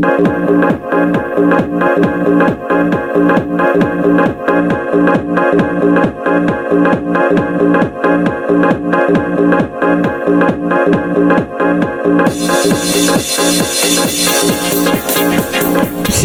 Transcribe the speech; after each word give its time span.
thank 0.00 0.50
you 0.50 0.61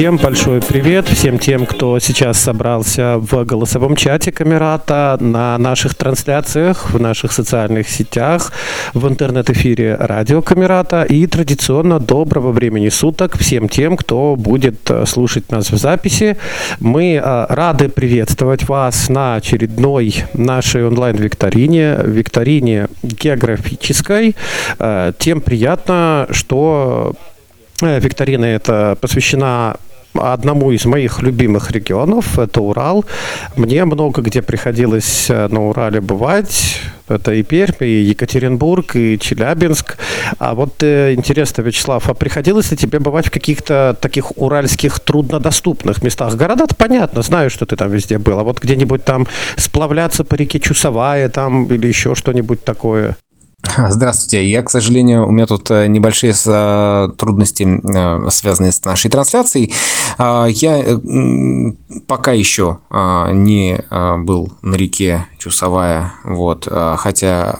Всем 0.08 0.16
большой 0.16 0.62
привет, 0.62 1.10
всем 1.10 1.38
тем, 1.38 1.66
кто 1.66 2.00
сейчас 2.00 2.39
собрался 2.39 3.18
в 3.18 3.44
голосовом 3.44 3.98
чате 3.98 4.32
Камерата, 4.32 5.18
на 5.20 5.57
наших 5.57 5.96
трансляциях, 5.96 6.92
в 6.94 6.98
наших 6.98 7.34
социальных 7.34 7.89
сетях, 7.89 8.54
в 8.93 9.06
интернет-эфире 9.06 9.98
радио 10.00 10.42
Камерата 10.42 11.04
и 11.04 11.28
традиционно 11.28 12.00
доброго 12.00 12.54
времени 12.54 12.88
суток 12.88 13.38
всем 13.38 13.68
тем, 13.68 13.98
кто 13.98 14.38
будет 14.38 14.89
э, 14.89 15.06
слушать 15.06 15.52
нас 15.52 15.71
в 15.71 15.78
записи. 15.78 16.38
Мы 16.80 17.16
э, 17.16 17.46
рады 17.50 17.89
приветствовать 17.89 18.69
вас 18.69 19.10
на 19.10 19.36
очередной 19.36 20.24
нашей 20.33 20.88
онлайн-викторине, 20.88 21.97
викторине 22.05 22.88
географической. 23.04 24.38
Э, 24.80 25.11
тем 25.19 25.42
приятно, 25.42 26.28
что 26.32 27.14
Викторина 27.82 28.46
эта 28.46 28.97
посвящена 29.00 29.75
одному 30.20 30.71
из 30.71 30.86
моих 30.86 31.21
любимых 31.21 31.71
регионов, 31.71 32.39
это 32.39 32.62
Урал. 32.62 33.06
Мне 33.56 33.86
много 33.86 34.22
где 34.22 34.42
приходилось 34.42 35.30
э, 35.30 35.48
на 35.48 35.70
Урале 35.70 36.02
бывать. 36.02 36.80
Это 37.09 37.34
и 37.34 37.44
Пермь, 37.44 37.75
и 37.81 38.02
Екатеринбург, 38.02 38.95
и 38.95 39.17
Челябинск. 39.17 39.98
А 40.39 40.53
вот 40.53 40.84
э, 40.84 41.14
интересно, 41.14 41.61
Вячеслав, 41.61 42.09
а 42.09 42.14
приходилось 42.14 42.72
ли 42.72 42.78
тебе 42.78 43.00
бывать 43.00 43.28
в 43.28 43.31
каких-то 43.31 43.95
таких 44.00 44.38
уральских 44.38 45.00
труднодоступных 45.00 46.03
местах? 46.03 46.36
Города-то 46.36 46.75
понятно, 46.75 47.22
знаю, 47.22 47.50
что 47.50 47.66
ты 47.66 47.75
там 47.75 47.91
везде 47.91 48.17
был. 48.17 48.39
А 48.39 48.44
вот 48.44 48.59
где-нибудь 48.59 49.06
там 49.06 49.28
сплавляться 49.56 50.23
по 50.23 50.36
реке 50.36 50.59
Чусовая 50.59 51.30
там 51.30 51.66
или 51.66 51.88
еще 51.88 52.16
что-нибудь 52.16 52.63
такое? 52.63 53.16
Здравствуйте. 53.89 54.47
Я, 54.47 54.61
к 54.61 54.69
сожалению, 54.69 55.27
у 55.27 55.31
меня 55.31 55.47
тут 55.47 55.72
э, 55.72 55.88
небольшие 55.88 56.33
э, 56.45 57.09
трудности, 57.17 57.63
э, 57.63 58.30
связанные 58.30 58.72
с 58.72 58.86
нашей 58.86 59.09
трансляцией. 59.09 59.73
А, 60.19 60.45
я 60.45 61.00
пока 62.08 62.33
еще 62.33 62.80
не 62.89 63.80
был 64.19 64.52
на 64.61 64.75
реке 64.75 65.28
Чусовая, 65.38 66.13
вот, 66.23 66.67
хотя 66.97 67.59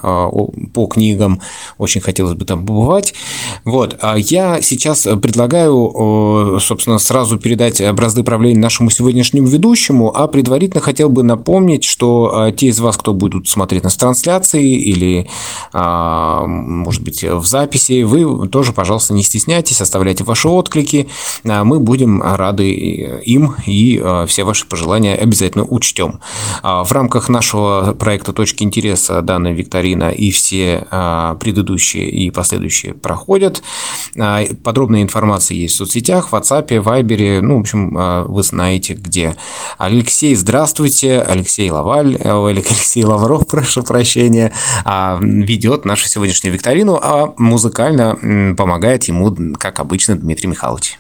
по 0.74 0.88
книгам 0.88 1.42
очень 1.78 2.02
хотелось 2.02 2.34
бы 2.34 2.46
там 2.46 2.66
побывать. 2.66 3.14
Вот. 3.64 3.98
А 4.02 4.18
я 4.18 4.62
сейчас 4.62 5.04
предлагаю, 5.04 6.60
собственно, 6.60 6.98
сразу 6.98 7.38
передать 7.38 7.82
бразды 7.94 8.24
правления 8.24 8.60
нашему 8.60 8.90
сегодняшнему 8.90 9.48
ведущему, 9.48 10.16
а 10.16 10.28
предварительно 10.28 10.82
хотел 10.82 11.10
бы 11.10 11.24
напомнить, 11.24 11.84
что 11.84 12.52
те 12.56 12.68
из 12.68 12.80
вас, 12.80 12.98
кто 12.98 13.14
будут 13.14 13.48
смотреть 13.48 13.84
нас 13.84 13.96
трансляции 13.96 14.76
или 14.76 15.30
а, 15.74 15.97
может 16.48 17.04
быть, 17.04 17.24
в 17.24 17.46
записи. 17.46 18.04
Вы 18.04 18.48
тоже, 18.48 18.74
пожалуйста, 18.74 19.14
не 19.14 19.24
стесняйтесь, 19.24 19.82
оставляйте 19.82 20.24
ваши 20.24 20.48
отклики. 20.48 21.10
А, 21.46 21.64
мы 21.64 21.80
будем 21.80 22.22
рады 22.22 22.72
им 22.72 23.56
и 23.66 24.00
а, 24.04 24.26
все 24.26 24.44
ваши 24.44 24.66
пожелания 24.68 25.16
обязательно 25.16 25.66
учтем. 25.66 26.20
В 26.64 26.92
рамках 26.92 27.30
нашего 27.30 27.94
проекта 27.94 28.34
«Точки 28.34 28.64
интереса» 28.64 29.22
данная 29.22 29.54
викторина 29.54 30.10
и 30.10 30.32
все 30.32 30.88
предыдущие 31.40 32.10
и 32.10 32.32
последующие 32.32 32.94
проходят. 32.94 33.62
Подробная 34.64 35.02
информация 35.02 35.56
есть 35.56 35.76
в 35.76 35.78
соцсетях, 35.78 36.30
в 36.30 36.34
WhatsApp, 36.34 36.68
Viber, 36.68 37.42
ну, 37.42 37.58
в 37.58 37.60
общем, 37.62 38.26
вы 38.28 38.44
знаете 38.44 38.94
где. 38.94 39.36
Алексей, 39.78 40.36
здравствуйте. 40.36 41.22
Алексей 41.22 41.70
Лаваль, 41.70 42.18
Алексей 42.18 43.04
Лавров, 43.04 43.48
прошу 43.52 43.84
прощения, 43.84 44.52
ведет 44.86 45.77
нашу 45.86 46.08
сегодняшнюю 46.08 46.54
викторину, 46.54 47.00
а 47.02 47.34
музыкально 47.38 48.56
помогает 48.58 49.06
ему, 49.06 49.56
как 49.60 49.80
обычно, 49.80 50.16
Дмитрий 50.16 50.48
Михайлович. 50.48 50.98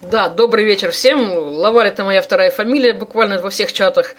Да, 0.00 0.28
добрый 0.28 0.64
вечер 0.64 0.90
всем. 0.90 1.32
Лаваль– 1.32 1.86
это 1.88 2.04
моя 2.04 2.22
вторая 2.22 2.50
фамилия, 2.50 2.92
буквально 2.92 3.40
во 3.40 3.50
всех 3.50 3.72
чатах. 3.72 4.14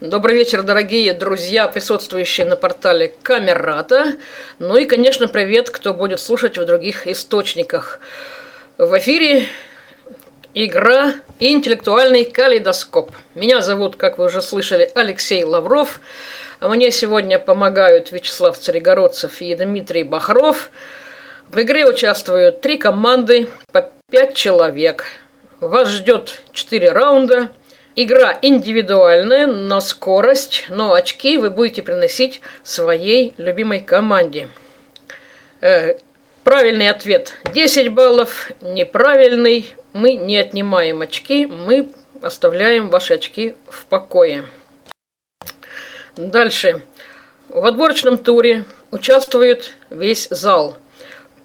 Добрый 0.00 0.36
вечер, 0.36 0.62
дорогие 0.62 1.12
друзья, 1.12 1.68
присутствующие 1.68 2.46
на 2.46 2.56
портале 2.56 3.14
Камерата. 3.22 4.16
Ну 4.58 4.76
и, 4.76 4.84
конечно, 4.84 5.28
привет, 5.28 5.70
кто 5.70 5.94
будет 5.94 6.20
слушать 6.20 6.56
в 6.56 6.64
других 6.64 7.06
источниках. 7.06 8.00
В 8.78 8.96
эфире 8.98 9.46
игра 10.54 11.14
«Интеллектуальный 11.40 12.24
калейдоскоп». 12.24 13.10
Меня 13.34 13.60
зовут, 13.60 13.96
как 13.96 14.18
вы 14.18 14.26
уже 14.26 14.40
слышали, 14.42 14.90
Алексей 14.94 15.44
Лавров– 15.44 16.00
мне 16.60 16.90
сегодня 16.90 17.38
помогают 17.38 18.10
Вячеслав 18.10 18.58
Царегородцев 18.58 19.40
и 19.40 19.54
Дмитрий 19.54 20.02
Бахров. 20.02 20.70
В 21.48 21.60
игре 21.60 21.86
участвуют 21.86 22.60
три 22.62 22.78
команды 22.78 23.48
по 23.70 23.92
пять 24.10 24.34
человек. 24.34 25.04
Вас 25.60 25.88
ждет 25.88 26.42
четыре 26.52 26.90
раунда. 26.90 27.50
Игра 27.94 28.36
индивидуальная, 28.42 29.46
на 29.46 29.80
скорость, 29.80 30.66
но 30.68 30.94
очки 30.94 31.38
вы 31.38 31.50
будете 31.50 31.82
приносить 31.82 32.40
своей 32.64 33.34
любимой 33.36 33.80
команде. 33.80 34.48
Э, 35.60 35.98
правильный 36.42 36.90
ответ 36.90 37.34
10 37.52 37.92
баллов, 37.92 38.50
неправильный 38.60 39.74
мы 39.92 40.14
не 40.14 40.36
отнимаем 40.38 41.02
очки, 41.02 41.46
мы 41.46 41.90
оставляем 42.20 42.88
ваши 42.88 43.14
очки 43.14 43.54
в 43.68 43.86
покое. 43.86 44.44
Дальше. 46.18 46.82
В 47.48 47.64
отборочном 47.64 48.18
туре 48.18 48.64
участвует 48.90 49.76
весь 49.88 50.26
зал. 50.30 50.76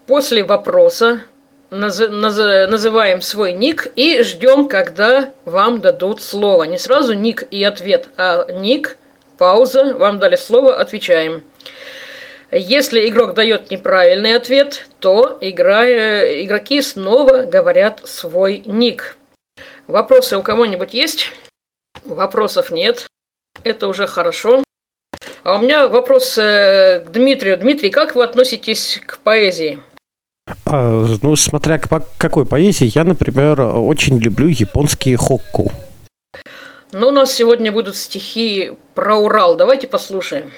После 0.07 0.43
вопроса 0.43 1.21
наз, 1.69 1.99
наз, 1.99 2.37
называем 2.71 3.21
свой 3.21 3.53
ник 3.53 3.91
и 3.95 4.23
ждем, 4.23 4.67
когда 4.67 5.31
вам 5.45 5.79
дадут 5.79 6.23
слово. 6.23 6.63
Не 6.63 6.79
сразу 6.79 7.13
ник 7.13 7.43
и 7.51 7.63
ответ, 7.63 8.09
а 8.17 8.51
ник, 8.51 8.97
пауза, 9.37 9.93
вам 9.93 10.17
дали 10.17 10.37
слово, 10.37 10.75
отвечаем. 10.75 11.43
Если 12.51 13.07
игрок 13.07 13.35
дает 13.35 13.69
неправильный 13.69 14.35
ответ, 14.35 14.87
то 14.99 15.37
игра, 15.39 15.85
игроки 15.85 16.81
снова 16.81 17.43
говорят 17.43 18.01
свой 18.05 18.63
ник. 18.65 19.17
Вопросы 19.85 20.35
у 20.35 20.41
кого-нибудь 20.41 20.95
есть? 20.95 21.31
Вопросов 22.05 22.71
нет. 22.71 23.05
Это 23.63 23.87
уже 23.87 24.07
хорошо. 24.07 24.63
А 25.43 25.57
у 25.57 25.61
меня 25.61 25.87
вопрос 25.87 26.37
э, 26.37 27.03
к 27.05 27.11
Дмитрию. 27.11 27.57
Дмитрий, 27.57 27.89
как 27.89 28.15
вы 28.15 28.23
относитесь 28.23 29.01
к 29.05 29.19
поэзии? 29.19 29.79
А, 30.65 31.05
ну, 31.21 31.35
смотря 31.35 31.77
к 31.77 31.87
какой 32.17 32.45
поэзии, 32.45 32.91
я, 32.93 33.03
например, 33.03 33.61
очень 33.61 34.19
люблю 34.19 34.47
японские 34.47 35.17
хокку. 35.17 35.71
Ну, 36.91 37.07
у 37.07 37.11
нас 37.11 37.33
сегодня 37.33 37.71
будут 37.71 37.95
стихи 37.95 38.71
про 38.93 39.15
Урал. 39.17 39.55
Давайте 39.55 39.87
послушаем. 39.87 40.51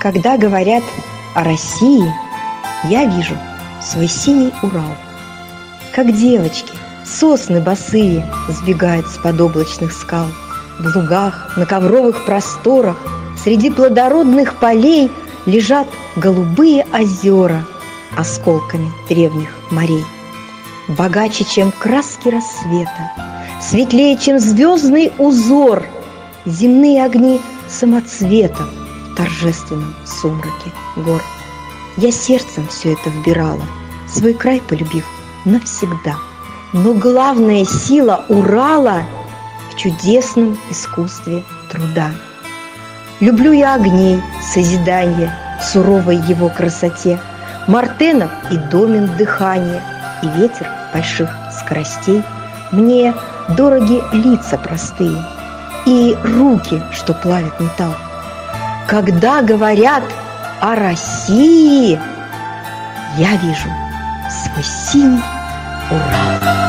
Когда 0.00 0.36
говорят 0.36 0.82
о 1.34 1.44
России, 1.44 2.12
я 2.84 3.06
вижу 3.06 3.38
свой 3.80 4.08
синий 4.08 4.52
Урал. 4.62 4.96
Как 5.94 6.14
девочки, 6.14 6.72
Сосны 7.04 7.60
босые 7.60 8.26
сбегают 8.48 9.06
с 9.06 9.18
подоблачных 9.18 9.92
скал. 9.92 10.26
В 10.78 10.96
лугах, 10.96 11.56
на 11.56 11.66
ковровых 11.66 12.24
просторах, 12.24 12.96
Среди 13.42 13.70
плодородных 13.70 14.54
полей 14.54 15.10
Лежат 15.44 15.86
голубые 16.16 16.86
озера 16.92 17.64
Осколками 18.16 18.90
древних 19.08 19.50
морей. 19.70 20.04
Богаче, 20.88 21.44
чем 21.44 21.72
краски 21.72 22.28
рассвета, 22.28 23.12
Светлее, 23.60 24.16
чем 24.16 24.38
звездный 24.38 25.12
узор, 25.18 25.84
Земные 26.46 27.04
огни 27.04 27.40
самоцветом 27.68 28.70
В 29.10 29.16
торжественном 29.16 29.94
сумраке 30.06 30.72
гор. 30.96 31.22
Я 31.96 32.10
сердцем 32.10 32.66
все 32.68 32.94
это 32.94 33.10
вбирала, 33.10 33.62
Свой 34.08 34.32
край 34.32 34.62
полюбив 34.66 35.04
навсегда– 35.44 36.16
но 36.74 36.92
главная 36.92 37.64
сила 37.64 38.24
Урала 38.28 39.04
в 39.70 39.76
чудесном 39.76 40.58
искусстве 40.70 41.44
труда. 41.70 42.10
Люблю 43.20 43.52
я 43.52 43.74
огней, 43.74 44.20
созидания, 44.42 45.32
суровой 45.62 46.16
его 46.16 46.48
красоте, 46.48 47.20
Мартенов 47.68 48.30
и 48.50 48.56
домен 48.56 49.08
дыхания, 49.16 49.80
и 50.22 50.28
ветер 50.36 50.68
больших 50.92 51.30
скоростей. 51.56 52.22
Мне 52.72 53.14
дороги 53.56 54.02
лица 54.12 54.58
простые 54.58 55.24
и 55.86 56.16
руки, 56.24 56.82
что 56.92 57.14
плавят 57.14 57.58
металл. 57.60 57.94
Когда 58.88 59.42
говорят 59.42 60.02
о 60.60 60.74
России, 60.74 62.00
я 63.16 63.36
вижу 63.36 63.68
свой 64.28 64.64
синий 64.64 65.22
Урал. 65.90 66.63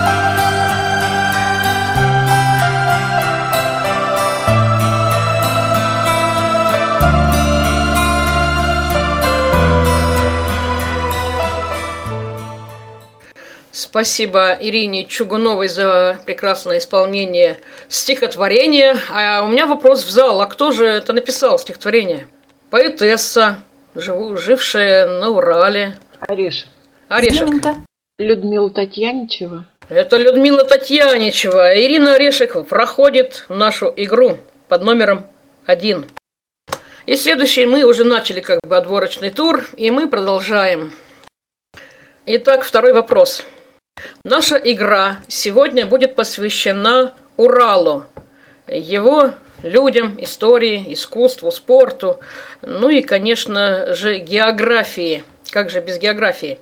Спасибо 13.95 14.57
Ирине 14.59 15.06
Чугуновой 15.06 15.69
за 15.69 16.19
прекрасное 16.25 16.80
исполнение 16.80 17.62
стихотворения. 17.88 18.97
А 19.09 19.42
у 19.42 19.47
меня 19.47 19.68
вопрос 19.68 20.03
в 20.03 20.09
зал. 20.09 20.42
А 20.42 20.47
кто 20.47 20.74
же 20.74 20.86
это 20.86 21.13
написал 21.13 21.57
стихотворение? 21.57 22.27
Поэтесса, 22.71 23.59
живу, 23.95 24.36
жившая 24.36 25.07
на 25.07 25.30
Урале. 25.30 25.97
Орешек. 26.19 26.68
Орешек. 27.07 27.47
Людмила 28.19 28.69
Татьяничева. 28.69 29.63
Это 29.88 30.18
Людмила 30.18 30.65
Татьяничева. 30.65 31.81
Ирина 31.81 32.15
Орешек 32.15 32.68
проходит 32.68 33.45
нашу 33.47 33.94
игру 33.95 34.39
под 34.68 34.83
номером 34.83 35.25
один. 35.65 36.06
И 37.06 37.15
следующий 37.15 37.65
мы 37.65 37.86
уже 37.86 38.03
начали 38.03 38.42
как 38.42 38.59
бы 38.62 38.75
отборочный 38.75 39.30
тур, 39.30 39.65
и 39.77 39.89
мы 39.89 40.09
продолжаем. 40.09 40.92
Итак, 42.25 42.65
второй 42.65 42.92
вопрос. 42.92 43.45
Наша 44.24 44.57
игра 44.57 45.19
сегодня 45.27 45.86
будет 45.86 46.15
посвящена 46.15 47.13
Уралу, 47.38 48.06
его 48.68 49.33
людям, 49.63 50.15
истории, 50.19 50.94
искусству, 50.94 51.51
спорту, 51.51 52.19
ну 52.62 52.89
и, 52.89 53.01
конечно 53.01 53.95
же, 53.95 54.18
географии. 54.19 55.24
Как 55.50 55.69
же 55.69 55.80
без 55.80 55.97
географии? 55.97 56.59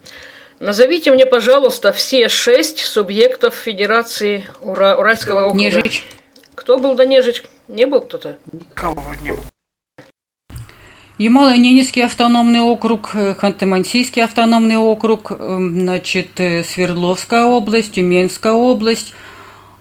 Назовите 0.60 1.12
мне, 1.12 1.26
пожалуйста, 1.26 1.92
все 1.92 2.30
шесть 2.30 2.80
субъектов 2.80 3.56
Федерации 3.56 4.46
Ура- 4.62 4.96
Уральского 4.98 5.46
округа. 5.46 5.60
Нежич. 5.60 6.06
Кто 6.56 6.78
был 6.78 6.96
до 6.96 7.06
Нежич? 7.06 7.44
Не 7.68 7.86
был 7.86 8.02
кто-то? 8.02 8.38
Никого 8.52 9.04
не 9.22 9.32
было. 9.32 9.44
Ямало-Ненецкий 11.24 12.04
автономный 12.04 12.60
округ, 12.60 13.12
э, 13.14 13.34
Ханты-Мансийский 13.34 14.22
автономный 14.22 14.76
округ, 14.76 15.32
э, 15.32 15.58
значит, 15.58 16.38
э, 16.42 16.66
Свердловская 16.66 17.46
область, 17.46 17.94
Тюменская 17.94 18.52
область, 18.52 19.14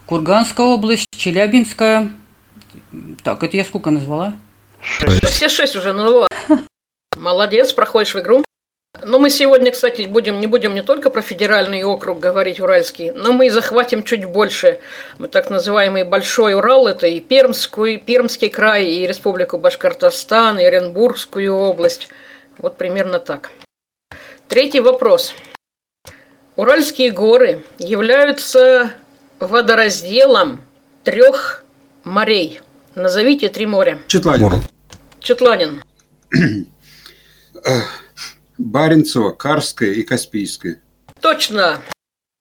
Курганская 0.06 0.66
область, 0.66 1.06
Челябинская. 1.10 2.12
Так, 3.24 3.42
это 3.42 3.56
я 3.56 3.64
сколько 3.64 3.90
назвала? 3.90 4.34
Все 5.24 5.48
шесть 5.48 5.74
уже 5.74 5.92
назвала. 5.92 6.28
Молодец, 7.16 7.72
проходишь 7.72 8.14
в 8.14 8.20
игру. 8.20 8.44
Но 9.00 9.18
мы 9.18 9.30
сегодня, 9.30 9.72
кстати, 9.72 10.02
будем, 10.02 10.38
не 10.38 10.46
будем 10.46 10.74
не 10.74 10.82
только 10.82 11.08
про 11.08 11.22
федеральный 11.22 11.82
округ 11.82 12.20
говорить, 12.20 12.60
уральский, 12.60 13.10
но 13.10 13.32
мы 13.32 13.46
и 13.46 13.50
захватим 13.50 14.02
чуть 14.02 14.26
больше. 14.26 14.80
Мы 15.18 15.28
так 15.28 15.48
называемый 15.48 16.04
Большой 16.04 16.54
Урал, 16.54 16.86
это 16.86 17.06
и 17.06 17.18
Пермскую, 17.20 17.94
и 17.94 17.96
Пермский 17.96 18.50
край, 18.50 18.84
и 18.84 19.06
Республику 19.06 19.56
Башкортостан, 19.56 20.58
и 20.58 20.64
Оренбургскую 20.64 21.54
область. 21.54 22.08
Вот 22.58 22.76
примерно 22.76 23.18
так. 23.18 23.50
Третий 24.46 24.80
вопрос. 24.80 25.34
Уральские 26.56 27.12
горы 27.12 27.64
являются 27.78 28.92
водоразделом 29.40 30.60
трех 31.02 31.64
морей. 32.04 32.60
Назовите 32.94 33.48
три 33.48 33.64
моря. 33.64 33.98
Четланин. 34.06 34.62
Четланин. 35.18 35.82
Баренцево, 38.62 39.30
Карское 39.30 39.90
и 39.90 40.02
Каспийское. 40.02 40.80
Точно. 41.20 41.80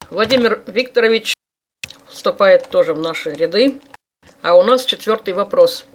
Владимир 0.09 0.61
Викторович 0.67 1.33
вступает 2.07 2.69
тоже 2.69 2.93
в 2.93 2.99
наши 2.99 3.31
ряды. 3.31 3.81
А 4.41 4.55
у 4.55 4.63
нас 4.63 4.85
четвертый 4.85 5.33
вопрос. 5.33 5.85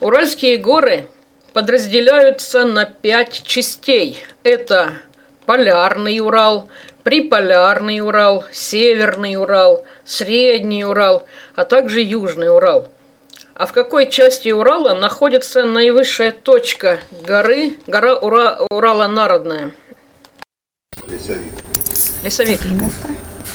Уральские 0.00 0.56
горы 0.56 1.08
подразделяются 1.52 2.64
на 2.64 2.84
пять 2.84 3.42
частей. 3.44 4.18
Это 4.42 4.94
Полярный 5.46 6.18
Урал, 6.20 6.68
Приполярный 7.04 8.00
Урал, 8.00 8.44
Северный 8.52 9.36
Урал, 9.36 9.86
Средний 10.04 10.84
Урал, 10.84 11.26
а 11.54 11.64
также 11.64 12.00
Южный 12.00 12.52
Урал. 12.52 12.88
А 13.54 13.66
в 13.66 13.72
какой 13.72 14.10
части 14.10 14.48
Урала 14.50 14.94
находится 14.94 15.64
наивысшая 15.64 16.32
точка 16.32 17.00
горы, 17.26 17.76
гора 17.86 18.16
Ура, 18.16 18.58
Урала 18.70 19.06
Народная? 19.08 19.72
Лесовик. 21.06 21.52
Лесовик. 22.24 22.60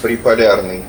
Приполярный. 0.01 0.83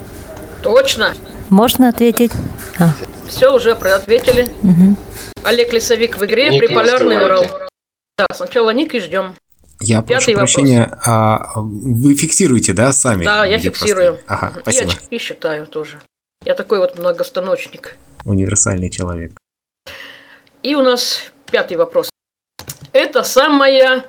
Точно. 0.63 1.15
Можно 1.49 1.89
ответить? 1.89 2.33
А, 2.79 2.91
Все 3.29 3.53
уже 3.55 3.73
ответили. 3.73 4.49
мгм. 4.63 4.97
Олег 5.45 5.73
Лесовик 5.73 6.19
в 6.19 6.25
игре, 6.27 6.51
Ник 6.51 6.61
приполярный 6.67 7.25
Урал. 7.25 7.47
Да, 8.19 8.27
сначала 8.35 8.71
ник 8.71 8.95
и 8.95 9.01
ждем. 9.01 9.35
Я 9.81 10.03
Пятый 10.03 10.09
прошу 10.09 10.33
вопрос. 10.33 10.53
прощения, 10.55 10.99
а 11.07 11.53
вы 11.55 12.15
фиксируете, 12.17 12.73
да, 12.73 12.93
сами? 12.93 13.25
Да, 13.25 13.47
я 13.47 13.59
фиксирую. 13.61 14.15
просто- 14.17 14.25
Ага, 14.35 14.53
И 14.59 14.61
спасибо. 14.63 14.91
очки 14.93 15.19
считаю 15.19 15.67
тоже. 15.67 16.01
Я 16.45 16.55
такой 16.55 16.79
вот 16.81 16.99
многостаночник. 16.99 17.97
Универсальный 18.29 18.91
человек. 18.91 19.33
И 20.63 20.75
у 20.75 20.83
нас 20.83 21.33
пятый 21.51 21.79
вопрос. 21.79 22.11
Это 22.93 23.23
самая 23.23 24.05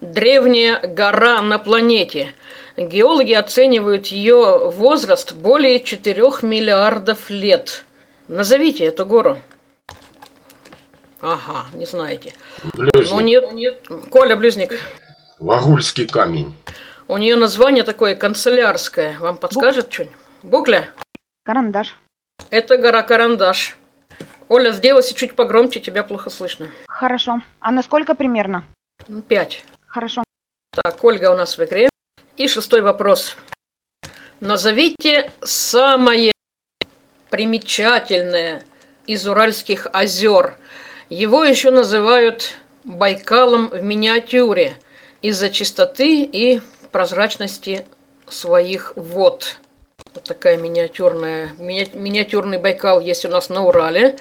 древняя 0.00 0.84
гора 0.88 1.40
на 1.40 1.60
планете. 1.60 2.34
Геологи 2.76 3.32
оценивают 3.32 4.08
ее 4.08 4.70
возраст 4.70 5.34
более 5.34 5.78
4 5.78 6.20
миллиардов 6.42 7.30
лет. 7.30 7.84
Назовите 8.26 8.84
эту 8.86 9.06
гору. 9.06 9.38
Ага, 11.20 11.66
не 11.72 11.86
знаете. 11.86 12.34
Блюзник. 12.74 13.12
Ну 13.12 13.20
нет, 13.20 13.52
нет. 13.52 13.88
Коля 14.10 14.34
Блюзник. 14.34 14.80
Вагульский 15.38 16.08
камень. 16.08 16.56
У 17.06 17.16
нее 17.18 17.36
название 17.36 17.84
такое 17.84 18.16
канцелярское. 18.16 19.16
Вам 19.20 19.36
подскажет 19.36 19.92
что-нибудь? 19.92 20.16
Букля? 20.42 20.88
Карандаш. 21.44 21.94
Это 22.48 22.78
гора 22.78 23.02
Карандаш. 23.02 23.76
Оля, 24.48 24.72
сделайся 24.72 25.14
чуть 25.14 25.36
погромче, 25.36 25.80
тебя 25.80 26.02
плохо 26.02 26.30
слышно. 26.30 26.68
Хорошо. 26.88 27.42
А 27.60 27.70
насколько 27.70 28.14
примерно? 28.14 28.64
Ну, 29.06 29.22
Пять. 29.22 29.64
Хорошо. 29.86 30.24
Так, 30.72 31.04
Ольга 31.04 31.30
у 31.30 31.36
нас 31.36 31.58
в 31.58 31.64
игре. 31.64 31.88
И 32.36 32.48
шестой 32.48 32.80
вопрос. 32.80 33.36
Назовите 34.40 35.30
самое 35.42 36.32
примечательное 37.28 38.64
из 39.06 39.26
Уральских 39.26 39.86
озер. 39.92 40.56
Его 41.08 41.44
еще 41.44 41.70
называют 41.70 42.56
Байкалом 42.84 43.68
в 43.68 43.82
миниатюре 43.82 44.76
из-за 45.22 45.50
чистоты 45.50 46.22
и 46.22 46.60
прозрачности 46.90 47.86
своих 48.28 48.94
вод. 48.96 49.58
Вот 50.14 50.24
такая 50.24 50.56
миниатюрная, 50.56 51.50
мини- 51.58 51.90
миниатюрный 51.94 52.58
Байкал 52.58 53.00
есть 53.00 53.24
у 53.24 53.28
нас 53.28 53.48
на 53.48 53.64
Урале. 53.64 54.18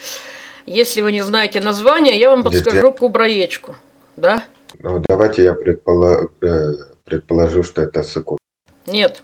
Если 0.66 1.02
вы 1.02 1.12
не 1.12 1.22
знаете 1.24 1.62
название, 1.62 2.18
я 2.20 2.30
вам 2.30 2.44
подскажу 2.44 2.92
Кубраечку. 2.94 3.76
Да? 4.16 4.44
Ну, 4.80 5.00
давайте 5.08 5.44
я 5.44 5.54
предпола- 5.54 6.30
э, 6.42 6.74
предположу, 7.06 7.64
что 7.64 7.82
это 7.82 8.04
Сыков. 8.04 8.38
Нет. 8.86 9.24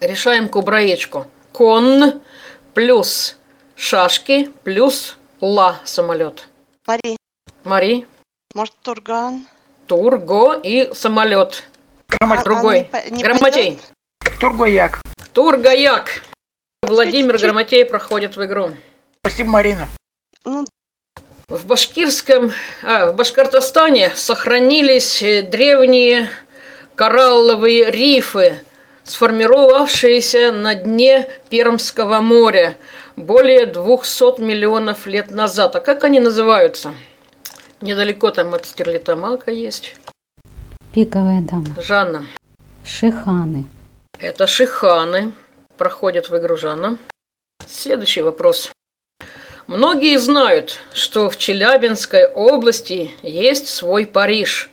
Решаем 0.00 0.48
кубраечку. 0.48 1.26
Кон 1.52 2.20
плюс 2.74 3.36
шашки 3.76 4.50
плюс 4.64 5.16
ла 5.40 5.76
самолет. 5.84 6.48
Пари. 6.84 7.16
Мари, 7.64 8.06
Может, 8.54 8.74
Турган? 8.82 9.46
Турго 9.86 10.58
и 10.60 10.92
самолет. 10.94 11.62
Грамотей. 12.08 12.44
Другой. 12.44 12.78
не 12.80 12.84
по- 12.84 13.10
не 13.10 13.22
Грамотей. 13.22 13.80
Тургояк. 14.40 15.00
Тургаяк. 15.32 16.22
Владимир 16.82 17.32
Чуть-чуть. 17.32 17.46
Грамотей 17.46 17.84
проходит 17.84 18.36
в 18.36 18.44
игру. 18.44 18.70
Спасибо, 19.20 19.50
Марина. 19.50 19.88
Ну, 20.44 20.64
В 21.48 21.66
башкирском, 21.66 22.52
а, 22.82 23.12
в 23.12 23.16
Башкортостане 23.16 24.10
сохранились 24.14 25.22
э, 25.22 25.42
древние 25.42 26.28
коралловые 26.94 27.90
рифы, 27.90 28.58
сформировавшиеся 29.04 30.52
на 30.52 30.74
дне 30.74 31.28
Пермского 31.48 32.20
моря 32.20 32.76
более 33.16 33.66
200 33.66 34.40
миллионов 34.40 35.06
лет 35.06 35.30
назад. 35.30 35.76
А 35.76 35.80
как 35.80 36.04
они 36.04 36.20
называются? 36.20 36.94
Недалеко 37.80 38.30
там 38.30 38.54
от 38.54 38.66
Стерлитамака 38.66 39.50
есть. 39.50 39.96
Пиковая 40.92 41.40
дама. 41.40 41.66
Жанна. 41.80 42.26
Шиханы. 42.84 43.66
Это 44.22 44.46
шиханы. 44.46 45.32
Проходят 45.76 46.30
в 46.30 46.38
игру 46.38 46.56
Жанна. 46.56 46.96
Следующий 47.66 48.22
вопрос. 48.22 48.70
Многие 49.66 50.16
знают, 50.18 50.78
что 50.94 51.28
в 51.28 51.36
Челябинской 51.36 52.28
области 52.28 53.10
есть 53.22 53.66
свой 53.66 54.06
Париж. 54.06 54.70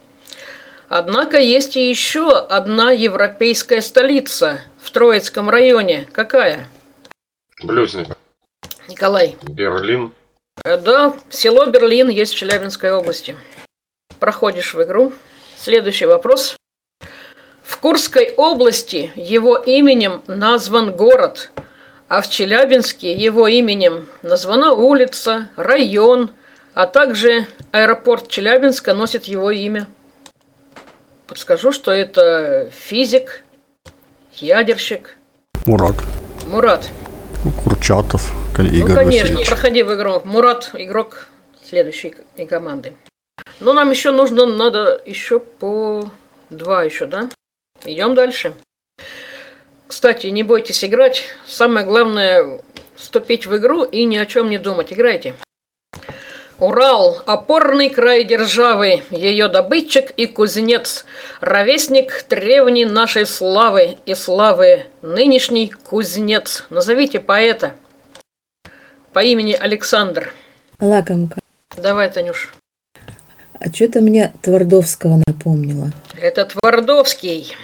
Однако 0.88 1.40
есть 1.40 1.78
и 1.78 1.90
еще 1.90 2.38
одна 2.38 2.92
европейская 2.92 3.82
столица 3.82 4.62
в 4.80 4.92
Троицком 4.92 5.50
районе. 5.50 6.08
Какая? 6.12 6.68
Блюзник. 7.64 8.10
Николай. 8.88 9.36
Берлин. 9.42 10.14
Э, 10.64 10.78
Да, 10.78 11.18
село 11.32 11.66
Берлин 11.66 12.10
есть 12.10 12.34
в 12.34 12.38
Челябинской 12.38 12.92
области. 12.92 13.36
Проходишь 14.20 14.76
в 14.76 14.84
игру. 14.84 15.12
Следующий 15.58 16.06
вопрос. 16.06 16.59
В 17.70 17.78
Курской 17.78 18.34
области 18.36 19.12
его 19.16 19.56
именем 19.56 20.24
назван 20.26 20.92
город, 20.92 21.52
а 22.08 22.22
в 22.22 22.30
Челябинске 22.30 23.14
его 23.14 23.48
именем 23.48 24.10
названа 24.24 24.74
улица, 24.74 25.50
район, 25.56 26.32
а 26.74 26.88
также 26.88 27.46
аэропорт 27.72 28.28
Челябинска 28.28 28.96
носит 28.96 29.26
его 29.26 29.52
имя. 29.52 29.88
Подскажу, 31.28 31.72
что 31.72 31.92
это 31.92 32.72
физик, 32.72 33.44
ядерщик 34.34 35.16
Мурат. 35.68 35.96
Мурат. 36.48 36.90
Курчатов. 37.64 38.34
Ну, 38.58 38.66
Игорь 38.66 38.96
конечно, 38.96 39.22
Васильевич. 39.22 39.48
проходи 39.48 39.84
в 39.84 39.94
игру. 39.94 40.22
Мурат, 40.26 40.72
игрок 40.74 41.28
следующей 41.64 42.16
команды. 42.50 42.96
Но 43.60 43.74
нам 43.74 43.92
еще 43.92 44.10
нужно, 44.12 44.48
надо 44.48 45.00
еще 45.06 45.40
по 45.40 46.10
два 46.50 46.84
еще, 46.84 47.06
да? 47.06 47.30
Идем 47.86 48.16
дальше. 48.16 48.54
Кстати, 49.88 50.28
не 50.28 50.44
бойтесь 50.44 50.84
играть. 50.84 51.24
Самое 51.48 51.86
главное 51.86 52.62
вступить 52.96 53.46
в 53.46 53.58
игру 53.58 53.84
и 53.84 54.06
ни 54.06 54.18
о 54.18 54.26
чем 54.26 54.50
не 54.50 54.58
думать. 54.58 54.94
Играйте. 54.94 55.36
Урал– 56.60 57.22
опорный 57.26 57.90
край 57.90 58.26
державы, 58.26 59.04
ее 59.12 59.48
добытчик 59.48 60.12
и 60.12 60.26
кузнец, 60.26 61.06
ровесник 61.40 62.26
древней 62.28 62.84
нашей 62.84 63.26
славы 63.26 63.98
и 64.06 64.14
славы, 64.14 64.88
нынешний 65.02 65.70
кузнец. 65.70 66.66
Назовите 66.70 67.22
поэта 67.22 67.76
по 69.14 69.24
имени 69.24 69.54
Александр. 69.54 70.34
Лакомка. 70.82 71.40
Давай, 71.78 72.12
Танюш. 72.12 72.54
А 73.54 73.74
что-то 73.74 74.02
мне 74.02 74.34
Твардовского 74.42 75.22
напомнило. 75.26 75.92
Это 76.22 76.46
Твардовский. 76.46 77.56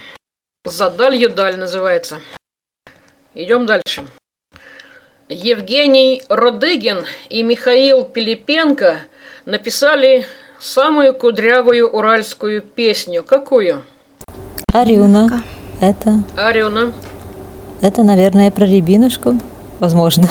За 0.66 0.90
далью 0.90 1.30
даль 1.30 1.56
называется. 1.56 2.20
Идем 3.34 3.66
дальше. 3.66 4.04
Евгений 5.28 6.24
Родыгин 6.28 7.04
и 7.28 7.44
Михаил 7.44 8.04
Пилипенко 8.04 8.98
написали 9.44 10.26
самую 10.58 11.14
кудрявую 11.14 11.88
уральскую 11.88 12.62
песню. 12.62 13.22
Какую? 13.22 13.84
Арюна. 14.72 15.44
Это, 15.80 16.24
Ариона. 16.36 16.92
это, 17.80 18.02
наверное, 18.02 18.50
про 18.50 18.64
рябинушку. 18.66 19.40
Возможно. 19.78 20.28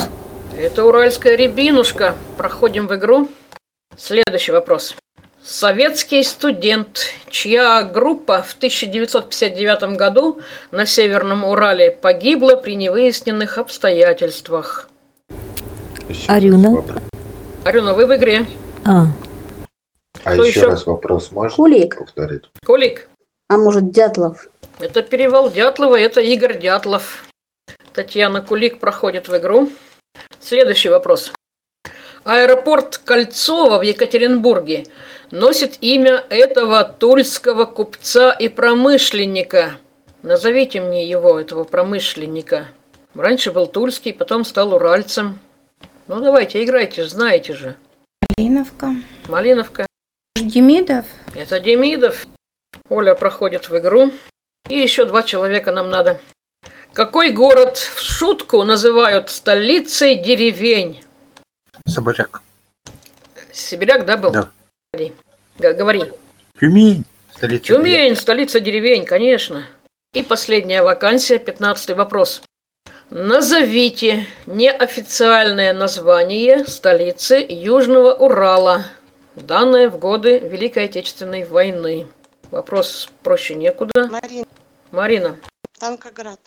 Это 0.58 0.84
уральская 0.84 1.36
рябинушка. 1.36 2.14
Проходим 2.36 2.88
в 2.88 2.96
игру. 2.96 3.30
Следующий 3.98 4.52
вопрос. 4.52 4.96
Советский 5.48 6.24
студент, 6.24 7.02
чья 7.30 7.84
группа 7.84 8.42
в 8.42 8.54
1959 8.56 9.96
году 9.96 10.42
на 10.72 10.88
Северном 10.88 11.44
Урале 11.44 11.92
погибла 11.92 12.56
при 12.56 12.76
невыясненных 12.76 13.60
обстоятельствах. 13.60 14.90
Арюна. 16.28 16.84
Арюна, 17.64 17.94
вы 17.94 18.08
в 18.08 18.16
игре. 18.16 18.48
А, 18.86 19.06
А 20.24 20.34
Кто 20.34 20.44
еще 20.46 20.62
еще? 20.62 20.68
раз 20.70 20.88
вопрос 20.88 21.32
можно 21.32 21.56
Кулик. 21.56 22.00
повторить? 22.00 22.46
Колик, 22.66 23.08
А 23.48 23.58
может, 23.58 23.92
Дятлов? 23.92 24.48
это 24.80 25.04
перевал 25.04 25.52
Дятлова, 25.52 25.96
это 26.00 26.22
Игорь 26.22 26.58
Дятлов. 26.60 27.24
Татьяна 27.94 28.42
Кулик 28.42 28.80
проходит 28.80 29.28
в 29.28 29.38
игру. 29.38 29.70
Следующий 30.40 30.90
вопрос. 30.90 31.32
Аэропорт 32.26 32.98
Кольцово 32.98 33.78
в 33.78 33.84
Екатеринбурге 33.84 34.88
носит 35.30 35.78
имя 35.82 36.24
этого 36.30 36.84
тульского 36.84 37.66
купца 37.66 38.32
и 38.32 38.50
промышленника. 38.50 39.78
Назовите 40.24 40.82
мне 40.82 41.08
его, 41.08 41.40
этого 41.40 41.66
промышленника. 41.66 42.66
Раньше 43.14 43.52
был 43.52 43.68
тульский, 43.68 44.12
потом 44.12 44.44
стал 44.44 44.74
уральцем. 44.74 45.38
Ну 46.08 46.20
давайте, 46.20 46.64
играйте, 46.64 47.06
знаете 47.06 47.54
же. 47.54 47.76
Малиновка. 48.36 48.96
Малиновка. 49.28 49.86
Демидов. 50.36 51.06
Это 51.36 51.60
Демидов. 51.60 52.26
Оля 52.90 53.14
проходит 53.14 53.70
в 53.70 53.78
игру. 53.78 54.12
И 54.68 54.80
еще 54.80 55.06
два 55.06 55.22
человека 55.22 55.72
нам 55.72 55.92
надо. 55.92 56.20
Какой 56.92 57.30
город 57.30 57.78
в 57.78 58.02
шутку 58.02 58.64
называют 58.64 59.30
столицей 59.30 60.16
деревень? 60.16 61.05
Соболяк. 61.88 62.42
Сибиряк, 63.52 64.06
да, 64.06 64.18
был? 64.18 64.32
Да. 64.32 64.52
Говори. 64.94 65.14
Говори. 65.60 66.12
Тюмень. 66.60 67.06
Столица. 67.34 67.66
Тюмень, 67.66 68.16
столица 68.16 68.60
деревень, 68.60 69.06
конечно. 69.06 69.66
И 70.14 70.24
последняя 70.24 70.82
вакансия, 70.84 71.38
пятнадцатый 71.38 71.96
вопрос. 71.96 72.42
Назовите 73.10 74.26
неофициальное 74.46 75.74
название 75.74 76.66
столицы 76.66 77.46
Южного 77.48 78.14
Урала, 78.14 78.86
данное 79.36 79.90
в 79.90 80.00
годы 80.00 80.40
Великой 80.40 80.86
Отечественной 80.86 81.46
войны. 81.46 82.08
Вопрос 82.52 83.10
проще 83.22 83.56
некуда. 83.56 84.08
Марин. 84.08 84.46
Марина. 84.92 85.38
Танкоград. 85.80 86.40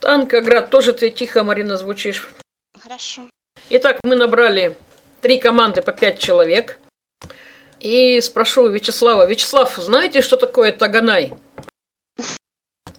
Танкоград, 0.00 0.70
тоже 0.70 0.92
ты 0.92 1.10
тихо, 1.10 1.44
Марина, 1.44 1.76
звучишь. 1.76 2.30
Хорошо. 2.80 3.28
Итак, 3.70 3.98
мы 4.04 4.14
набрали 4.16 4.76
три 5.20 5.38
команды 5.38 5.82
по 5.82 5.92
пять 5.92 6.18
человек. 6.18 6.78
И 7.80 8.20
спрошу 8.20 8.68
Вячеслава. 8.68 9.26
Вячеслав, 9.26 9.74
знаете, 9.76 10.22
что 10.22 10.36
такое 10.36 10.72
Таганай? 10.72 11.34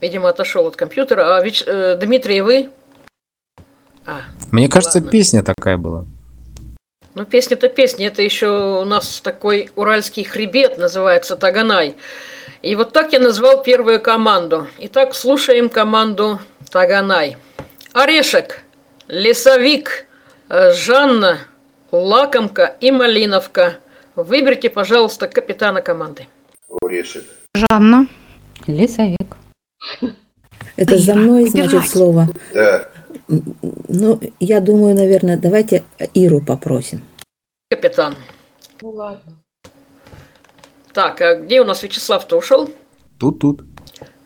Видимо, 0.02 0.30
отошел 0.30 0.68
от 0.68 0.76
компьютера. 0.76 1.38
А 1.38 1.44
Вяч- 1.44 1.64
э, 1.66 1.96
Дмитрий, 1.96 2.42
вы? 2.42 2.70
А, 4.06 4.22
Мне 4.52 4.70
кажется, 4.70 5.00
Ладно. 5.00 5.12
песня 5.12 5.44
такая 5.44 5.78
была. 5.78 6.06
ну 7.16 7.26
песня-то 7.26 7.68
песня. 7.70 8.08
Это 8.08 8.22
еще 8.22 8.48
у 8.82 8.86
нас 8.86 9.20
такой 9.22 9.72
уральский 9.76 10.24
хребет 10.24 10.78
называется 10.78 11.36
Таганай. 11.36 11.96
И 12.62 12.76
вот 12.76 12.94
так 12.94 13.12
я 13.14 13.20
назвал 13.20 13.64
первую 13.64 14.00
команду. 14.00 14.68
Итак, 14.80 15.16
слушаем 15.16 15.70
команду 15.70 16.40
Таганай. 16.70 17.38
Орешек, 17.94 18.62
Лесовик, 19.08 20.06
Жанна, 20.50 21.40
Лакомка 21.92 22.76
и 22.80 22.92
Малиновка. 22.92 23.78
Выберите, 24.16 24.70
пожалуйста, 24.70 25.28
капитана 25.28 25.82
команды. 25.82 26.28
Орешек. 26.82 27.26
Жанна. 27.54 28.08
лесовик. 28.66 29.38
Это 30.76 30.98
за 30.98 31.16
мной, 31.16 31.48
значит, 31.48 31.72
выбирай. 31.72 31.88
слово. 31.88 32.28
Да. 32.54 32.90
Ну, 33.28 34.20
я 34.40 34.60
думаю, 34.62 34.96
наверное, 34.96 35.38
давайте 35.38 35.84
Иру 36.14 36.42
попросим. 36.42 37.02
Капитан. 37.70 38.16
Ну 38.82 38.92
ладно. 38.92 39.34
Так, 40.94 41.22
а 41.22 41.36
где 41.36 41.62
у 41.62 41.66
нас 41.66 41.84
Вячеслав-то 41.84 42.38
ушел? 42.38 42.70
Тут, 43.20 43.40
тут. 43.40 43.62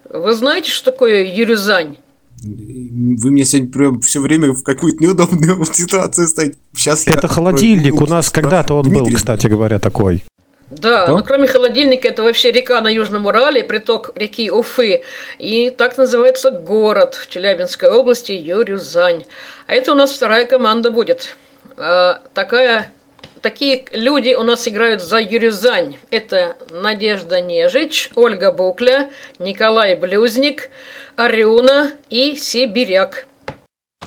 Вы 0.09 0.33
знаете, 0.33 0.71
что 0.71 0.91
такое 0.91 1.23
Юрюзань? 1.23 1.97
Вы 2.43 3.29
меня 3.31 3.45
сегодня 3.45 3.71
прям 3.71 4.01
все 4.01 4.19
время 4.19 4.53
в 4.53 4.63
какую-то 4.63 5.03
неудобную 5.03 5.63
ситуацию 5.71 6.27
ставите. 6.27 6.57
Сейчас 6.75 7.05
Это 7.07 7.27
холодильник. 7.27 8.01
У 8.01 8.07
нас 8.07 8.29
когда-то 8.29 8.75
он 8.75 8.89
был, 8.89 9.05
кстати 9.13 9.47
говоря, 9.47 9.79
такой. 9.79 10.23
Да, 10.71 11.03
Что? 11.03 11.17
но 11.17 11.23
кроме 11.23 11.47
холодильника, 11.47 12.07
это 12.07 12.23
вообще 12.23 12.51
река 12.51 12.79
на 12.79 12.87
Южном 12.87 13.25
Урале, 13.25 13.63
приток 13.63 14.11
реки 14.15 14.49
Уфы. 14.49 15.03
И 15.37 15.69
так 15.69 15.97
называется 15.97 16.49
город 16.49 17.15
в 17.15 17.29
Челябинской 17.29 17.89
области 17.89 18.31
Юрюзань. 18.31 19.25
А 19.67 19.73
это 19.73 19.91
у 19.91 19.95
нас 19.95 20.11
вторая 20.11 20.45
команда 20.45 20.89
будет. 20.89 21.35
А, 21.75 22.21
такая, 22.33 22.93
такие 23.41 23.85
люди 23.91 24.33
у 24.33 24.43
нас 24.43 24.67
играют 24.67 25.01
за 25.01 25.17
Юрюзань. 25.19 25.97
Это 26.09 26.57
Надежда 26.69 27.41
Нежич, 27.41 28.09
Ольга 28.15 28.51
Букля, 28.51 29.11
Николай 29.39 29.95
Блюзник, 29.95 30.69
Арюна 31.15 31.91
и 32.09 32.35
Сибиряк. 32.35 33.25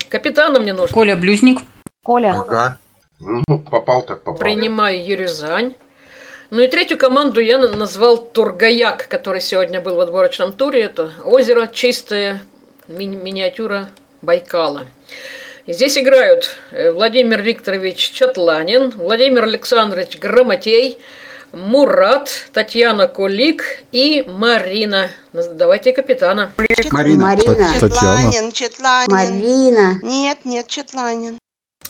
Капитана 0.09 0.61
мне 0.61 0.73
нужно. 0.73 0.93
Коля 0.95 1.17
Блюзник. 1.17 1.61
Коля. 2.05 2.33
Ага. 2.39 2.79
Ну, 3.21 3.59
попал 3.59 4.03
так 4.03 4.23
попал. 4.23 4.39
Принимаю 4.39 5.05
Юрюзань. 5.05 5.75
Ну 6.51 6.61
и 6.61 6.69
третью 6.69 6.99
команду 6.99 7.41
я 7.41 7.59
на- 7.59 7.69
назвал 7.75 8.19
Тургаяк, 8.19 9.09
который 9.09 9.41
сегодня 9.41 9.81
был 9.81 9.97
в 9.97 10.01
отборочном 10.01 10.53
туре. 10.53 10.83
Это 10.83 11.13
озеро, 11.25 11.67
чистая 11.67 12.43
ми- 12.87 13.07
миниатюра 13.07 13.89
Байкала. 14.23 14.87
Здесь 15.67 15.97
играют 15.97 16.57
э, 16.73 16.93
Владимир 16.93 17.41
Викторович 17.41 18.11
Чатланин, 18.11 18.91
Владимир 18.91 19.45
Александрович 19.45 20.19
Грамотей, 20.19 20.99
Мурат, 21.53 22.49
Татьяна 22.53 23.09
Кулик 23.09 23.83
и 23.91 24.25
Марина. 24.27 25.11
Давайте 25.33 25.93
капитана. 25.93 26.53
Марина. 26.91 27.25
Марина. 27.25 27.75
Четланин, 27.81 28.53
Четланин. 28.53 29.11
Марина. 29.11 29.99
Нет, 30.03 30.45
нет, 30.45 30.67
Четланин. 30.67 31.39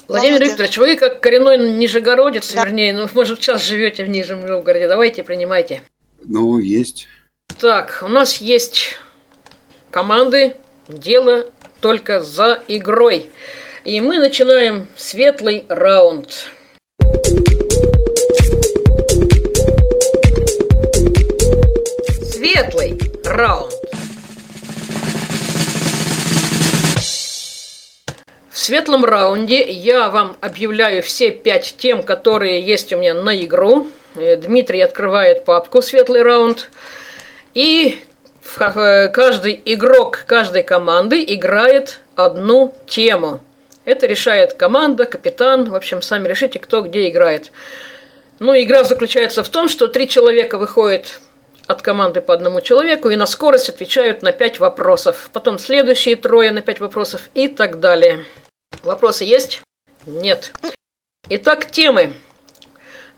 Владимир 0.07 0.35
Володя. 0.35 0.51
Викторович, 0.51 0.79
вы 0.79 0.97
как 0.97 1.21
коренной 1.21 1.73
нижегородец, 1.73 2.53
Да. 2.53 2.65
вернее, 2.65 2.93
ну, 2.93 3.09
может, 3.13 3.41
сейчас 3.43 3.65
живете 3.65 4.05
в 4.05 4.09
Нижнем 4.09 4.47
Новгороде. 4.47 4.87
Давайте, 4.87 5.25
принимайте. 5.25 5.83
Ну, 6.23 6.59
есть. 6.59 7.09
Так, 7.59 8.03
у 8.03 8.09
нас 8.09 8.37
есть 8.37 8.97
команды. 9.91 10.57
Дело 10.89 11.47
только 11.81 12.21
за 12.21 12.63
игрой. 12.69 13.31
И 13.85 14.01
мы 14.01 14.19
начинаем 14.19 14.89
светлый 14.97 15.67
раунд. 15.69 16.47
Светлый 22.23 22.99
раунд. 23.27 23.75
В 28.51 28.59
светлом 28.59 29.05
раунде 29.05 29.71
я 29.71 30.09
вам 30.09 30.39
объявляю 30.41 31.03
все 31.03 31.31
пять 31.31 31.75
тем, 31.77 32.03
которые 32.03 32.63
есть 32.63 32.91
у 32.95 32.97
меня 32.97 33.13
на 33.13 33.37
игру. 33.45 33.89
Э, 34.15 34.37
Дмитрий 34.37 34.81
открывает 34.81 35.45
папку 35.45 35.83
«Светлый 35.83 36.23
раунд». 36.23 36.71
И 37.53 38.03
э, 38.59 39.09
каждый 39.09 39.61
игрок 39.67 40.25
каждой 40.27 40.63
команды 40.63 41.23
играет 41.23 42.01
одну 42.17 42.75
тему. 42.87 43.43
Это 43.85 44.07
решает 44.07 44.55
команда, 44.55 45.05
капитан. 45.05 45.71
В 45.71 45.75
общем, 45.75 46.01
сами 46.03 46.29
решите, 46.29 46.59
кто 46.59 46.83
где 46.83 47.09
играет. 47.09 47.53
Ну, 48.39 48.55
игра 48.55 48.85
заключается 48.85 49.45
в 49.45 49.49
том, 49.49 49.69
что 49.69 49.89
три 49.89 50.09
человека 50.09 50.59
выходят 50.59 51.21
от 51.67 51.83
команды 51.83 52.21
по 52.21 52.35
одному 52.35 52.61
человеку 52.61 53.09
и 53.11 53.17
на 53.17 53.27
скорость 53.27 53.69
отвечают 53.69 54.23
на 54.23 54.33
пять 54.33 54.59
вопросов. 54.59 55.31
Потом 55.33 55.59
следующие 55.59 56.17
трое 56.17 56.51
на 56.51 56.61
пять 56.61 56.81
вопросов 56.81 57.29
и 57.35 57.49
так 57.49 57.81
далее. 57.81 58.25
Вопросы 58.83 59.25
есть? 59.25 59.63
Нет. 60.07 60.53
Итак, 61.29 61.71
темы. 61.71 62.15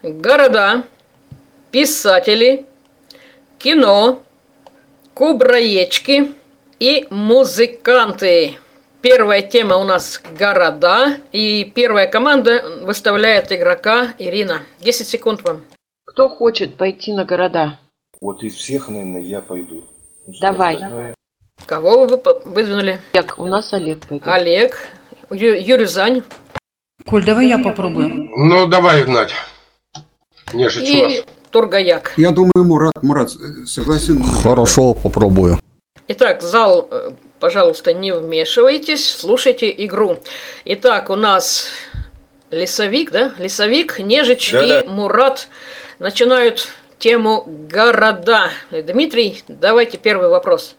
Города, 0.03 0.85
писатели, 1.71 2.67
кино, 3.59 4.23
кубраечки 5.15 6.35
и 6.79 7.07
музыканты. 7.11 8.59
Первая 9.09 9.41
тема 9.41 9.77
у 9.77 9.85
нас 9.85 10.21
города, 10.37 11.19
и 11.31 11.63
первая 11.77 12.09
команда 12.09 12.81
выставляет 12.83 13.53
игрока 13.53 14.15
Ирина. 14.19 14.63
10 14.81 15.07
секунд 15.07 15.43
вам. 15.45 15.63
Кто 16.05 16.29
хочет 16.29 16.75
пойти 16.77 17.13
на 17.13 17.25
города? 17.25 17.79
Вот 18.21 18.43
из 18.43 18.57
всех, 18.57 18.89
наверное, 18.89 19.21
я 19.21 19.41
пойду. 19.43 19.85
Ну, 20.27 20.33
что 20.35 20.41
Давай. 20.49 20.75
остальное- 20.75 21.15
Кого 21.67 22.07
вы 22.07 22.21
выдвинули? 22.47 23.01
Олег, 23.13 23.39
у 23.39 23.47
нас 23.47 23.73
Олег 23.73 24.01
пойдет. 24.09 24.27
Олег, 24.27 24.77
Ю- 25.31 25.55
Юрий 25.55 25.85
Зань 25.87 26.25
Коль, 27.07 27.25
давай 27.25 27.47
я 27.47 27.59
попробую. 27.59 28.09
Ну, 28.37 28.67
давай, 28.67 29.03
Игнать. 29.05 29.31
Не 30.53 30.67
и 30.67 31.25
Тургаяк. 31.53 32.13
Я 32.17 32.33
думаю, 32.33 32.51
Мурат, 32.57 33.01
Мурат, 33.05 33.31
э, 33.37 33.67
согласен? 33.67 34.21
Хорошо, 34.43 34.95
попробую. 34.95 35.61
Итак, 36.09 36.43
зал, 36.43 36.89
э, 36.91 37.11
пожалуйста, 37.41 37.93
не 37.93 38.13
вмешивайтесь, 38.13 39.09
слушайте 39.09 39.73
игру. 39.85 40.19
Итак, 40.65 41.11
у 41.11 41.17
нас 41.17 41.69
Лесовик, 42.51 43.11
да? 43.11 43.35
Лесовик, 43.39 43.99
Нежич 43.99 44.53
Да-да. 44.53 44.81
и 44.81 44.87
Мурат 44.89 45.49
начинают 45.99 46.69
тему 46.99 47.45
города. 47.47 48.51
Дмитрий, 48.71 49.43
давайте 49.49 49.99
первый 49.99 50.29
вопрос. 50.29 50.77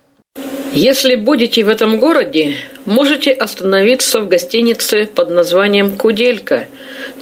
Если 0.74 1.16
будете 1.16 1.64
в 1.64 1.70
этом 1.70 1.98
городе, 2.00 2.56
можете 2.86 3.32
остановиться 3.32 4.20
в 4.20 4.28
гостинице 4.28 5.08
под 5.08 5.30
названием 5.30 5.98
Куделька. 5.98 6.68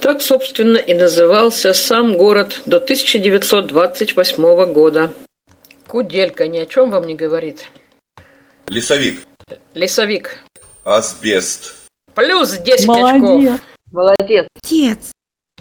Так, 0.00 0.20
собственно, 0.20 0.76
и 0.76 0.92
назывался 0.94 1.72
сам 1.72 2.16
город 2.18 2.60
до 2.66 2.76
1928 2.76 4.72
года. 4.72 5.12
Куделька 5.86 6.48
ни 6.48 6.58
о 6.58 6.66
чем 6.66 6.90
вам 6.90 7.06
не 7.06 7.14
говорит. 7.14 7.64
Лесовик. 8.68 9.20
Лесовик. 9.74 10.38
Асбест. 10.84 11.74
Плюс 12.14 12.52
10 12.52 12.88
очков. 12.88 13.60
Молодец. 13.92 14.46
Отец. 14.62 15.12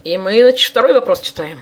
И 0.04 0.18
мы, 0.18 0.42
значит, 0.42 0.70
второй 0.72 0.94
вопрос 0.94 1.22
читаем. 1.22 1.60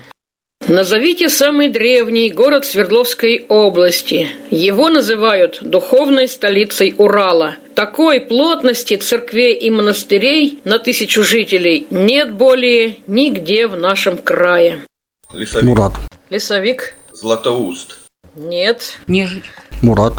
Назовите 0.66 1.28
самый 1.28 1.68
древний 1.68 2.30
город 2.30 2.64
Свердловской 2.64 3.44
области. 3.48 4.30
Его 4.50 4.88
называют 4.88 5.58
духовной 5.60 6.26
столицей 6.26 6.94
Урала. 6.96 7.56
Такой 7.74 8.20
плотности 8.20 8.96
церквей 8.96 9.54
и 9.54 9.70
монастырей 9.70 10.60
на 10.64 10.78
тысячу 10.78 11.22
жителей 11.22 11.86
нет 11.90 12.32
более 12.32 12.98
нигде 13.06 13.66
в 13.66 13.76
нашем 13.76 14.16
крае. 14.16 14.86
Лесовик. 15.32 15.66
Мурат. 15.66 15.92
Лесовик? 16.30 16.94
Златоуст. 17.12 17.98
Нет. 18.34 18.98
Нежить. 19.06 19.44
Мурат. 19.82 20.14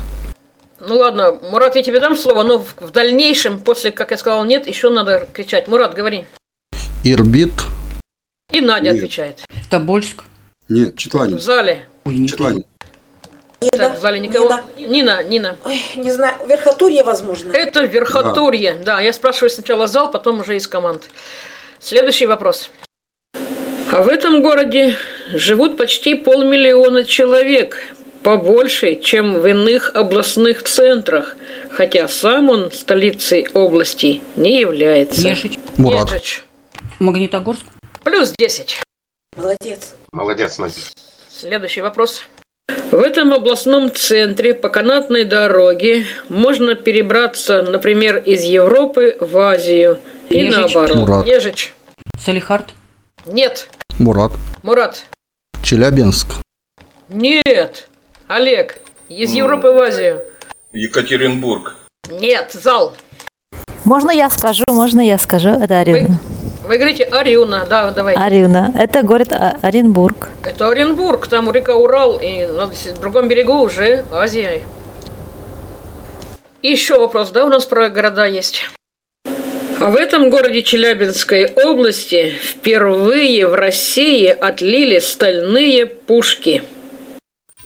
Ну 0.88 0.98
ладно, 0.98 1.40
Мурат, 1.50 1.76
я 1.76 1.84
тебе 1.84 2.00
дам 2.00 2.16
слово, 2.16 2.44
но 2.44 2.60
в, 2.60 2.76
в 2.80 2.92
дальнейшем, 2.92 3.60
после, 3.60 3.92
как 3.92 4.12
я 4.12 4.18
сказал, 4.18 4.46
нет, 4.46 4.68
еще 4.68 4.90
надо 4.90 5.28
кричать. 5.34 5.68
Мурат, 5.68 5.94
говори. 5.96 6.26
Ирбит. 7.04 7.54
И 8.52 8.62
Надя 8.62 8.92
Нет. 8.92 8.98
отвечает. 8.98 9.40
Тобольск. 9.70 10.24
Нет, 10.70 10.94
В 10.94 10.98
Четланин. 10.98 11.40
зале. 11.40 11.88
Ой, 12.06 12.16
не 12.16 12.28
Четланин. 12.28 12.66
Так, 13.72 13.98
в 13.98 14.02
зале 14.02 14.20
никого. 14.20 14.60
Нина, 14.78 15.24
Нина. 15.24 15.58
Ой, 15.66 15.82
не 15.96 16.12
знаю, 16.12 16.36
верхотурье, 16.48 17.04
возможно. 17.04 17.52
Это 17.52 17.86
верхотурье. 17.86 18.76
Да. 18.86 19.02
я 19.02 19.12
спрашиваю 19.14 19.50
сначала 19.50 19.88
зал, 19.88 20.12
потом 20.12 20.42
уже 20.42 20.56
из 20.56 20.68
команд. 20.68 21.10
Следующий 21.80 22.28
вопрос. 22.28 22.70
А 23.92 24.02
в 24.04 24.08
этом 24.10 24.42
городе 24.42 24.98
живут 25.32 25.78
почти 25.78 26.16
полмиллиона 26.16 27.06
человек, 27.06 27.78
побольше, 28.26 28.96
чем 28.96 29.40
в 29.40 29.46
иных 29.46 29.92
областных 29.94 30.64
центрах, 30.64 31.38
хотя 31.70 32.08
сам 32.08 32.50
он 32.50 32.72
столицей 32.72 33.48
области 33.54 34.24
не 34.36 34.60
является. 34.60 35.30
Нежить. 35.30 35.60
Мурат. 35.78 36.12
Нежич. 36.12 36.44
Магнитогорск. 36.98 37.62
Плюс 38.04 38.34
10. 38.36 38.82
Молодец. 39.38 39.94
Молодец, 40.12 40.58
Надя. 40.58 40.74
Следующий 41.30 41.82
вопрос. 41.82 42.24
В 42.90 42.96
этом 42.96 43.32
областном 43.32 43.94
центре 43.94 44.56
по 44.56 44.70
канатной 44.70 45.24
дороге 45.24 46.08
можно 46.28 46.74
перебраться, 46.74 47.62
например, 47.62 48.18
из 48.18 48.42
Европы 48.42 49.18
в 49.20 49.38
Азию 49.38 50.00
и 50.30 50.42
Нежич. 50.42 50.56
наоборот. 50.56 50.96
Мурат. 50.96 51.26
Нежич. 51.28 51.76
Салихард. 52.20 52.74
Нет. 53.28 53.70
Мурат. 54.00 54.32
Мурат. 54.64 55.06
Челябинск. 55.62 56.30
Нет. 57.08 57.88
Олег. 58.28 58.78
Из 59.08 59.34
Европы 59.34 59.72
в 59.72 59.78
Азию. 59.80 60.22
Екатеринбург. 60.74 61.76
Нет. 62.10 62.52
Зал. 62.54 62.96
Можно 63.84 64.10
я 64.12 64.30
скажу, 64.32 64.64
можно 64.68 65.00
я 65.02 65.20
скажу? 65.20 65.50
Это 65.50 65.80
Арюна. 65.80 66.20
Вы 66.68 66.78
говорите 66.78 67.04
Арюна. 67.04 67.68
Да, 67.70 67.92
давай. 67.92 68.16
Арюна. 68.16 68.74
Это 68.76 69.04
город 69.04 69.32
А- 69.32 69.58
Оренбург. 69.62 70.30
Это 70.44 70.70
Оренбург. 70.70 71.28
Там 71.28 71.52
река 71.52 71.76
Урал. 71.76 72.18
И 72.18 72.48
на 72.48 72.72
другом 73.00 73.28
берегу 73.28 73.60
уже 73.60 74.04
Азия. 74.12 74.64
И 76.64 76.70
еще 76.70 76.98
вопрос, 77.00 77.30
да, 77.30 77.46
у 77.46 77.50
нас 77.50 77.66
про 77.66 77.90
города 77.90 78.26
есть. 78.26 78.68
А 79.80 79.92
в 79.92 79.96
этом 79.96 80.32
городе 80.32 80.64
Челябинской 80.64 81.46
области 81.46 82.32
впервые 82.42 83.46
в 83.48 83.54
России 83.54 84.26
отлили 84.30 84.98
стальные 84.98 85.86
пушки. 85.86 86.64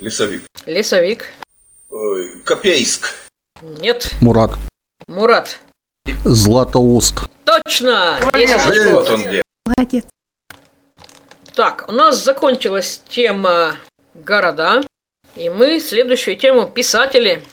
Лесовик. 0.02 0.44
Лесовик. 0.66 1.26
Ой, 1.90 2.42
Копейск. 2.46 3.08
Нет. 3.62 4.12
Мурат. 4.22 4.52
Мурат. 5.08 5.60
Златоуст. 6.24 7.22
Точно! 7.44 8.18
10 8.34 8.56
очков. 8.56 8.92
Вот 8.94 9.10
он 9.10 9.22
где. 9.24 9.44
Молодец. 9.66 10.06
Так, 11.56 11.86
у 11.90 11.92
нас 11.92 12.24
закончилась 12.24 13.02
тема 13.10 13.76
города. 14.14 14.82
И 15.36 15.50
мы 15.50 15.80
следующую 15.80 16.38
тему 16.38 16.68
писатели. 16.68 17.44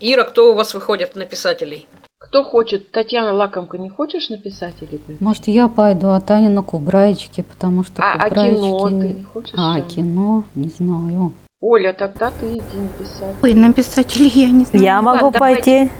Ира, 0.00 0.24
кто 0.24 0.50
у 0.52 0.54
вас 0.54 0.72
выходит 0.74 1.14
на 1.16 1.26
писателей? 1.26 1.86
Кто 2.18 2.44
хочет? 2.44 2.90
Татьяна 2.90 3.32
Лакомка, 3.32 3.76
не 3.78 3.90
хочешь 3.90 4.28
написать 4.28 4.74
или 4.80 4.96
ты? 4.98 5.16
Может, 5.20 5.48
я 5.48 5.68
пойду, 5.68 6.08
а 6.08 6.20
Таня 6.20 6.48
на 6.48 6.62
кубраечке, 6.62 7.42
потому 7.42 7.84
что 7.84 8.02
А, 8.02 8.12
а 8.14 8.30
кино 8.30 8.88
ты 8.88 8.94
не 8.94 9.24
хочешь? 9.24 9.54
А, 9.56 9.80
кино? 9.80 10.44
Не 10.54 10.68
знаю. 10.68 11.34
Оля, 11.60 11.92
тогда 11.92 12.30
ты 12.30 12.54
иди 12.54 12.76
написать. 12.78 13.34
Ой, 13.42 13.52
на 13.52 13.72
писателей 13.74 14.28
я 14.34 14.48
не 14.50 14.64
знаю. 14.64 14.82
Я 14.84 15.02
могу 15.02 15.26
ладно, 15.26 15.38
пойти. 15.38 15.90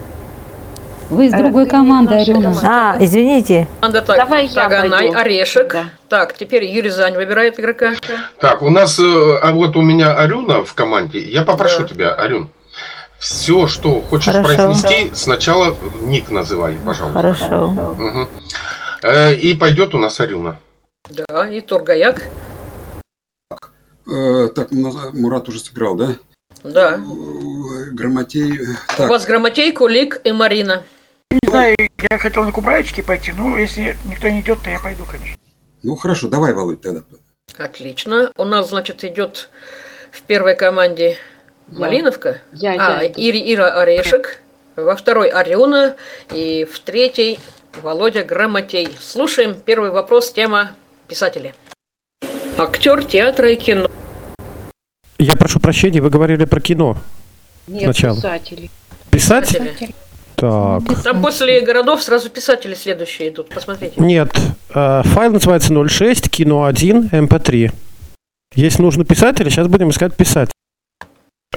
Вы 1.11 1.27
из 1.27 1.33
другой 1.33 1.67
команды, 1.67 2.15
Арена. 2.15 2.55
А, 2.63 2.97
извините. 2.99 3.69
Команда 3.81 4.01
так, 4.01 4.17
Давай 4.17 4.47
я 4.47 4.55
Таганай, 4.55 5.03
пойду. 5.09 5.19
Орешек. 5.19 5.73
Да. 5.73 5.85
Так, 6.09 6.33
теперь 6.35 6.65
Юрий 6.65 6.89
Зань 6.89 7.15
выбирает 7.15 7.61
игрока. 7.61 7.93
Так, 8.41 8.63
у 8.63 8.71
нас, 8.71 8.99
э, 8.99 9.03
а 9.43 9.53
вот 9.53 9.77
у 9.77 9.83
меня 9.83 10.15
Арюна 10.17 10.65
в 10.65 10.73
команде. 10.73 11.19
Я 11.21 11.43
попрошу 11.43 11.83
Да. 11.83 11.89
тебя, 11.89 12.15
Арюн, 12.15 12.49
все, 13.19 13.67
что 13.67 14.01
хочешь 14.01 14.33
Хорошо. 14.33 14.47
произнести, 14.47 15.11
сначала 15.15 15.77
ник 16.01 16.31
называй, 16.31 16.79
пожалуйста. 16.87 17.19
Хорошо. 17.21 18.29
Э, 19.03 19.35
И 19.35 19.55
пойдет 19.55 19.95
у 19.95 19.99
нас 19.99 20.19
Арюна. 20.21 20.57
Да, 21.11 21.47
и 21.49 21.61
Тургаяк. 21.61 22.23
Э, 24.07 24.49
так, 24.55 24.71
Мура- 24.73 25.11
Мурат 25.13 25.49
уже 25.49 25.61
сыграл, 25.61 25.95
да? 25.95 26.17
Да. 26.63 26.95
Э, 26.99 27.91
Грамотей. 27.93 28.59
э, 28.59 28.63
У 28.95 28.97
Так, 28.97 29.11
вас 29.11 29.27
Грамотей, 29.27 29.73
Кулик 29.73 30.21
и 30.25 30.33
Марина. 30.33 30.83
Не 31.31 31.49
знаю, 31.49 31.77
я 32.11 32.19
хотел 32.19 32.45
на 32.45 32.53
Кубраечке 32.53 33.03
пойти, 33.03 33.33
но 33.33 33.57
если 33.57 33.97
никто 34.05 34.29
не 34.29 34.41
идет, 34.41 34.59
то 34.63 34.71
я 34.71 34.79
пойду, 34.81 35.05
конечно. 35.11 35.37
ну 35.83 35.95
хорошо, 35.97 36.29
давай, 36.29 36.53
Володь, 36.53 36.81
тогда. 36.81 37.03
Отлично. 37.59 38.33
У 38.37 38.45
нас, 38.45 38.69
значит, 38.71 39.05
идет 39.05 39.49
в 40.11 40.23
первой 40.23 40.57
команде 40.57 41.19
Малиновка. 41.69 42.41
Я, 42.53 42.73
А, 42.73 43.03
я. 43.03 43.11
Ири, 43.13 43.53
Ира 43.55 43.81
Орешек. 43.81 44.41
Во 44.77 44.97
второй 44.97 45.29
Арена. 45.29 45.97
И 46.33 46.65
в 46.65 46.79
третьей 46.81 47.39
Володя 47.83 48.25
Грамотей. 48.25 48.97
Слушаем 49.01 49.55
первый 49.55 49.91
вопрос. 49.91 50.33
Тема 50.33 50.73
писатели. 51.07 51.55
Актер 52.57 53.05
театра 53.05 53.51
и 53.51 53.57
кино. 53.57 53.90
Я 55.21 55.35
прошу 55.37 55.61
прощения, 55.61 56.01
вы 56.01 56.09
говорили 56.09 56.47
про 56.47 56.61
кино. 56.61 56.97
Нет, 57.67 57.83
Сначала. 57.85 58.17
писатели. 58.17 58.71
Писатели. 59.11 59.95
Так. 60.35 61.03
Там 61.03 61.21
после 61.21 61.61
городов 61.61 62.03
сразу 62.03 62.31
писатели 62.31 62.75
следующие 62.75 63.29
идут. 63.29 63.51
Посмотрите. 63.51 63.95
Нет, 63.99 64.35
э, 64.75 65.03
файл 65.05 65.33
называется 65.33 65.75
06, 65.75 66.31
кино 66.31 66.65
1, 66.65 67.11
mp3. 67.13 67.71
Если 68.55 68.83
нужно 68.83 69.05
писатели, 69.05 69.51
сейчас 69.51 69.67
будем 69.69 69.91
искать 69.91 70.17
писатель. 70.17 70.53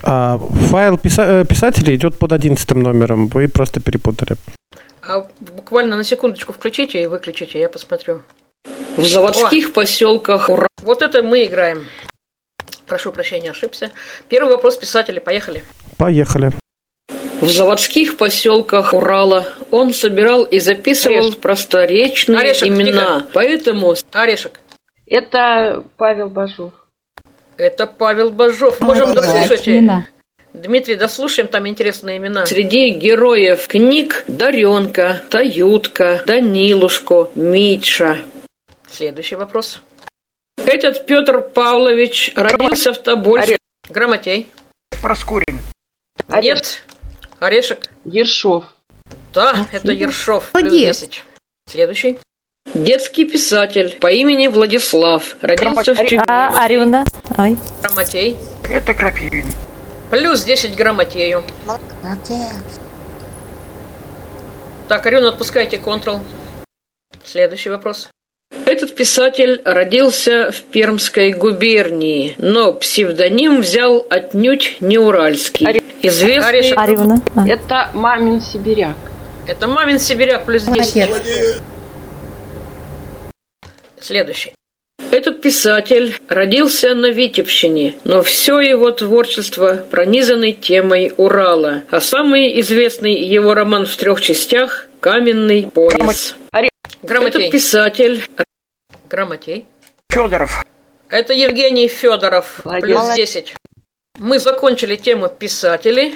А 0.01 0.37
файл 0.37 0.95
писа- 0.97 1.41
э, 1.41 1.45
писателя 1.45 1.95
идет 1.95 2.19
под 2.19 2.33
11 2.33 2.83
номером, 2.83 3.27
вы 3.27 3.47
просто 3.47 3.79
перепутали. 3.79 4.35
А 5.01 5.25
буквально 5.39 5.95
на 5.95 6.03
секундочку 6.03 6.51
включите 6.51 7.01
и 7.01 7.07
выключите, 7.07 7.59
я 7.59 7.69
посмотрю. 7.69 8.23
В 8.97 9.05
заводских 9.05 9.71
поселках. 9.71 10.49
Ура. 10.49 10.67
Вот 10.81 11.01
это 11.01 11.23
мы 11.23 11.45
играем. 11.45 11.85
Прошу 12.87 13.11
прощения, 13.11 13.51
ошибся. 13.51 13.91
Первый 14.29 14.55
вопрос 14.55 14.77
писателя. 14.77 15.21
Поехали. 15.21 15.63
Поехали. 15.97 16.51
В 17.41 17.49
заводских 17.49 18.17
поселках 18.17 18.93
Урала 18.93 19.47
он 19.69 19.93
собирал 19.93 20.43
и 20.43 20.59
записывал 20.59 21.33
просторечные 21.33 22.39
Орешек, 22.39 22.69
имена. 22.69 23.19
тихо. 23.19 23.27
Поэтому... 23.33 23.95
Орешек. 24.11 24.59
Это 25.05 25.83
Павел 25.97 26.29
Бажов. 26.29 26.73
Это 27.57 27.85
Павел 27.85 28.31
Бажов. 28.31 28.79
Можем 28.79 29.13
дослушать. 29.13 29.67
Нина. 29.67 30.07
Дмитрий, 30.53 30.95
дослушаем, 30.95 31.47
там 31.47 31.67
интересные 31.67 32.17
имена. 32.17 32.45
Среди 32.45 32.91
героев 32.91 33.67
книг 33.67 34.23
Даренка, 34.27 35.23
Таютка, 35.29 36.23
Данилушко, 36.27 37.29
Митша. 37.35 38.19
Следующий 38.89 39.35
вопрос. 39.35 39.81
Этот 40.65 41.05
Петр 41.05 41.41
Павлович 41.41 42.31
родился 42.35 42.93
в 42.93 42.97
Тобольске. 42.97 43.57
Грамотей. 43.89 44.49
Проскурин. 45.01 45.59
Нет. 46.41 46.83
Орешек. 47.39 47.89
Ершов. 48.05 48.65
Да, 49.33 49.67
это 49.71 49.91
Ершов. 49.91 50.51
Плюс 50.51 50.63
Молодец. 50.63 50.99
10. 51.01 51.23
Следующий. 51.69 52.19
Детский 52.73 53.25
писатель 53.25 53.97
по 53.99 54.07
имени 54.07 54.47
Владислав. 54.47 55.35
Родился 55.41 55.93
в. 55.93 56.05
Чебе. 56.07 56.23
А, 56.27 56.63
Арюна. 56.63 57.05
Ой. 57.37 57.57
Грамотей. 57.81 58.37
Это 58.69 58.93
Крапивин. 58.93 59.45
Плюс 60.09 60.43
10 60.43 60.75
грамотею. 60.75 61.43
Молодец. 61.65 62.79
Так, 64.87 65.05
Арена, 65.05 65.29
отпускайте 65.29 65.77
Ctrl. 65.77 66.21
Следующий 67.25 67.69
вопрос. 67.69 68.09
Этот 68.65 68.95
писатель 68.95 69.61
родился 69.65 70.51
в 70.51 70.61
Пермской 70.61 71.31
губернии, 71.33 72.35
но 72.37 72.73
псевдоним 72.73 73.61
взял 73.61 74.05
отнюдь 74.09 74.77
не 74.79 74.97
уральский. 74.97 75.81
Известный... 76.01 76.71
Арюна. 76.73 77.21
А. 77.35 77.47
Это 77.47 77.89
мамин 77.93 78.41
сибиряк. 78.41 78.95
Это 79.47 79.67
мамин 79.67 79.99
сибиряк 79.99 80.45
плюс 80.45 80.63
10. 80.63 81.09
Следующий. 83.99 84.53
Этот 85.11 85.41
писатель 85.41 86.17
родился 86.27 86.95
на 86.95 87.11
Витебщине, 87.11 87.95
но 88.03 88.23
все 88.23 88.59
его 88.59 88.91
творчество 88.91 89.85
пронизано 89.89 90.53
темой 90.53 91.13
Урала, 91.17 91.83
а 91.91 92.01
самый 92.01 92.59
известный 92.61 93.13
его 93.13 93.53
роман 93.53 93.85
в 93.85 93.95
трех 93.95 94.21
частях 94.21 94.87
«Каменный 94.99 95.69
пояс». 95.71 96.35
Этот 97.03 97.51
писатель... 97.51 98.25
Грамотей. 99.09 99.67
Федоров. 100.09 100.63
Это 101.09 101.33
Евгений 101.33 101.87
Федоров, 101.87 102.65
Молодец. 102.65 102.83
плюс 102.83 102.97
Молодец. 102.97 103.33
10. 103.33 103.55
Мы 104.19 104.39
закончили 104.39 104.95
тему 104.95 105.27
писателей 105.27 106.15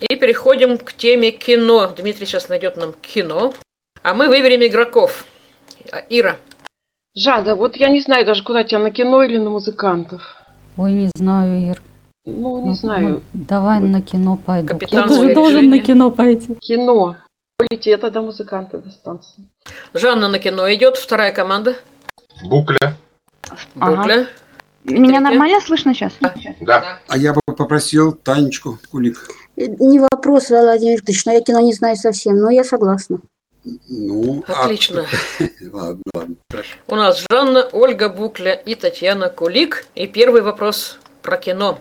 и 0.00 0.16
переходим 0.16 0.78
к 0.78 0.92
теме 0.92 1.30
кино. 1.30 1.92
Дмитрий 1.96 2.26
сейчас 2.26 2.48
найдет 2.48 2.76
нам 2.76 2.92
кино, 3.00 3.54
а 4.02 4.14
мы 4.14 4.28
выберем 4.28 4.64
игроков. 4.64 5.24
А, 5.90 6.02
Ира. 6.08 6.36
Жада, 7.16 7.56
вот 7.56 7.76
я 7.76 7.88
не 7.88 8.00
знаю 8.00 8.24
даже, 8.26 8.44
куда 8.44 8.62
тебя, 8.64 8.78
на 8.78 8.90
кино 8.90 9.22
или 9.24 9.38
на 9.38 9.50
музыкантов. 9.50 10.22
Ой, 10.76 10.92
не 10.92 11.10
знаю, 11.16 11.70
Ир. 11.70 11.82
Ну, 12.24 12.68
не 12.68 12.74
знаю. 12.74 13.22
Давай 13.32 13.80
на 13.80 14.02
кино 14.02 14.36
пойду. 14.36 14.68
Капитан 14.68 15.02
Я 15.02 15.08
тоже 15.08 15.34
должен 15.34 15.70
на 15.70 15.78
кино 15.80 16.10
пойти. 16.10 16.54
Кино. 16.56 17.16
Полите, 17.58 17.90
это 17.90 18.10
до 18.12 18.22
музыканта 18.22 18.78
достанется. 18.78 19.32
Жанна 19.92 20.28
на 20.28 20.38
кино 20.38 20.72
идет, 20.72 20.96
вторая 20.96 21.32
команда. 21.32 21.76
Букля. 22.44 22.96
Ага. 23.80 23.96
Букля. 23.96 24.26
Меня 24.84 25.18
нормально 25.18 25.60
слышно 25.60 25.92
сейчас? 25.92 26.12
Да. 26.60 27.00
А 27.08 27.18
я 27.18 27.34
бы 27.34 27.40
попросил 27.44 28.12
Танечку 28.12 28.78
Кулик. 28.92 29.28
Не 29.56 29.98
вопрос, 29.98 30.50
Владимир 30.50 30.98
Викторович, 30.98 31.26
но 31.26 31.32
я 31.32 31.40
кино 31.40 31.58
не 31.60 31.72
знаю 31.72 31.96
совсем, 31.96 32.36
но 32.38 32.48
я 32.48 32.62
согласна. 32.62 33.18
Ну, 33.88 34.44
а- 34.46 34.64
Отлично. 34.66 35.04
ладно, 35.72 36.02
ладно, 36.14 36.36
хорошо. 36.48 36.76
У 36.86 36.94
нас 36.94 37.24
Жанна, 37.28 37.68
Ольга 37.72 38.08
Букля 38.08 38.52
и 38.52 38.76
Татьяна 38.76 39.30
Кулик. 39.30 39.86
И 39.96 40.06
первый 40.06 40.42
вопрос 40.42 41.00
про 41.22 41.36
кино. 41.38 41.80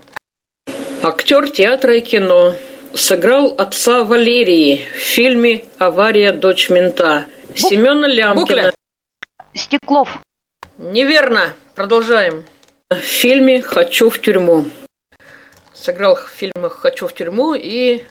Актер 1.04 1.52
театра 1.52 1.96
и 1.96 2.02
кино. 2.02 2.56
Сыграл 2.98 3.54
отца 3.60 4.04
Валерии 4.04 4.88
в 4.96 4.98
фильме 4.98 5.66
«Авария. 5.78 6.32
Дочь 6.32 6.72
мента». 6.72 7.28
Семена 7.56 8.08
Лямкина. 8.08 8.74
Стеклов. 9.54 10.18
Неверно. 10.80 11.54
Продолжаем. 11.76 12.44
В 12.90 12.96
фильме 12.96 13.62
«Хочу 13.62 14.10
в 14.10 14.20
тюрьму». 14.20 14.66
Сыграл 15.76 16.16
в 16.16 16.28
фильмах 16.28 16.80
«Хочу 16.80 17.08
в 17.08 17.14
тюрьму» 17.14 17.54
и 17.54 18.04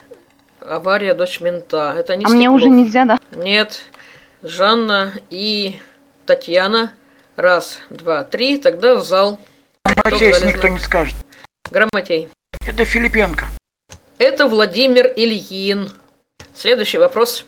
«Авария. 0.61 1.13
Дочь 1.15 1.41
мента». 1.41 1.93
Это 1.97 2.15
не 2.15 2.23
А 2.23 2.29
мне 2.29 2.43
Стеклов. 2.43 2.61
уже 2.61 2.69
нельзя, 2.69 3.03
да? 3.03 3.19
Нет. 3.31 3.81
Жанна 4.41 5.11
и 5.29 5.81
Татьяна. 6.25 6.93
Раз, 7.35 7.79
два, 7.89 8.23
три. 8.23 8.57
Тогда 8.57 8.95
в 8.95 9.03
зал. 9.03 9.37
Грамотей, 9.83 10.33
никто 10.45 10.69
не 10.69 10.79
скажет. 10.79 11.15
Грамотей. 11.69 12.29
Это 12.65 12.85
Филипенко. 12.85 13.47
Это 14.17 14.47
Владимир 14.47 15.13
Ильин. 15.15 15.91
Следующий 16.55 16.97
вопрос. 16.97 17.45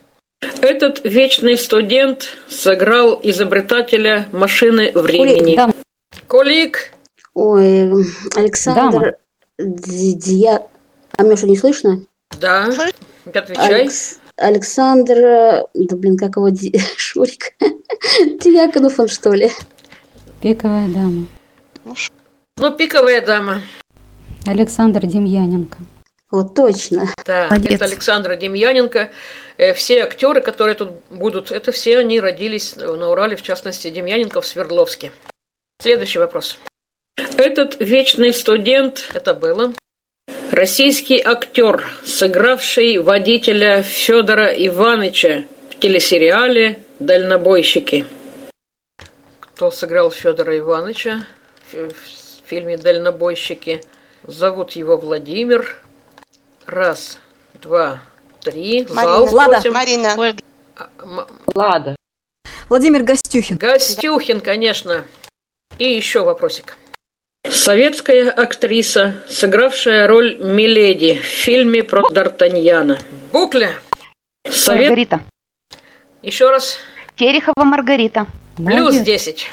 Этот 0.62 1.03
вечный 1.03 1.58
студент 1.58 2.38
сыграл 2.47 3.19
изобретателя 3.23 4.27
машины 4.32 4.91
времени. 4.93 5.55
Дама. 5.55 5.73
Кулик. 6.27 6.93
Ой, 7.34 7.91
Александр... 8.36 9.17
Ди- 9.58 10.13
Дия... 10.13 10.62
А 11.17 11.23
меня 11.23 11.36
что, 11.36 11.47
не 11.47 11.58
слышно? 11.58 12.01
Да. 12.39 12.69
Отвечай. 13.25 13.86
Алекс- 13.86 14.19
Александр... 14.38 15.65
Да 15.73 15.95
блин, 15.95 16.17
как 16.17 16.38
его... 16.38 16.49
Шурик. 16.97 17.53
Дьяконов 18.41 18.99
он, 18.99 19.08
что 19.08 19.34
ли? 19.34 19.51
Пиковая 20.41 20.88
дама. 20.88 21.25
Ну, 22.58 22.71
пиковая 22.71 23.25
дама. 23.25 23.62
Александр 24.45 25.05
Демьяненко. 25.05 25.77
Вот 26.31 26.53
точно. 26.53 27.11
Да, 27.25 27.47
Молодец. 27.49 27.71
это 27.73 27.85
Александра 27.85 28.35
Демьяненко. 28.35 29.09
Э, 29.57 29.73
Все 29.73 30.03
актеры, 30.03 30.41
которые 30.41 30.75
тут 30.75 30.91
будут, 31.09 31.51
это 31.51 31.71
все 31.71 31.97
они 31.97 32.19
родились 32.19 32.75
на 32.75 33.09
Урале, 33.09 33.35
в 33.35 33.41
частности, 33.41 33.89
Демьяненко 33.89 34.41
в 34.41 34.45
Свердловске. 34.45 35.11
Следующий 35.81 36.19
вопрос. 36.19 36.59
Этот 37.37 37.77
вечный 37.79 38.33
студент, 38.33 39.09
это 39.13 39.33
было, 39.33 39.73
Российский 40.51 41.21
актер, 41.23 41.87
сыгравший 42.03 42.97
водителя 42.97 43.81
Федора 43.83 44.47
Ивановича 44.47 45.45
в 45.69 45.79
телесериале 45.79 46.83
«Дальнобойщики». 46.99 48.05
Кто 49.39 49.71
сыграл 49.71 50.11
Федора 50.11 50.57
Ивановича 50.57 51.25
в 51.71 51.89
в 51.89 52.49
фильме 52.49 52.77
«Дальнобойщики»? 52.77 53.83
Зовут 54.23 54.71
его 54.71 54.97
Владимир. 54.97 55.77
Раз, 56.69 57.17
два, 57.55 57.99
три. 58.41 58.86
Зал 58.88 59.27
просим. 59.27 59.73
Марина. 59.73 60.13
А, 60.77 60.89
м- 61.01 61.25
Лада. 61.55 61.95
Владимир 62.69 63.01
Гостюхин. 63.01 63.58
Гостюхин, 63.58 64.39
конечно. 64.39 65.03
И 65.79 65.86
еще 65.91 66.23
вопросик. 66.23 66.77
Советская 67.49 68.29
актриса, 68.29 69.23
сыгравшая 69.27 70.08
роль 70.08 70.38
Миледи 70.38 71.15
в 71.19 71.23
фильме 71.25 71.84
про 71.84 72.08
Д'Артаньяна. 72.12 72.99
Букля. 73.32 73.71
Совет. 74.47 74.89
Маргарита. 74.89 75.21
Еще 76.21 76.51
раз. 76.51 76.77
Терехова 77.15 77.63
Маргарита. 77.63 78.27
Плюс 78.58 78.95
10. 78.95 79.49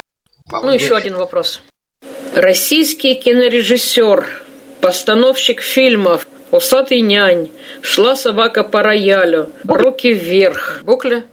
Ну, 0.52 0.70
еще 0.70 0.94
один 0.96 1.16
вопрос. 1.16 1.62
Российский 2.34 3.14
кинорежиссер, 3.14 4.42
постановщик 4.82 5.62
фильмов 5.62 6.26
«Усатый 6.50 7.00
нянь», 7.00 7.50
«Шла 7.82 8.16
собака 8.16 8.62
по 8.64 8.82
роялю», 8.82 9.52
«Руки 9.64 10.12
вверх». 10.12 10.80
Букля. 10.82 11.24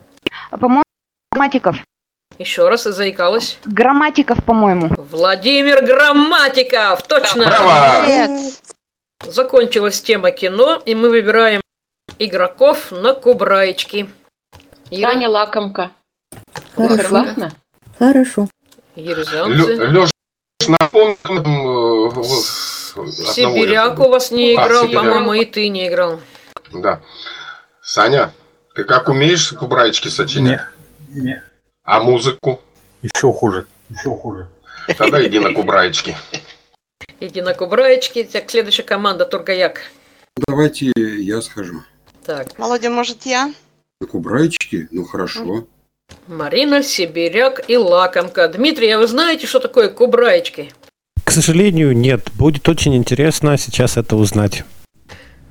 По-моему, 0.50 0.84
Грамматиков. 1.32 1.78
Еще 2.40 2.68
раз 2.68 2.84
заикалась. 2.84 3.58
Грамматиков, 3.66 4.44
по-моему. 4.44 4.90
Владимир 5.12 5.84
Грамматиков, 5.86 7.04
точно. 7.04 7.46
Молодец. 7.46 8.62
Закончилась 9.26 10.02
тема 10.02 10.32
кино, 10.32 10.82
и 10.86 10.96
мы 10.96 11.10
выбираем 11.10 11.62
игроков 12.20 12.92
на 12.92 13.14
кубраечки. 13.14 14.10
Ира, 14.90 15.12
Таня 15.12 15.30
Лакомка. 15.30 15.92
Хорошо. 16.76 17.04
Согласна? 17.04 17.52
Хорошо. 18.00 18.48
Ерезанцы. 18.96 19.76
Леш, 19.76 20.10
напомним, 20.68 22.12
одного 23.02 23.34
Сибиряк 23.34 24.00
у 24.00 24.10
вас 24.10 24.32
не 24.32 24.56
А, 24.56 24.66
играл, 24.66 24.84
Сибиряк. 24.84 25.04
по-моему, 25.04 25.34
и 25.34 25.46
ты 25.46 25.68
не 25.70 25.88
играл. 25.88 26.20
Да. 26.72 27.02
Саня, 27.82 28.32
ты 28.76 28.84
как 28.84 29.10
умеешь 29.10 29.50
кубраечки 29.52 30.08
сочинять? 30.08 30.62
Не. 31.10 31.44
А 31.84 32.00
музыку? 32.02 32.62
Еще 33.02 33.32
хуже. 33.34 33.68
Еще 33.90 34.10
хуже. 34.10 34.48
Тогда 34.98 35.26
иди 35.26 35.40
на 35.40 35.54
кубраечки. 35.54 36.16
Иди 37.20 37.42
на 37.42 37.54
кубраечки. 37.54 38.24
Так, 38.24 38.50
следующая 38.50 38.84
команда 38.84 39.26
Тургаяк. 39.26 39.82
Давайте 40.48 40.92
я 40.96 41.42
схожу. 41.42 41.84
Так, 42.26 42.58
Володя, 42.58 42.90
может, 42.90 43.26
я? 43.26 43.54
На 44.02 44.08
кубраечки? 44.08 44.88
Ну 44.92 45.06
хорошо. 45.06 45.68
Марина, 46.28 46.84
Сибиряк 46.84 47.70
и 47.70 47.78
Лакомка. 47.78 48.48
Дмитрий, 48.48 48.90
а 48.92 48.98
вы 49.00 49.08
знаете, 49.08 49.48
что 49.48 49.60
такое 49.60 49.90
кубраечки? 49.90 50.74
Сожалению, 51.34 51.98
нет. 51.98 52.30
Будет 52.36 52.70
очень 52.70 52.96
интересно 52.96 53.58
сейчас 53.58 53.98
это 53.98 54.16
узнать. 54.16 54.64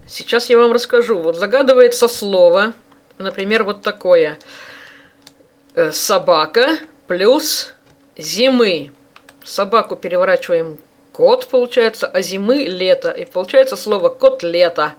Сейчас 0.06 0.48
я 0.48 0.56
вам 0.56 0.70
расскажу. 0.70 1.18
Вот 1.18 1.34
загадывается 1.34 2.06
слово, 2.06 2.74
например, 3.18 3.64
вот 3.64 3.82
такое. 3.82 4.38
Э, 5.74 5.90
Собака 5.90 6.78
плюс 7.08 7.74
зимы. 8.16 8.92
Собаку 9.42 9.96
переворачиваем 9.96 10.78
кот, 11.10 11.48
получается, 11.48 12.06
а 12.06 12.22
зимы 12.22 12.58
лето. 12.58 13.10
И 13.10 13.24
получается 13.24 13.74
слово 13.74 14.08
кот 14.08 14.44
лето. 14.44 14.94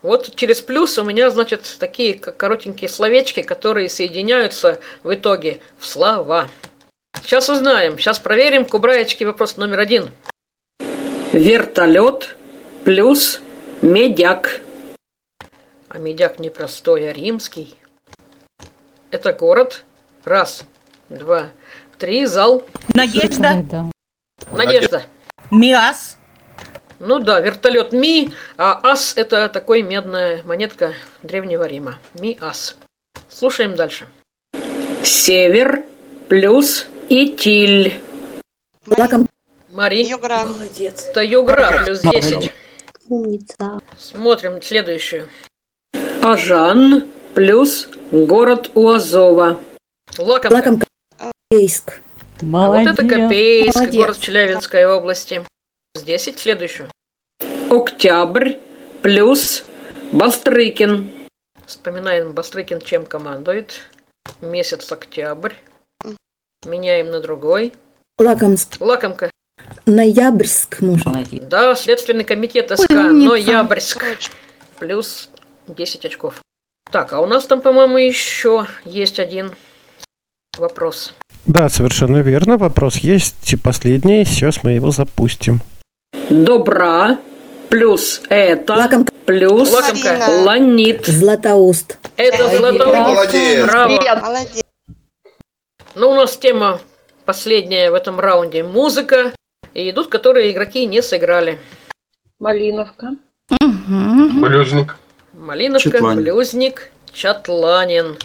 Вот 0.00 0.34
через 0.34 0.62
плюс 0.62 0.96
у 0.96 1.04
меня, 1.04 1.28
значит, 1.28 1.76
такие 1.78 2.14
коротенькие 2.14 2.88
словечки, 2.88 3.42
которые 3.42 3.90
соединяются 3.90 4.80
в 5.02 5.12
итоге 5.12 5.60
в 5.78 5.84
слова. 5.86 6.48
Сейчас 7.24 7.48
узнаем, 7.48 7.98
сейчас 7.98 8.18
проверим. 8.18 8.64
Кубраечки 8.64 9.24
вопрос 9.24 9.56
номер 9.56 9.80
один. 9.80 10.10
Вертолет 11.32 12.36
плюс 12.84 13.40
медяк. 13.80 14.60
А 15.88 15.98
медяк 15.98 16.38
не 16.38 16.50
простой, 16.50 17.08
а 17.08 17.12
римский. 17.12 17.74
Это 19.10 19.32
город. 19.32 19.84
Раз, 20.24 20.64
два, 21.08 21.50
три. 21.98 22.26
Зал. 22.26 22.64
Надежда. 22.94 23.64
Надежда. 24.50 25.04
Миас. 25.50 26.18
Ну 26.98 27.18
да, 27.18 27.40
вертолет 27.40 27.92
Ми, 27.92 28.32
а 28.56 28.78
Ас 28.92 29.14
это 29.16 29.48
такой 29.48 29.82
медная 29.82 30.40
монетка 30.44 30.94
Древнего 31.24 31.64
Рима. 31.64 31.98
Ми-Ас. 32.14 32.76
Слушаем 33.28 33.74
дальше. 33.74 34.06
Север 35.02 35.82
плюс 36.28 36.86
Итиль. 37.14 38.00
Лаком. 38.86 39.28
Мари. 39.68 40.02
Югра. 40.02 40.46
Молодец. 40.46 41.04
Это 41.10 41.22
Югра 41.22 41.84
плюс 41.84 42.00
10. 42.00 42.50
Умница. 43.06 43.82
Смотрим 43.98 44.62
следующую. 44.62 45.28
Ажан 46.22 47.06
плюс 47.34 47.90
город 48.10 48.70
у 48.74 48.88
Азова. 48.88 49.60
Лакомка. 50.16 50.54
Лакомка. 50.54 50.86
Ейск. 51.50 52.00
А 52.40 52.68
вот 52.68 52.86
это 52.86 53.06
Копейск, 53.06 53.74
Молодец. 53.74 53.94
город 53.94 54.18
Челябинской 54.18 54.86
области. 54.86 55.44
С 55.94 56.02
10 56.04 56.38
следующую. 56.38 56.88
Октябрь 57.68 58.54
плюс 59.02 59.64
Бастрыкин. 60.12 61.12
Вспоминаем, 61.66 62.32
Бастрыкин 62.32 62.80
чем 62.80 63.04
командует. 63.04 63.82
Месяц 64.40 64.90
октябрь. 64.90 65.52
Меняем 66.64 67.10
на 67.10 67.20
другой. 67.20 67.72
Лакомск. 68.18 68.76
Лакомка. 68.80 69.30
Ноябрьск 69.86 70.80
можно. 70.80 71.24
Да, 71.32 71.74
Следственный 71.74 72.24
комитет 72.24 72.70
СК. 72.70 72.90
умница. 72.90 73.28
Ноябрьск. 73.30 74.04
Плюс 74.78 75.28
10 75.68 76.04
очков. 76.04 76.40
Так, 76.90 77.12
а 77.12 77.20
у 77.20 77.26
нас 77.26 77.46
там, 77.46 77.60
по-моему, 77.60 77.96
еще 77.96 78.66
есть 78.84 79.18
один 79.18 79.52
вопрос. 80.58 81.14
Да, 81.46 81.68
совершенно 81.68 82.18
верно. 82.18 82.58
Вопрос 82.58 82.96
есть 82.96 83.52
и 83.52 83.56
последний. 83.56 84.24
Сейчас 84.24 84.62
мы 84.62 84.72
его 84.72 84.90
запустим. 84.90 85.60
Добра 86.30 87.18
плюс 87.68 88.20
это 88.28 88.74
Лакомка. 88.74 89.12
плюс 89.24 89.72
ланит. 90.44 91.06
Златоуст. 91.06 91.98
Это 92.16 92.48
золотой. 92.50 92.86
Молодец. 92.94 93.66
Браво. 93.66 94.20
Молодец. 94.20 94.62
Ну, 95.94 96.10
у 96.10 96.14
нас 96.14 96.36
тема 96.36 96.80
последняя 97.26 97.90
в 97.90 97.94
этом 97.94 98.18
раунде. 98.18 98.62
Музыка. 98.62 99.32
И 99.74 99.90
идут, 99.90 100.08
которые 100.08 100.50
игроки 100.50 100.86
не 100.86 101.02
сыграли. 101.02 101.58
Малиновка. 102.38 103.10
Блюзник. 103.60 104.96
Малиновка, 105.32 105.90
Чатланин. 105.90 106.22
Блюзник, 106.22 106.90
Чатланин. 107.12 108.16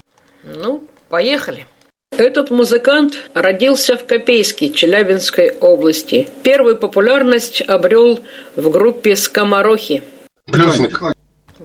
Ну, 0.43 0.87
поехали. 1.09 1.67
Этот 2.11 2.51
музыкант 2.51 3.29
родился 3.33 3.97
в 3.97 4.05
Копейске, 4.05 4.71
Челябинской 4.71 5.51
области. 5.57 6.29
Первую 6.43 6.77
популярность 6.77 7.61
обрел 7.61 8.19
в 8.55 8.69
группе 8.69 9.15
«Скоморохи». 9.15 10.03
Блюзник. 10.47 11.01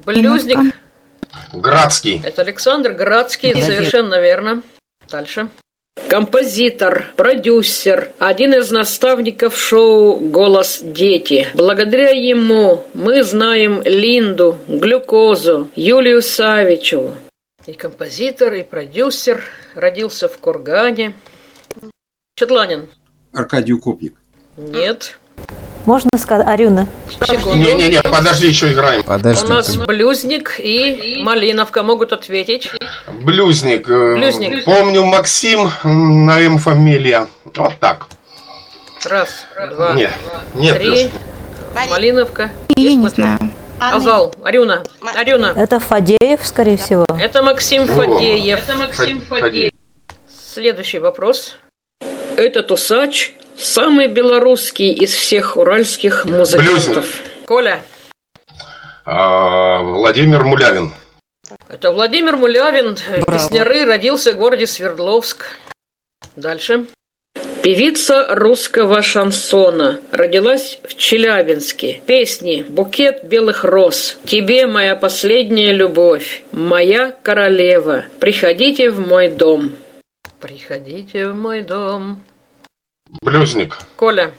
Блюзник 0.05 0.75
Градский.– 1.53 2.21
это 2.25 2.43
Александр 2.43 2.93
Градский, 2.93 3.55
совершенно 3.63 4.21
верно. 4.21 4.63
Дальше. 5.09 5.49
Композитор, 6.13 7.07
продюсер, 7.17 8.13
один 8.19 8.53
из 8.53 8.71
наставников 8.71 9.59
шоу 9.59 10.19
«Голос 10.19 10.81
дети». 10.83 11.49
Благодаря 11.55 12.11
ему 12.11 12.85
мы 12.93 13.25
знаем 13.25 13.81
Линду, 13.83 14.59
Глюкозу, 14.69 15.71
Юлию 15.75 16.21
Савичеву. 16.21 17.15
И 17.67 17.73
композитор, 17.73 18.53
и 18.53 18.63
продюсер, 18.63 19.43
родился 19.75 20.29
в 20.29 20.37
Кургане. 20.37 21.15
Четланин? 22.37 22.89
Аркадий 23.33 23.73
Укопник. 23.73 24.15
Нет. 24.57 25.19
Можно 25.85 26.11
сказать, 26.17 26.47
Арюна? 26.47 26.87
Не-не-не, 27.29 28.03
подожди, 28.03 28.47
еще 28.49 28.73
играем. 28.73 29.03
Подожди. 29.03 29.45
У 29.47 29.49
нас 29.49 29.77
Блюзник 29.77 30.55
и 30.59 31.21
Малиновка 31.23 31.83
могут 31.83 32.13
ответить. 32.13 32.71
Блюзник. 33.09 33.89
э, 33.89 34.15
Блюзник. 34.17 34.65
Помню 34.65 35.05
Максим 35.05 35.71
на 35.83 36.41
М 36.41 36.59
фамилия. 36.59 37.27
Вот 37.57 37.75
так. 37.81 38.07
Раз, 39.05 39.29
два, 39.75 39.95
Нет, 39.95 40.13
нет, 40.55 40.77
три. 40.77 40.89
Блюзник. 40.89 41.13
Малиновка. 41.91 42.51
Я 42.77 42.95
не 42.95 43.09
знаю. 43.09 43.39
Азал, 43.81 44.33
Арюна, 44.45 44.85
Арюна. 45.17 45.53
Это 45.57 45.81
Фадеев, 45.81 46.47
скорее 46.47 46.77
всего. 46.77 47.05
Это 47.19 47.43
Максим. 47.43 47.89
Фадеев. 47.89 48.61
Это 48.61 48.77
Максим 48.79 49.21
Фадеев. 49.23 49.73
Следующий 50.55 51.01
вопрос. 51.01 51.57
Этот 52.37 52.71
усач 52.71 53.35
самый 53.65 54.09
белорусский 54.09 54.93
из 54.93 55.13
всех 55.15 55.57
уральских 55.57 56.25
музыкантов. 56.25 57.23
Коля, 57.47 57.83
А, 59.05 59.83
Владимир 59.83 60.45
Мулявин. 60.45 60.93
Это 61.69 61.91
Владимир 61.91 62.37
Мулявин, 62.37 62.97
э, 63.09 63.23
Браво. 63.23 63.39
песняры, 63.39 63.85
родился 63.85 64.33
в 64.33 64.37
городе 64.37 64.67
Свердловск. 64.67 65.47
Дальше. 66.37 66.87
Певица 67.63 68.27
русского 68.35 69.03
шансона. 69.03 70.01
Родилась 70.11 70.81
в 70.83 70.97
Челябинске. 70.97 72.03
Песни 72.07 72.65
«Букет 72.69 73.25
белых 73.25 73.63
роз», 73.65 74.19
«Тебе 74.25 74.67
моя 74.67 74.97
последняя 74.97 75.73
любовь», 75.73 76.43
«Моя 76.51 77.15
королева», 77.23 78.05
«Приходите 78.19 78.91
в 78.91 78.99
мой 79.07 79.29
дом». 79.29 79.77
Приходите 80.41 81.29
в 81.29 81.37
мой 81.37 81.63
дом. 81.63 82.23
Блюзник. 83.21 83.79
Коля. 83.97 84.33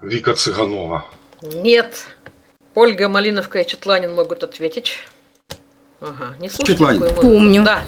Вика 0.00 0.34
Цыганова. 0.34 1.04
Нет. 1.42 2.06
Ольга 2.74 3.08
Малиновка 3.08 3.60
и 3.60 3.66
Четланин 3.66 4.14
могут 4.14 4.42
ответить. 4.42 4.98
Ага, 6.00 6.34
не 6.38 6.48
слушайте 6.48 6.72
Четланин. 6.72 7.00
такую 7.00 7.14
музыку. 7.16 7.38
Помню. 7.38 7.64
Да. 7.64 7.80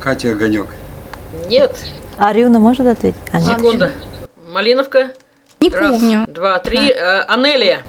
Катя 0.00 0.32
Огонек. 0.32 0.66
Нет. 1.48 1.76
Арюна 2.18 2.58
может 2.58 2.86
ответить? 2.86 3.20
А, 3.32 3.40
нет. 3.40 3.58
Секунда. 3.58 3.92
Малиновка. 4.48 5.14
Не 5.60 5.68
Раз, 5.70 5.90
помню. 5.92 6.24
два, 6.28 6.58
три. 6.58 6.90
Э, 6.90 7.20
Анелия. 7.22 7.82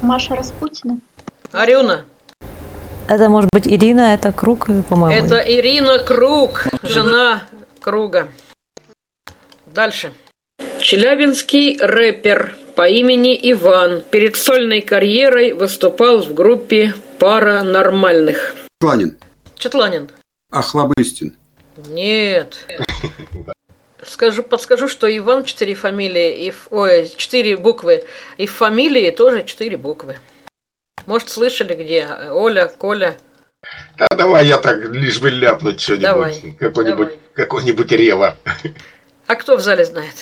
Маша 0.00 0.34
Распутина. 0.36 1.00
Арюна. 1.52 2.04
Это 3.08 3.28
может 3.28 3.50
быть 3.52 3.66
Ирина, 3.66 4.14
это 4.14 4.32
круг, 4.32 4.66
по-моему. 4.88 5.26
Это 5.26 5.38
Ирина 5.38 5.98
Круг, 5.98 6.66
жена 6.82 7.42
Круга. 7.80 8.28
Дальше. 9.74 10.12
Челябинский 10.80 11.78
рэпер 11.78 12.56
по 12.74 12.88
имени 12.88 13.38
Иван 13.52 14.02
перед 14.02 14.36
сольной 14.36 14.80
карьерой 14.80 15.52
выступал 15.52 16.22
в 16.22 16.34
группе 16.34 16.94
«Пара 17.18 17.62
нормальных». 17.62 18.54
Планин. 18.78 19.16
Четланин. 19.56 20.08
Ахлобыстин. 20.50 21.36
Нет. 21.88 22.66
Скажу, 24.04 24.42
подскажу, 24.42 24.88
что 24.88 25.14
Иван 25.14 25.44
четыре 25.44 25.74
фамилии, 25.74 26.46
и, 26.46 26.50
в- 26.50 26.68
ой, 26.70 27.10
четыре 27.16 27.56
буквы, 27.56 28.04
и 28.38 28.46
в 28.46 28.52
фамилии 28.52 29.10
тоже 29.10 29.44
четыре 29.44 29.76
буквы. 29.76 30.18
Может, 31.06 31.28
слышали 31.28 31.74
где? 31.74 32.08
Оля, 32.30 32.66
Коля. 32.66 33.16
Да 33.98 34.08
давай 34.16 34.46
я 34.46 34.56
так 34.58 34.78
лишь 34.90 35.20
бы 35.20 35.30
ляпнуть 35.30 35.80
что-нибудь. 35.80 36.58
Какой-нибудь 36.58 37.18
какой-нибудь 37.34 37.92
рева. 37.92 38.36
А 39.30 39.36
кто 39.36 39.56
в 39.56 39.60
зале 39.60 39.84
знает? 39.84 40.16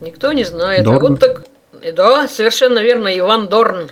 Никто 0.00 0.32
не 0.32 0.44
знает. 0.44 0.80
А 0.80 0.84
Дорн. 0.84 1.00
вот 1.00 1.20
так... 1.20 1.44
Да, 1.92 2.26
совершенно 2.28 2.78
верно, 2.78 3.14
Иван 3.18 3.46
Дорн. 3.46 3.90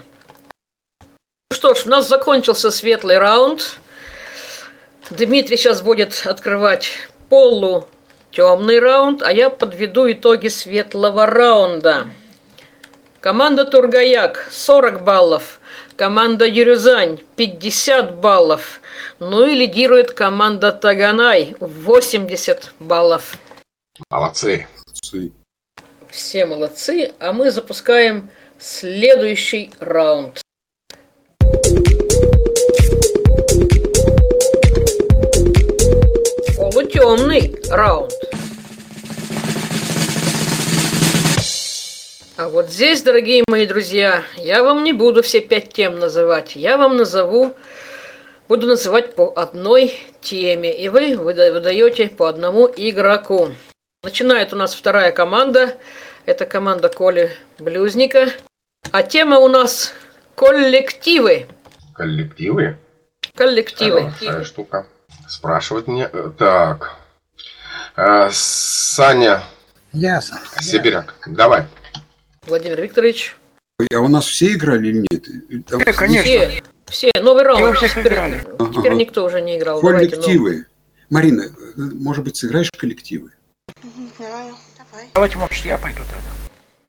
Ну 1.50 1.54
что 1.54 1.74
ж, 1.74 1.84
у 1.84 1.90
нас 1.90 2.08
закончился 2.08 2.70
светлый 2.70 3.18
раунд. 3.18 3.76
Дмитрий 5.10 5.58
сейчас 5.58 5.82
будет 5.82 6.22
открывать 6.24 6.88
полу 7.28 7.86
темный 8.30 8.78
раунд, 8.78 9.22
а 9.22 9.30
я 9.30 9.50
подведу 9.50 10.10
итоги 10.10 10.48
светлого 10.48 11.26
раунда. 11.26 12.06
Команда 13.20 13.66
Тургаяк 13.66 14.48
40 14.50 15.02
баллов, 15.04 15.60
команда 15.96 16.46
Юрюзань 16.46 17.18
50 17.36 18.14
баллов, 18.14 18.80
ну 19.18 19.44
и 19.44 19.54
лидирует 19.54 20.12
команда 20.12 20.72
Таганай 20.72 21.56
80 21.60 22.72
баллов. 22.80 23.36
Молодцы. 24.08 24.66
Молодцы. 24.86 25.32
Все 26.08 26.46
молодцы, 26.46 27.12
а 27.20 27.32
мы 27.32 27.50
запускаем 27.50 28.30
следующий 28.58 29.70
раунд. 29.78 30.40
Полутемный 36.56 37.54
раунд. 37.70 38.12
А 42.36 42.48
вот 42.48 42.70
здесь, 42.70 43.02
дорогие 43.02 43.44
мои 43.48 43.66
друзья, 43.66 44.24
я 44.36 44.62
вам 44.62 44.82
не 44.82 44.92
буду 44.92 45.22
все 45.22 45.40
пять 45.40 45.72
тем 45.72 45.98
называть. 45.98 46.56
Я 46.56 46.78
вам 46.78 46.96
назову, 46.96 47.54
буду 48.48 48.66
называть 48.66 49.14
по 49.14 49.32
одной 49.36 49.94
теме. 50.20 50.74
И 50.76 50.88
вы 50.88 51.16
выда- 51.16 51.52
выдаете 51.52 52.08
по 52.08 52.28
одному 52.28 52.68
игроку. 52.74 53.50
Начинает 54.10 54.52
у 54.52 54.56
нас 54.56 54.74
вторая 54.74 55.12
команда. 55.12 55.76
Это 56.24 56.46
команда 56.46 56.88
Коли 56.88 57.32
Блюзника. 57.58 58.28
А 58.92 59.02
тема 59.02 59.38
у 59.38 59.48
нас 59.48 59.92
коллективы. 60.36 61.46
Коллективы. 61.94 62.78
Коллективы. 63.34 64.10
Хорошая 64.18 64.44
штука. 64.44 64.86
Спрашивать 65.28 65.86
мне. 65.86 66.08
э, 66.10 66.30
Так. 66.38 66.96
А, 67.94 68.30
Саня 68.32 69.42
Ясно. 69.92 70.40
Сибиряк. 70.60 71.14
Давай. 71.26 71.64
Владимир 72.46 72.80
Викторович. 72.80 73.36
А 73.92 73.98
у 73.98 74.08
нас 74.08 74.24
все 74.24 74.52
играли 74.54 74.88
или 74.88 75.06
нет? 75.10 75.66
Там 75.66 75.80
Э, 75.80 75.92
конечно. 75.92 76.22
Все, 76.22 76.62
все, 76.86 77.10
новый 77.20 77.42
раунд. 77.42 77.78
Теперь, 77.78 78.02
играли. 78.06 78.38
теперь 78.40 78.92
Ага. 78.92 78.94
никто 78.94 79.24
уже 79.24 79.40
не 79.42 79.58
играл. 79.58 79.82
Давайте 79.82 80.16
новый. 80.16 80.22
Коллективы. 80.26 80.66
Марина, 81.10 81.42
э, 81.42 81.50
может 81.76 82.24
быть, 82.24 82.36
сыграешь 82.36 82.70
коллективы? 82.70 83.32
Давай. 84.20 84.52
Давайте, 85.14 85.38
может, 85.38 85.64
я 85.64 85.78
пойду 85.78 86.00
тогда. 86.00 86.28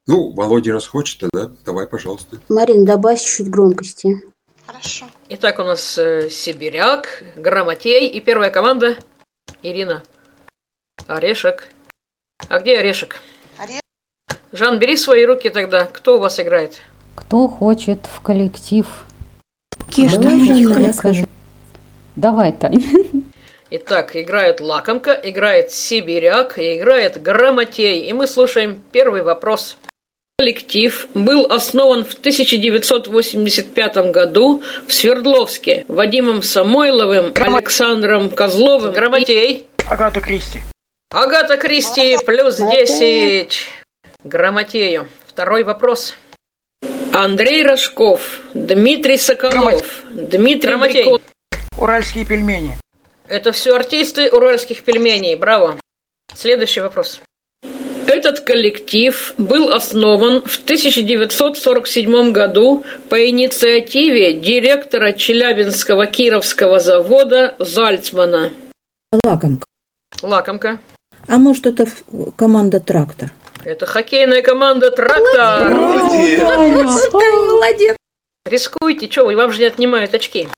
Ну, 0.06 0.34
Володя 0.34 0.74
раз 0.74 0.86
хочет, 0.86 1.20
тогда 1.22 1.50
давай, 1.66 1.88
пожалуйста. 1.88 2.42
Марин, 2.50 2.84
добавь 2.84 3.22
чуть 3.22 3.50
громкости. 3.50 4.22
Хорошо. 4.66 5.06
Итак, 5.30 5.60
у 5.60 5.64
нас 5.64 5.98
э, 5.98 6.30
Сибиряк, 6.30 7.24
Грамотей 7.38 8.10
и 8.10 8.20
первая 8.20 8.50
команда 8.50 8.98
Ирина. 9.64 10.04
Орешек. 11.08 11.70
А 12.50 12.60
где 12.60 12.80
Орешек? 12.80 13.18
Орешек. 13.58 13.82
Жан, 14.52 14.80
бери 14.80 14.98
свои 14.98 15.26
руки 15.26 15.50
тогда. 15.50 15.86
Кто 15.86 16.18
у 16.18 16.20
вас 16.20 16.38
играет? 16.40 16.82
Кто 17.16 17.48
хочет 17.48 18.08
в 18.14 18.20
коллектив? 18.22 18.88
Киш, 19.90 20.14
Давай, 20.14 20.38
давай, 20.40 20.64
Жанна, 20.64 20.80
я 20.80 20.88
я 20.88 20.94
скажу. 20.94 21.26
Давай, 22.18 22.52
Тань. 22.52 22.84
Итак, 23.74 24.18
играет 24.18 24.60
Лакомка, 24.60 25.18
играет 25.24 25.72
Сибиряк 25.72 26.60
и 26.60 26.78
играет 26.78 27.22
Грамотей. 27.22 28.02
И 28.02 28.12
мы 28.12 28.28
слушаем 28.28 28.84
первый 28.92 29.24
вопрос. 29.24 29.78
Коллектив 30.38 31.08
был 31.14 31.46
основан 31.46 32.04
в 32.04 32.14
1985 32.16 34.12
году 34.12 34.62
в 34.86 34.94
Свердловске 34.94 35.86
Вадимом 35.88 36.44
Самойловым, 36.44 37.32
Александром 37.34 38.30
Козловым. 38.30 38.92
Грамотей. 38.92 39.68
Агату 39.88 40.20
Кристи. 40.20 40.60
Агата 41.10 41.56
Кристи 41.56 42.18
плюс 42.26 42.58
10. 42.58 43.58
Грамотею. 44.26 45.08
Второй 45.28 45.64
вопрос. 45.64 46.16
Андрей 47.14 47.64
Рожков, 47.64 48.42
Дмитрий 48.54 49.18
Соколов, 49.18 50.04
Дмитрий 50.10 50.72
Грамотей. 50.72 51.20
Уральские 51.78 52.26
пельмени. 52.26 52.78
Это 53.32 53.54
все 53.54 53.78
артисты 53.78 54.30
уральских 54.30 54.84
пельменей. 54.84 55.36
Браво. 55.36 55.80
Следующий 56.36 56.82
вопрос. 56.82 57.22
Этот 58.06 58.42
коллектив 58.42 59.34
был 59.38 59.72
основан 59.72 60.42
в 60.42 60.62
1947 60.62 62.34
году 62.34 62.84
по 63.08 63.30
инициативе 63.30 64.34
директора 64.34 65.14
Челябинского 65.14 66.08
Кировского 66.08 66.82
завода 66.82 67.56
Зальцмана. 67.58 68.52
Лакомка. 69.24 69.66
Лакомка. 70.22 70.82
А 71.30 71.38
может, 71.38 71.68
это 71.68 71.88
команда 72.36 72.82
«Трактор»? 72.82 73.32
Это 73.64 73.86
хоккейная 73.86 74.42
команда 74.42 74.92
«Трактор». 74.92 75.74
Молодец. 75.74 77.96
Рискуйте, 78.46 79.10
что 79.10 79.24
вы, 79.24 79.38
вам 79.38 79.54
же 79.54 79.60
не 79.60 79.66
отнимают 79.68 80.14
очки. 80.14 80.50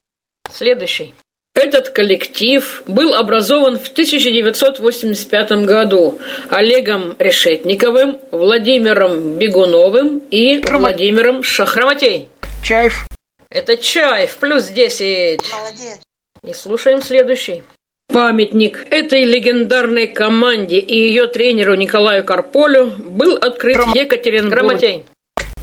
Следующий. 0.52 1.14
Этот 1.56 1.90
коллектив 1.90 2.82
был 2.88 3.14
образован 3.14 3.78
в 3.78 3.88
1985 3.90 5.52
году 5.66 6.20
Олегом 6.50 7.16
Решетниковым, 7.20 8.20
Владимиром 8.32 9.38
Бегуновым 9.38 10.20
и 10.32 10.58
Владимиром 10.60 11.44
Шахрамотей. 11.44 12.30
Чаев. 12.64 13.08
Это 13.50 13.78
Чаев, 13.78 14.36
плюс 14.38 14.66
10. 14.66 15.42
Молодец. 15.52 16.00
И 16.44 16.54
слушаем 16.54 17.04
следующий. 17.04 17.64
Памятник 18.08 18.86
этой 18.92 19.24
легендарной 19.24 20.08
команде 20.08 20.80
и 20.80 20.96
ее 20.96 21.28
тренеру 21.28 21.76
Николаю 21.76 22.24
Карполю 22.24 22.88
был 22.88 23.36
открыт 23.36 23.78
в 23.78 23.96
Екатеринбурге. 23.96 24.56
Грамотей. 24.56 25.06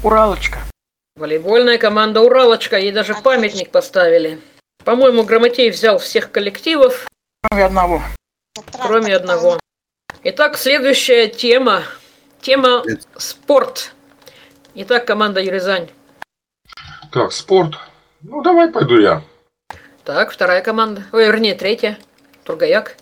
Уралочка. 0.05 0.59
Волейбольная 1.17 1.79
команда 1.79 2.23
«Уралочка», 2.23 2.79
ей 2.79 2.93
даже 2.93 3.15
памятник 3.23 3.71
поставили. 3.71 4.39
По-моему, 4.85 5.25
Грамотей 5.25 5.71
взял 5.71 5.99
всех 5.99 6.31
коллективов, 6.31 7.07
Кроме 7.43 7.65
одного. 7.65 8.03
кроме 8.73 9.15
одного. 9.17 9.59
Итак, 10.25 10.57
следующая 10.57 11.29
тема. 11.29 11.83
Тема 12.41 12.83
«Спорт». 13.17 13.93
Итак, 14.75 15.07
команда 15.07 15.41
Юризань. 15.43 15.89
Так, 17.13 17.33
спорт. 17.33 17.75
Ну, 18.23 18.43
давай 18.43 18.71
пойду 18.71 18.99
я. 19.01 19.23
Так, 20.05 20.31
вторая 20.33 20.63
команда. 20.63 21.05
Ой, 21.13 21.27
вернее, 21.27 21.55
третья. 21.55 21.99
Тургаяк. 22.45 22.97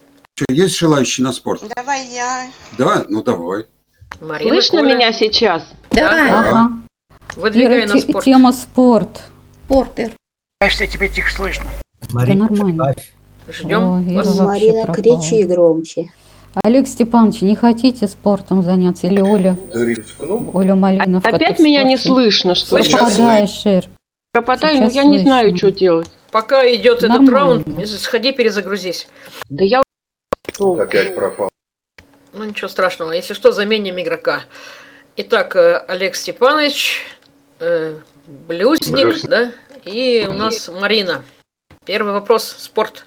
Есть 0.48 0.78
желающие 0.78 1.24
на 1.24 1.32
спорт? 1.32 1.62
Давай 1.76 2.06
я. 2.06 2.50
Да? 2.76 3.04
Ну 3.08 3.22
давай. 3.22 3.66
Марина, 4.20 4.50
Слышно 4.54 4.80
Коля. 4.80 4.94
меня 4.94 5.12
сейчас? 5.12 5.64
Давай. 5.90 6.30
Ага. 6.30 6.70
Выдвигай 7.36 7.84
Ира, 7.84 7.94
на 7.94 8.00
спорт. 8.00 8.24
тема 8.24 8.52
спорт. 8.52 9.22
Портер. 9.68 10.12
Конечно, 10.60 10.86
тебе 10.88 11.08
тихо 11.08 11.30
слышно. 11.30 11.66
Да 12.12 12.34
нормально. 12.34 12.94
Ждем 13.48 14.02
Марина, 14.44 14.86
пропала. 14.86 14.94
кричи 14.94 15.44
громче. 15.44 16.10
Олег 16.64 16.88
Степанович, 16.88 17.42
не 17.42 17.54
хотите 17.54 18.08
спортом 18.08 18.62
заняться? 18.64 19.06
Или 19.06 19.20
Оля? 19.20 19.56
Оля 20.52 20.74
Малинов. 20.74 21.24
Опять 21.24 21.60
меня 21.60 21.84
не 21.84 21.96
слышно, 21.96 22.56
что 22.56 22.78
ли? 22.78 22.90
Пропадаешь, 22.90 23.64
Ир. 23.66 23.84
Пропадаю, 24.32 24.76
Сейчас 24.78 24.94
я 24.94 25.04
не 25.04 25.18
знаю, 25.20 25.56
что 25.56 25.70
делать. 25.70 26.10
Пока 26.32 26.66
идет 26.74 27.04
этот 27.04 27.28
раунд, 27.28 27.66
сходи, 27.86 28.32
перезагрузись. 28.32 29.06
Да 29.48 29.64
я... 29.64 29.82
Опять 30.58 31.14
пропал. 31.14 31.48
Ну, 32.32 32.44
ничего 32.44 32.68
страшного. 32.68 33.12
Если 33.12 33.32
что, 33.34 33.52
заменим 33.52 33.98
игрока. 34.00 34.42
Итак, 35.16 35.54
э, 35.56 35.78
Олег 35.88 36.14
Степанович, 36.16 37.00
э, 37.60 37.96
Блюзник, 38.26 39.06
Блюзник. 39.06 39.30
да? 39.30 39.52
И 39.88 40.26
у 40.28 40.32
нас 40.34 40.68
Марина. 40.68 41.24
Первый 41.86 42.12
вопрос. 42.12 42.54
Спорт. 42.58 43.04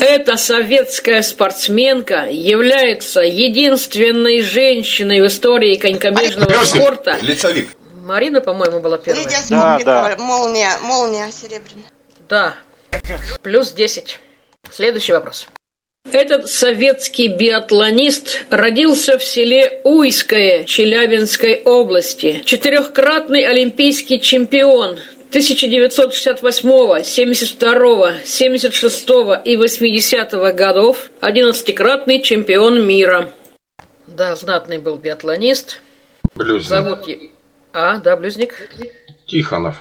Эта 0.00 0.36
советская 0.36 1.22
спортсменка 1.22 2.26
является 2.30 3.20
единственной 3.20 4.42
женщиной 4.42 5.20
в 5.20 5.26
истории 5.26 5.76
конькобежного 5.76 6.46
Блюзник. 6.46 6.82
спорта. 6.82 7.18
Лицовик. 7.20 7.68
Марина, 8.04 8.40
по-моему, 8.40 8.80
была 8.80 8.96
первая. 8.96 9.24
Лидия 9.24 9.36
Да, 9.50 9.78
Смолникова, 9.78 10.16
молния, 10.18 10.70
молния 10.82 11.30
серебряная. 11.30 11.90
Да. 12.28 12.54
Плюс 13.42 13.72
10. 13.72 14.18
Следующий 14.72 15.12
вопрос. 15.12 15.48
Этот 16.10 16.48
советский 16.48 17.28
биатлонист 17.28 18.46
родился 18.48 19.18
в 19.18 19.24
селе 19.24 19.82
Уйское 19.84 20.64
Челябинской 20.64 21.60
области. 21.62 22.40
Четырехкратный 22.46 23.46
олимпийский 23.46 24.20
чемпион 24.20 24.98
1968, 25.28 27.04
72, 27.04 28.14
76 28.24 29.08
и 29.44 29.56
80 29.56 30.54
годов. 30.54 31.10
Одиннадцатикратный 31.20 32.22
чемпион 32.22 32.86
мира. 32.86 33.30
Да, 34.06 34.34
знатный 34.36 34.78
был 34.78 34.96
биатлонист. 34.96 35.82
Блюзник. 36.34 36.68
Зовут... 36.68 37.00
А, 37.74 37.98
да, 37.98 38.16
Блюзник. 38.16 38.54
Тихонов. 39.26 39.76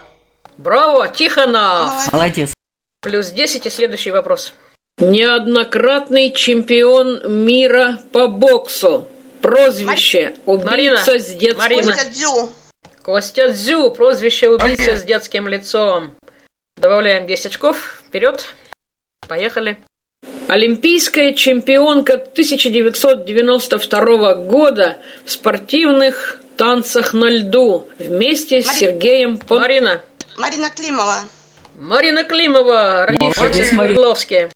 Браво, 0.58 1.08
Тихонов! 1.08 2.12
Молодец. 2.12 2.54
Плюс 3.02 3.30
10 3.30 3.66
и 3.66 3.70
следующий 3.70 4.12
вопрос. 4.12 4.54
Неоднократный 4.98 6.32
чемпион 6.32 7.46
мира 7.46 8.00
по 8.12 8.28
боксу. 8.28 9.08
Прозвище 9.42 10.36
убийца 10.46 11.20
с 11.20 11.28
детским... 11.28 11.58
Марина. 11.58 11.96
Костя 13.08 13.52
Дзю. 13.54 13.90
Прозвище 13.92 14.50
убийца 14.50 14.98
с 14.98 15.04
детским 15.04 15.48
лицом. 15.48 16.12
Добавляем 16.76 17.26
10 17.26 17.46
очков. 17.46 18.04
Вперед. 18.06 18.54
Поехали. 19.30 19.78
Олимпийская 20.50 21.32
чемпионка 21.32 22.16
1992 22.16 24.34
года 24.36 24.98
в 25.24 25.32
спортивных 25.32 26.42
танцах 26.58 27.14
на 27.14 27.30
льду 27.30 27.88
вместе 27.98 28.62
с 28.62 28.68
Мари- 28.68 28.78
Сергеем 28.78 29.38
Пон... 29.38 29.62
Марина. 29.62 30.02
Марина 30.38 30.70
Климова. 30.70 31.20
Марина 31.76 32.26
Климова, 32.26 33.06
родившаяся 33.06 33.64
в. 33.64 33.68
Свердловске. 33.68 34.52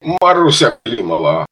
Маруся 0.00 0.78
Климова. 0.86 1.44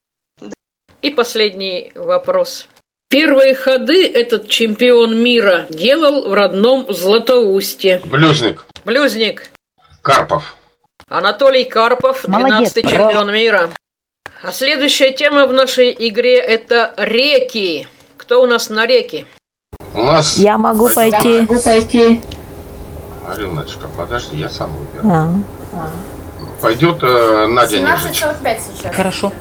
И 1.03 1.11
последний 1.11 1.93
вопрос. 1.95 2.67
Первые 3.09 3.55
ходы 3.55 4.07
этот 4.07 4.49
чемпион 4.49 5.19
мира 5.19 5.67
делал 5.71 6.29
в 6.29 6.35
родном 6.35 6.93
Златоусте. 6.93 8.03
Блюзник. 8.05 8.67
Блюзник. 8.85 9.51
Карпов. 10.03 10.57
Анатолий 11.09 11.65
Карпов, 11.65 12.27
12-й 12.27 12.83
чемпион 12.83 13.33
мира. 13.33 13.71
А 14.43 14.53
следующая 14.53 15.13
тема 15.13 15.47
в 15.47 15.55
нашей 15.55 15.97
игре 15.99 16.39
это 16.39 16.93
реки. 16.99 17.89
Кто 18.19 18.43
у 18.43 18.47
нас 18.47 18.69
на 18.69 18.87
реке? 18.87 19.25
У 19.95 20.03
нас... 20.03 20.37
Я 20.37 20.59
могу 20.59 20.91
пойти. 20.91 21.47
Ариночка, 23.27 23.89
подожди, 23.97 24.37
я 24.37 24.51
сам 24.51 24.71
выберу. 24.77 25.09
А. 25.09 25.91
Пойдет 26.61 26.99
э, 27.03 27.47
Надя 27.47 27.81
Нежич. 27.81 28.23
Хорошо. 28.93 29.33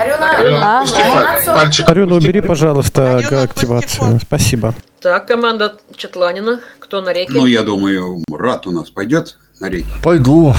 А, 0.00 0.80
пусти 0.82 1.00
паль- 1.02 1.44
пальчик. 1.46 1.88
Арена, 1.88 2.14
убери, 2.14 2.40
пожалуйста, 2.40 3.16
Алена, 3.16 3.28
га- 3.28 3.42
активацию. 3.42 4.20
Спасибо. 4.22 4.74
Так, 5.00 5.26
команда 5.26 5.74
Четланина. 5.96 6.60
Кто 6.78 7.00
на 7.00 7.12
реке? 7.12 7.32
Ну, 7.32 7.46
я 7.46 7.62
думаю, 7.62 8.22
Мурат 8.28 8.66
у 8.66 8.70
нас 8.70 8.90
пойдет 8.90 9.36
на 9.60 9.68
реке. 9.68 9.86
Пойду. 10.02 10.54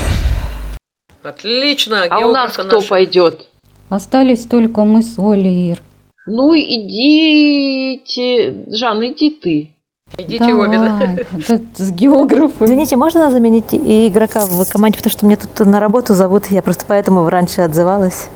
Отлично. 1.24 2.04
А 2.10 2.18
у 2.20 2.32
нас 2.32 2.56
географы 2.56 2.64
кто 2.64 2.82
пойдет? 2.82 3.48
Остались 3.90 4.46
только 4.46 4.84
мы 4.84 5.02
с 5.04 5.18
Олей, 5.18 5.72
Ир. 5.72 5.82
Ну, 6.26 6.54
идите... 6.56 8.54
Жан, 8.72 9.04
иди 9.06 9.30
ты. 9.32 9.76
Идите 10.18 10.54
обе, 10.54 10.78
да? 10.78 10.98
Давай, 11.00 11.16
это 11.48 11.84
с 11.84 11.92
географом. 11.92 12.66
Извините, 12.66 12.96
можно 12.98 13.32
заменить 13.32 13.74
и 13.74 14.08
игрока 14.08 14.46
в 14.46 14.66
команде, 14.70 14.98
потому 14.98 15.12
что 15.12 15.26
мне 15.26 15.38
тут 15.38 15.60
на 15.66 15.80
работу 15.80 16.14
зовут, 16.14 16.48
я 16.48 16.62
просто 16.62 16.86
поэтому 16.88 17.28
раньше 17.30 17.62
отзывалась. 17.62 18.28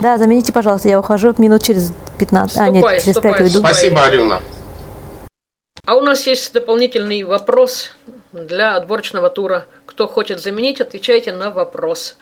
Да, 0.00 0.18
замените, 0.18 0.52
пожалуйста, 0.52 0.88
я 0.88 0.98
ухожу 1.00 1.34
минут 1.38 1.62
через 1.62 1.92
15. 2.18 2.56
а, 2.58 2.68
нет, 2.68 2.78
Ступай, 2.80 3.00
через 3.00 3.12
ступай, 3.12 3.32
5 3.32 3.40
уйду. 3.40 3.52
ступай. 3.52 3.74
Спасибо, 3.74 4.04
Арина. 4.04 4.42
А 5.84 5.94
у 5.94 6.00
нас 6.00 6.26
есть 6.26 6.52
дополнительный 6.52 7.22
вопрос 7.24 7.92
для 8.32 8.76
отборочного 8.76 9.30
тура. 9.30 9.66
Кто 9.86 10.06
хочет 10.06 10.40
заменить, 10.40 10.80
отвечайте 10.80 11.32
на 11.32 11.50
вопрос. 11.50 12.16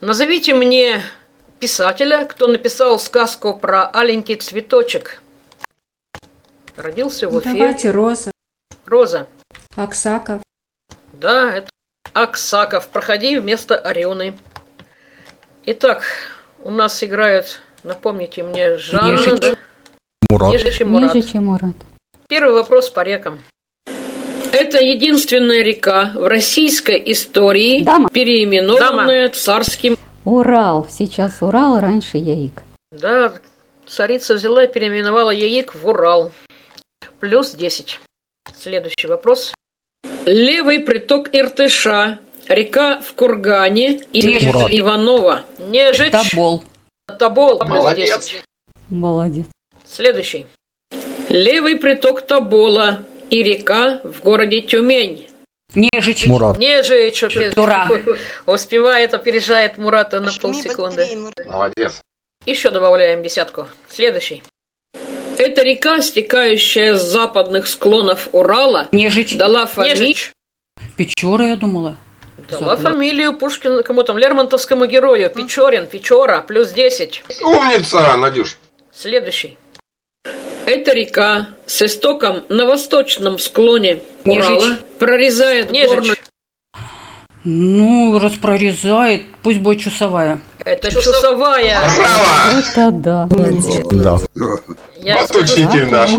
Назовите 0.00 0.54
мне 0.54 1.00
писателя, 1.60 2.24
кто 2.24 2.48
написал 2.48 2.98
сказку 2.98 3.56
про 3.56 3.86
аленький 3.86 4.34
цветочек. 4.34 5.22
Родился 6.76 7.28
в 7.28 7.36
Уфе. 7.36 7.52
Давайте 7.52 7.90
Роза, 7.90 8.32
Роза. 8.86 9.28
Аксаков. 9.76 10.40
Да, 11.12 11.52
это 11.54 11.68
Аксаков. 12.12 12.88
Проходи 12.88 13.38
вместо 13.38 13.76
Арены. 13.78 14.36
Итак, 15.64 16.02
у 16.64 16.70
нас 16.70 17.04
играют, 17.04 17.60
напомните 17.84 18.42
мне, 18.42 18.78
Жанна, 18.78 19.12
Нежич. 19.12 19.40
да? 19.40 19.54
Мурат. 20.28 20.52
Нежич 20.52 20.80
и 20.80 20.84
Мурат. 20.84 21.12
Чем 21.30 21.44
Мурат. 21.46 21.76
Первый 22.28 22.54
вопрос 22.54 22.90
по 22.90 23.02
рекам. 23.02 23.38
Это 24.52 24.78
единственная 24.80 25.62
река 25.62 26.10
в 26.14 26.26
российской 26.26 27.00
истории, 27.12 27.84
Дама. 27.84 28.08
переименованная 28.10 29.28
царским... 29.28 29.96
Урал. 30.24 30.88
Сейчас 30.90 31.40
Урал, 31.42 31.78
раньше 31.80 32.18
Яик. 32.18 32.62
Да, 32.90 33.34
царица 33.86 34.34
взяла 34.34 34.64
и 34.64 34.72
переименовала 34.72 35.30
Яик 35.30 35.74
в 35.74 35.86
Урал. 35.88 36.32
Плюс 37.20 37.52
10. 37.52 38.00
Следующий 38.56 39.06
вопрос. 39.06 39.54
Левый 40.26 40.80
приток 40.80 41.28
Иртыша. 41.32 42.18
Река 42.48 43.00
в 43.00 43.14
Кургане. 43.14 44.00
И 44.12 44.46
Мурат. 44.46 44.68
Иванова. 44.72 45.44
Нежич. 45.58 46.12
Тобол. 46.12 46.64
Тобол. 47.18 47.58
Плюс 47.58 47.70
Молодец. 47.70 48.26
10. 48.26 48.44
Молодец. 48.90 49.46
Следующий. 49.86 50.46
Левый 51.28 51.76
приток 51.76 52.22
Тобола 52.22 53.04
и 53.30 53.42
река 53.42 54.00
в 54.04 54.20
городе 54.20 54.60
Тюмень. 54.60 55.28
Нежич. 55.74 56.26
Мурат. 56.26 56.58
Нежич. 56.58 57.54
Дура. 57.54 57.88
Успевает, 58.46 59.14
опережает 59.14 59.78
Мурата 59.78 60.20
на 60.20 60.32
полсекунды. 60.32 61.06
Молодец. 61.46 62.02
Еще 62.44 62.70
добавляем 62.70 63.22
десятку. 63.22 63.68
Следующий. 63.88 64.42
Это 65.38 65.62
река, 65.62 66.02
стекающая 66.02 66.94
с 66.94 67.02
западных 67.02 67.66
склонов 67.66 68.28
Урала, 68.32 68.88
Нежич. 68.92 69.36
дала 69.36 69.66
фамилию, 69.66 70.14
Печора, 70.96 71.48
я 71.48 71.56
думала. 71.56 71.96
Дала 72.36 72.76
фамилию 72.76 73.36
Пушкину, 73.36 73.82
кому 73.82 74.02
там, 74.02 74.18
Лермонтовскому 74.18 74.86
герою, 74.86 75.30
Печорин, 75.30 75.86
Печора, 75.86 76.42
плюс 76.46 76.70
10. 76.70 77.24
Умница, 77.42 78.16
Надюш. 78.16 78.58
Следующий. 78.94 79.58
Эта 80.66 80.92
река 80.92 81.48
с 81.66 81.82
истоком 81.82 82.44
на 82.48 82.66
восточном 82.66 83.38
склоне 83.38 84.02
Урала 84.24 84.60
Нежич. 84.60 84.78
прорезает 84.98 85.72
горную... 85.72 86.16
Ну, 87.44 88.20
раз 88.20 88.34
прорезает, 88.34 89.24
пусть 89.42 89.58
будет 89.58 89.80
часовая. 89.80 90.40
Это 90.64 90.92
часовая. 90.92 91.80
Браво! 91.96 92.60
Это 92.60 92.90
да. 92.92 93.28
Да. 93.90 94.18
Я 94.98 95.22
Вот 95.22 95.36
учитель 95.36 95.90
наш. 95.90 96.10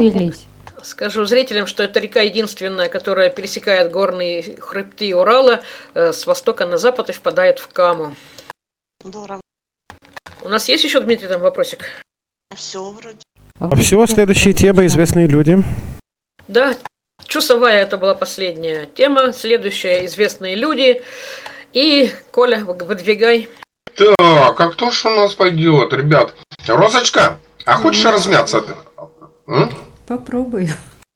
Скажу 0.84 1.24
зрителям, 1.26 1.66
что 1.66 1.82
это 1.84 2.00
река 2.02 2.22
единственная, 2.22 2.90
которая 2.90 3.30
пересекает 3.30 3.92
горные 3.92 4.58
хребты 4.60 5.16
Урала 5.16 5.64
э, 5.94 6.12
с 6.12 6.28
востока 6.28 6.66
на 6.66 6.78
запад 6.78 7.10
и 7.10 7.14
впадает 7.14 7.60
в 7.60 7.70
Каму. 7.70 8.16
Здорово. 9.02 9.40
У 10.42 10.50
нас 10.50 10.68
есть 10.68 10.84
еще, 10.84 11.00
Дмитрий, 11.00 11.30
там 11.30 11.40
вопросик? 11.40 11.86
Все 12.54 12.84
вроде. 12.92 13.20
А 13.60 13.74
все, 13.78 14.06
следующая 14.08 14.54
тема 14.54 14.86
«Известные 14.86 15.28
люди». 15.28 15.64
Да, 16.50 16.76
чусовая 17.26 17.82
это 17.82 17.98
была 17.98 18.14
последняя 18.14 18.86
тема. 18.86 19.32
Следующая 19.32 20.06
«Известные 20.06 20.56
люди». 20.56 21.02
И, 21.72 22.12
Коля, 22.32 22.66
выдвигай. 22.66 23.48
Так, 23.96 24.60
а 24.60 24.70
кто 24.70 24.92
ж 24.92 25.06
у 25.06 25.10
нас 25.12 25.34
пойдет, 25.34 25.94
ребят? 25.94 26.36
Розочка, 26.68 27.40
а 27.66 27.78
хочешь 27.78 28.04
размяться? 28.04 28.66
М? 29.48 29.72
Попробую. 30.14 30.68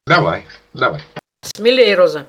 Давай, 0.07 0.45
давай. 0.73 1.01
Смелее, 1.43 1.93
Роза. 1.93 2.25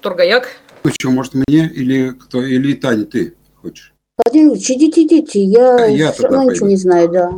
Тургаяк. 0.00 0.48
Что, 0.96 1.10
может 1.10 1.34
мне 1.34 1.68
или 1.68 2.10
кто? 2.10 2.40
Или 2.40 2.74
Таня, 2.74 3.04
ты 3.04 3.34
хочешь? 3.60 3.92
Владимир 4.16 4.52
Ильич, 4.52 4.70
идите, 4.70 5.02
идите, 5.02 5.42
я 5.42 5.74
А 5.74 5.86
я 5.88 6.12
все 6.12 6.28
равно 6.28 6.52
ничего 6.52 6.68
не 6.68 6.76
знаю, 6.76 7.08
да. 7.08 7.30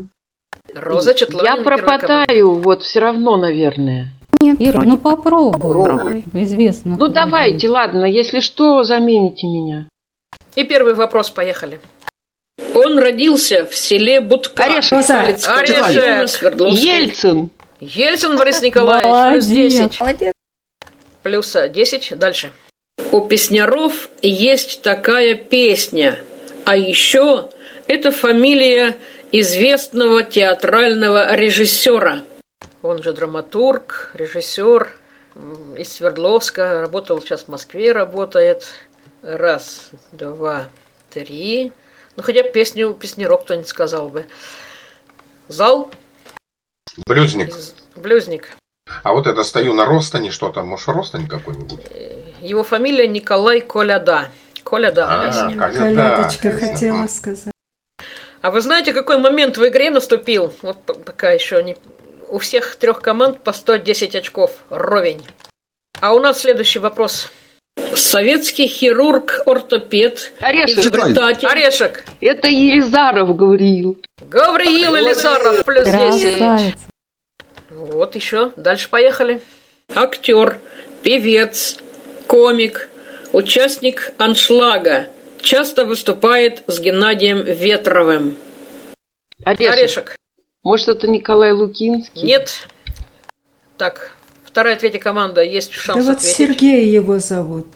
Роза 0.74 1.14
Четланин. 1.14 1.56
Я 1.56 1.62
пропотаю, 1.64 2.56
вот 2.56 2.82
все 2.82 3.00
равно, 3.00 3.38
наверное. 3.38 4.12
Ира, 4.42 4.82
ну 4.82 4.98
попробуй. 4.98 6.24
Известно. 6.34 6.96
Ну 6.98 7.08
давайте, 7.08 7.70
ладно, 7.70 8.04
если 8.04 8.40
что, 8.40 8.84
замените 8.84 9.46
меня. 9.46 9.88
И 10.54 10.64
первый 10.64 10.92
вопрос, 10.92 11.30
поехали. 11.30 11.80
Он 12.74 12.98
родился 12.98 13.64
в 13.64 13.74
селе 13.74 14.20
Будка. 14.20 14.64
Орешек. 14.64 15.08
Область, 15.08 16.34
Свердловской. 16.34 16.78
Ельцин. 16.78 17.50
Ельцин 17.80 18.36
Борис 18.36 18.60
Николаевич. 18.60 19.44
Плюс 19.44 19.46
10. 19.46 20.00
Молодец. 20.00 20.32
Плюс 21.22 21.52
10. 21.52 22.18
Дальше. 22.18 22.52
У 23.12 23.20
песняров 23.26 24.10
есть 24.20 24.82
такая 24.82 25.34
песня. 25.34 26.18
А 26.64 26.76
еще 26.76 27.50
это 27.86 28.10
фамилия 28.10 28.96
известного 29.30 30.24
театрального 30.24 31.36
режиссера. 31.36 32.22
Он 32.82 33.02
же 33.02 33.12
драматург, 33.12 34.10
режиссер 34.14 34.92
из 35.76 35.92
Свердловска. 35.92 36.80
Работал 36.80 37.20
сейчас 37.20 37.44
в 37.44 37.48
Москве, 37.48 37.92
работает. 37.92 38.66
Раз, 39.22 39.90
два, 40.12 40.68
три. 41.10 41.72
Ну, 42.16 42.22
хотя 42.22 42.42
песню 42.42 42.92
песнярок 42.94 43.44
кто-нибудь 43.44 43.68
сказал 43.68 44.08
бы. 44.08 44.26
Зал, 45.46 45.90
Блюзник. 47.06 47.54
блюзник. 47.96 48.50
А 49.02 49.12
вот 49.12 49.26
это 49.26 49.42
стою 49.42 49.74
на 49.74 49.84
Ростане, 49.84 50.30
что 50.30 50.50
там, 50.50 50.68
может, 50.68 50.88
Ростань 50.88 51.26
какой-нибудь? 51.26 51.80
Его 52.40 52.64
фамилия 52.64 53.06
Николай 53.06 53.60
Коляда. 53.60 54.30
Коляда. 54.64 55.06
А. 55.08 55.70
Колядочка 55.70 56.52
хотела 56.52 57.06
сказать. 57.06 57.52
А 58.40 58.50
вы 58.50 58.60
знаете, 58.60 58.92
какой 58.92 59.18
момент 59.18 59.56
в 59.56 59.66
игре 59.66 59.90
наступил? 59.90 60.54
Вот 60.62 60.78
пока 61.04 61.30
еще 61.30 61.62
не... 61.62 61.76
У 62.28 62.38
всех 62.38 62.76
трех 62.76 63.00
команд 63.00 63.42
по 63.42 63.52
110 63.52 64.14
очков. 64.14 64.52
Ровень. 64.70 65.26
А 66.00 66.14
у 66.14 66.20
нас 66.20 66.40
следующий 66.40 66.78
вопрос. 66.78 67.32
Советский 67.94 68.66
хирург-ортопед, 68.66 70.32
Орешек. 70.40 70.78
изобретатель. 70.78 71.48
Орешек. 71.48 72.04
Это 72.20 72.48
Елизаров 72.48 73.34
говорил. 73.36 73.98
Гавриил 74.20 74.94
Елизаров 74.94 75.64
плюс 75.64 75.84
10. 75.84 76.38
Красавица. 76.38 76.78
Вот 77.70 78.14
еще. 78.14 78.52
Дальше 78.56 78.88
поехали. 78.88 79.40
Актер, 79.94 80.58
певец, 81.02 81.78
комик, 82.26 82.88
участник 83.32 84.12
аншлага. 84.18 85.08
Часто 85.40 85.84
выступает 85.84 86.62
с 86.66 86.78
Геннадием 86.80 87.42
Ветровым. 87.42 88.36
Орешек. 89.44 89.72
Орешек. 89.72 90.16
Может, 90.62 90.88
это 90.88 91.08
Николай 91.08 91.52
Лукинский? 91.52 92.22
Нет. 92.22 92.68
Так, 93.76 94.12
вторая, 94.58 94.74
третья 94.76 94.98
команда. 94.98 95.40
Есть 95.40 95.70
Да 95.72 95.80
шанс 95.80 96.04
вот 96.04 96.16
ответить. 96.16 96.36
Сергей 96.36 96.88
его 96.88 97.20
зовут. 97.20 97.68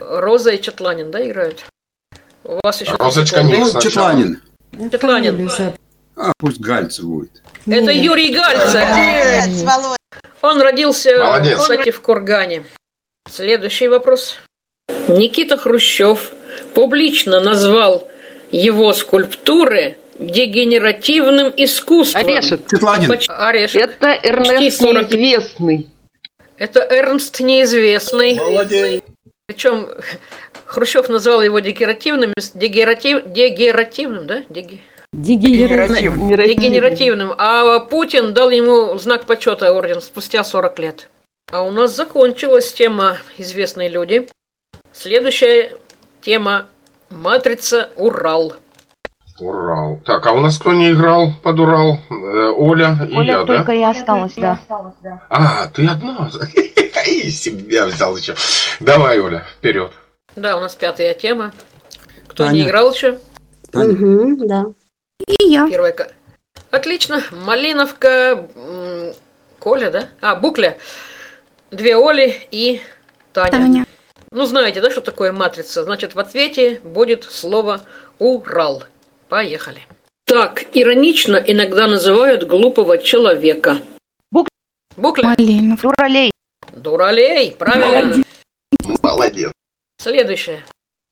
Роза 0.00 0.50
и 0.50 0.60
Четланин, 0.60 1.12
да, 1.12 1.24
играют? 1.24 1.64
У 2.42 2.58
вас 2.64 2.80
еще... 2.80 2.96
Розочка? 2.98 3.44
Ну, 3.44 3.64
сначала. 3.66 3.80
Четланин. 3.80 4.42
Четланин. 4.90 5.50
А, 6.16 6.32
пусть 6.38 6.58
Гальцев 6.58 7.04
будет. 7.04 7.30
Это 7.66 7.94
Нет. 7.94 7.94
Юрий 7.94 8.34
Гальцев. 8.34 8.82
Молодец, 8.82 9.62
Володя. 9.62 9.96
Он 10.42 10.60
родился, 10.60 11.16
Молодец. 11.18 11.60
кстати, 11.60 11.90
в 11.92 12.00
Кургане. 12.00 12.64
Следующий 13.30 13.86
вопрос. 13.86 14.38
Никита 15.06 15.56
Хрущев 15.56 16.32
публично 16.74 17.38
назвал 17.38 18.08
его 18.50 18.92
скульптуры 18.92 19.98
дегенеративным 20.18 21.52
искусством. 21.56 22.26
Орешек. 22.26 22.68
Четланин. 22.68 23.20
Орешек. 23.28 23.82
Это 23.82 24.18
Эрнест 24.20 24.54
Почти 24.54 24.70
40. 24.72 25.10
Неизвестный. 25.12 25.88
Это 26.58 26.80
Эрнст 26.80 27.40
Неизвестный. 27.40 28.38
Причем 29.46 29.88
Хрущев 30.66 31.08
назвал 31.08 31.42
его 31.42 31.58
дегенеративным, 31.60 32.32
дегератив, 32.54 33.22
дегеративным, 33.26 34.26
да? 34.26 34.42
Деге- 34.48 34.80
Дегенеративный. 35.12 36.36
Дегенеративным. 36.48 37.32
А 37.38 37.78
Путин 37.80 38.34
дал 38.34 38.50
ему 38.50 38.98
знак 38.98 39.24
почета 39.24 39.72
орден 39.72 40.02
спустя 40.02 40.44
40 40.44 40.78
лет. 40.78 41.08
А 41.50 41.62
у 41.62 41.70
нас 41.70 41.96
закончилась 41.96 42.72
тема 42.72 43.16
«Известные 43.38 43.88
люди». 43.88 44.28
Следующая 44.92 45.72
тема 46.20 46.66
«Матрица 47.08 47.88
Урал». 47.96 48.54
Урал. 49.40 50.00
Так, 50.04 50.26
а 50.26 50.32
у 50.32 50.40
нас 50.40 50.58
кто 50.58 50.72
не 50.72 50.90
играл 50.92 51.32
под 51.42 51.58
Урал? 51.60 51.98
Э, 52.10 52.52
Оля 52.56 52.96
и 53.08 53.16
Оля 53.16 53.32
я, 53.32 53.44
только 53.44 53.66
да? 53.66 53.74
и 53.74 53.82
осталась, 53.82 54.34
да. 54.36 54.58
А, 55.30 55.66
ты 55.68 55.86
одна. 55.86 56.30
И 57.06 57.30
себя 57.30 57.86
взял 57.86 58.14
еще. 58.16 58.34
Давай, 58.80 59.18
Оля, 59.20 59.44
вперед. 59.56 59.92
Да, 60.36 60.56
у 60.56 60.60
нас 60.60 60.74
пятая 60.74 61.14
тема. 61.14 61.52
Кто 62.26 62.44
Таня. 62.44 62.54
не 62.54 62.62
играл 62.64 62.92
еще? 62.92 63.18
Таня. 63.72 63.92
Угу, 63.92 64.46
да. 64.46 64.66
Первая. 65.26 65.92
ка- 65.92 66.12
Отлично. 66.70 67.22
Малиновка, 67.30 68.46
Коля, 69.58 69.90
да? 69.90 70.08
А, 70.20 70.36
Букля. 70.36 70.76
Две 71.70 71.96
Оли 71.96 72.46
и 72.50 72.82
Таня. 73.32 73.86
Ну, 74.30 74.44
знаете, 74.44 74.80
да, 74.82 74.90
что 74.90 75.00
такое 75.00 75.32
матрица? 75.32 75.84
Значит, 75.84 76.14
в 76.14 76.18
ответе 76.18 76.80
будет 76.84 77.24
слово 77.24 77.80
«Урал». 78.18 78.84
Поехали. 79.28 79.80
Так, 80.26 80.64
иронично 80.74 81.36
иногда 81.36 81.86
называют 81.86 82.44
глупого 82.44 82.98
человека. 82.98 83.78
Бук- 84.30 84.48
Букля. 84.96 85.34
Дуралей. 85.36 86.30
Дуралей, 86.72 87.52
правильно. 87.52 88.22
Молодец. 89.02 89.52
Следующее. 90.00 90.64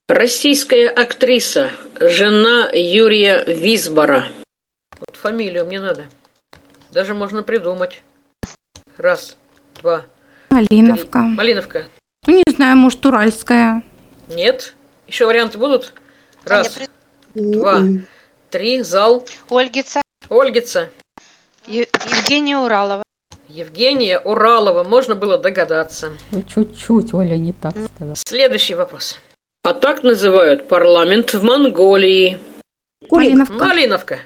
Российская 0.09 0.89
актриса, 0.89 1.71
жена 1.99 2.71
Юрия 2.73 3.43
Висбора. 3.45 4.29
Вот 5.01 5.17
фамилию 5.17 5.67
мне 5.67 5.81
надо. 5.81 6.07
Даже 6.93 7.13
можно 7.15 7.43
придумать. 7.43 8.03
Раз, 8.97 9.37
два, 9.83 10.07
Малиновка. 10.51 11.19
три. 11.21 11.29
Малиновка. 11.37 11.89
Ну, 12.27 12.37
не 12.37 12.45
знаю, 12.55 12.77
может, 12.77 13.05
Уральская. 13.05 13.83
Нет. 14.29 14.75
Еще 15.07 15.27
варианты 15.27 15.59
будут? 15.59 15.93
Раз, 16.45 16.79
два, 17.37 17.79
М-м. 17.79 18.07
три, 18.51 18.83
зал. 18.83 19.27
Ольгица. 19.49 20.01
Ольгица. 20.29 20.91
Е- 21.67 21.89
Евгения 22.11 22.59
Уралова. 22.59 23.03
Евгения 23.49 24.19
Уралова. 24.19 24.85
Можно 24.85 25.15
было 25.15 25.39
догадаться. 25.39 26.13
Ну, 26.33 26.43
Чуть-чуть 26.43 27.15
Оля 27.15 27.37
не 27.37 27.53
так 27.53 27.75
сказала. 27.95 28.17
Следующий 28.17 28.75
вопрос. 28.75 29.19
А 29.63 29.75
так 29.75 30.03
называют 30.03 30.69
парламент 30.69 31.35
в 31.35 31.43
Монголии. 31.43 32.39
Малиновка. 33.11 33.55
Малиновка. 33.55 34.19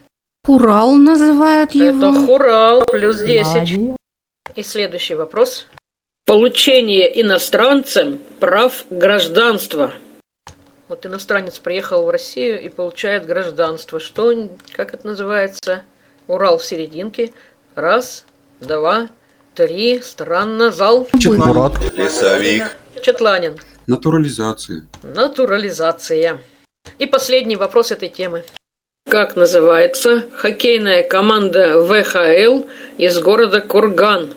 Урал 0.47 0.95
называют 0.95 1.75
Это 1.75 2.13
Хурал, 2.27 2.85
плюс 2.87 3.19
10. 3.19 3.77
Молодец. 3.77 3.97
И 4.57 4.63
следующий 4.63 5.15
вопрос. 5.15 5.67
Получение 6.27 7.21
иностранцем 7.21 8.21
прав 8.39 8.85
гражданства. 8.91 9.93
Вот 10.91 11.07
иностранец 11.07 11.61
приехал 11.61 12.05
в 12.05 12.11
Россию 12.11 12.61
и 12.61 12.69
получает 12.69 13.25
гражданство. 13.25 14.01
Что, 14.01 14.49
как 14.73 14.93
это 14.93 15.07
называется? 15.07 15.85
Урал 16.27 16.59
в 16.59 16.65
серединке. 16.65 17.33
Раз, 17.77 18.25
два, 18.59 19.09
три. 19.55 20.01
Странно. 20.03 20.73
Зал. 20.73 21.07
Мурат. 21.25 21.75
Лесовик. 21.97 22.77
Четланин. 23.05 23.57
Натурализация. 23.87 24.85
Натурализация. 25.05 26.41
И 26.99 27.07
последний 27.07 27.55
вопрос 27.55 27.93
этой 27.93 28.09
темы. 28.09 28.43
Как 29.09 29.37
называется 29.37 30.29
хоккейная 30.35 31.05
команда 31.05 31.85
ВХЛ 31.85 32.67
из 32.99 33.17
города 33.21 33.61
Курган? 33.61 34.35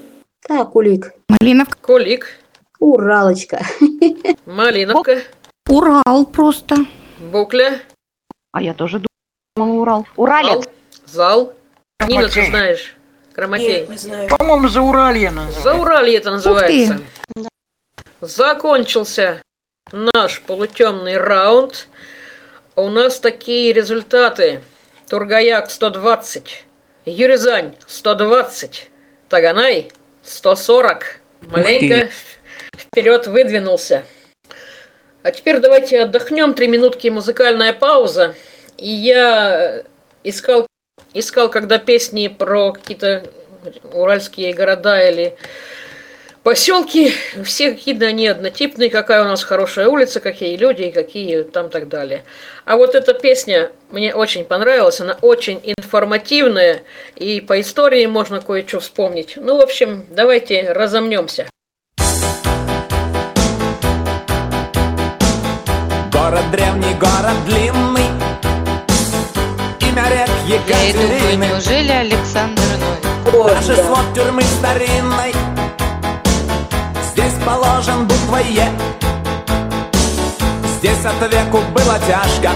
Так, 0.48 0.74
Кулик. 0.74 1.14
Малиновка. 1.30 1.78
Кулик. 1.82 2.28
Уралочка. 2.78 3.66
Малиновка. 4.46 5.24
Урал 5.68 6.26
просто. 6.26 6.76
Букля. 7.20 7.80
А 8.52 8.62
я 8.62 8.74
тоже 8.74 9.02
думала 9.56 9.82
Урал. 9.82 10.08
Уралец. 10.16 10.68
Зал. 11.06 11.54
Нина, 12.08 12.28
ты 12.28 12.46
знаешь. 12.46 12.96
Краматей. 13.34 13.88
По-моему, 14.30 14.68
за 14.68 14.82
Уралье 14.82 15.32
называется. 15.32 15.62
Зауралье 15.62 16.18
это 16.18 16.32
называется. 16.32 17.02
Закончился 18.22 19.42
наш 19.92 20.42
полутемный 20.42 21.18
раунд. 21.18 21.88
У 22.76 22.90
нас 22.90 23.20
такие 23.20 23.74
результаты. 23.74 24.62
Тургаяк 25.10 25.70
120, 25.70 26.66
Юризань 27.06 27.76
120, 27.86 28.90
Таганай 29.30 29.92
140. 30.24 31.20
Маленько 31.42 32.10
вперед 32.76 33.28
выдвинулся. 33.28 34.06
А 35.24 35.32
теперь 35.32 35.60
давайте 35.60 36.02
отдохнем. 36.02 36.54
Три 36.54 36.68
минутки 36.68 37.08
музыкальная 37.08 37.72
пауза. 37.74 38.36
И 38.78 38.90
я 38.90 39.84
искал, 40.24 40.68
искал, 41.14 41.50
когда 41.50 41.78
песни 41.78 42.28
про 42.28 42.74
какие-то 42.74 43.24
уральские 43.94 44.54
города 44.54 45.00
или 45.10 45.38
поселки, 46.44 47.14
все 47.46 47.72
какие-то 47.72 48.06
они 48.06 48.28
однотипные, 48.28 48.90
какая 48.90 49.24
у 49.24 49.28
нас 49.28 49.44
хорошая 49.44 49.88
улица, 49.88 50.20
какие 50.20 50.58
люди, 50.58 50.92
какие 50.92 51.44
там 51.44 51.70
так 51.70 51.88
далее. 51.88 52.26
А 52.66 52.76
вот 52.76 52.94
эта 52.94 53.14
песня 53.14 53.72
мне 53.92 54.14
очень 54.14 54.44
понравилась, 54.44 55.00
она 55.00 55.18
очень 55.22 55.62
информативная, 55.64 56.84
и 57.16 57.40
по 57.40 57.62
истории 57.62 58.06
можно 58.06 58.42
кое-что 58.42 58.82
вспомнить. 58.82 59.36
Ну, 59.38 59.56
в 59.56 59.62
общем, 59.62 60.06
давайте 60.10 60.74
разомнемся. 60.74 61.48
Город 67.04 67.46
длинный. 67.46 68.08
Имя 69.80 70.10
рек 70.10 70.30
Я 70.48 70.56
и 70.56 70.94
думаю, 70.94 71.14
Екатерины. 71.16 71.46
неужели 71.46 71.92
Александр 71.92 72.62
Новик? 72.80 73.46
Даже 73.46 73.76
свод 73.76 74.14
тюрьмы 74.16 74.42
старинной. 74.44 75.34
Здесь 77.12 77.34
положен 77.46 78.08
буквой 78.08 78.46
Е 78.50 78.72
Здесь 80.78 81.06
от 81.06 81.32
веку 81.32 81.60
было 81.74 82.00
тяжко. 82.08 82.52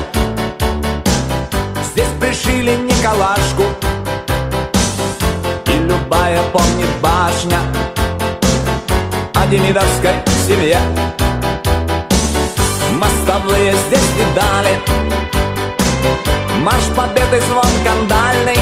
Здесь 1.91 2.09
пришили 2.19 2.75
Николашку. 2.75 3.63
И 5.65 5.71
любая 5.71 6.41
помнит 6.53 6.89
башня 7.01 7.59
О 9.33 9.47
демидовской 9.47 10.13
семье 10.47 10.79
Мостовые 12.97 13.75
здесь 13.75 14.11
видали 14.17 14.79
Марш 16.63 16.83
победы 16.95 17.39
звон 17.41 17.71
кандальный 17.85 18.57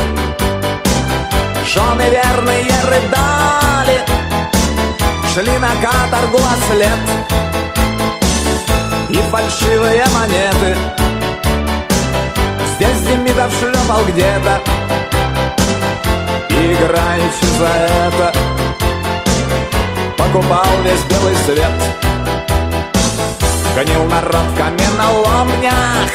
Жены 1.66 2.10
верные 2.10 2.66
рыдали 2.84 4.02
Шли 5.34 5.58
на 5.58 5.70
каторгу 5.82 6.40
след 6.70 7.00
И 9.10 9.22
фальшивые 9.32 10.04
монеты 10.14 10.78
Здесь 12.76 13.00
Демидов 13.08 13.54
шлепал 13.58 14.04
где-то. 14.04 14.60
И 16.50 16.74
играючи 16.74 17.46
за 17.58 17.68
это 17.68 18.34
Покупал 20.18 20.66
весь 20.84 21.04
белый 21.04 21.36
свет 21.46 22.06
Гонил 23.76 24.06
народ 24.06 24.46
в 24.54 24.58
каменоломнях 24.58 26.10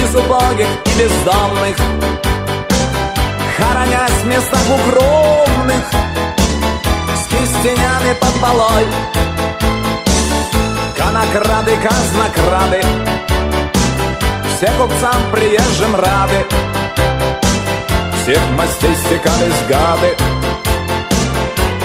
Из 0.00 0.14
убогих 0.14 0.68
и 0.84 0.98
бездомных. 1.00 1.76
Хоронясь 3.56 4.22
в 4.22 4.26
местах 4.28 4.62
укромных. 4.68 5.84
С 7.16 7.26
кистенями 7.26 8.14
под 8.20 8.32
полой. 8.40 8.86
Конокрады, 10.96 11.76
казнокрады. 11.82 12.80
Все 14.56 14.70
купцам 14.78 15.20
приезжим 15.32 15.96
рады. 15.96 16.46
Всех 18.22 18.40
мастей 18.56 18.94
стекались 19.04 19.66
гады. 19.68 20.16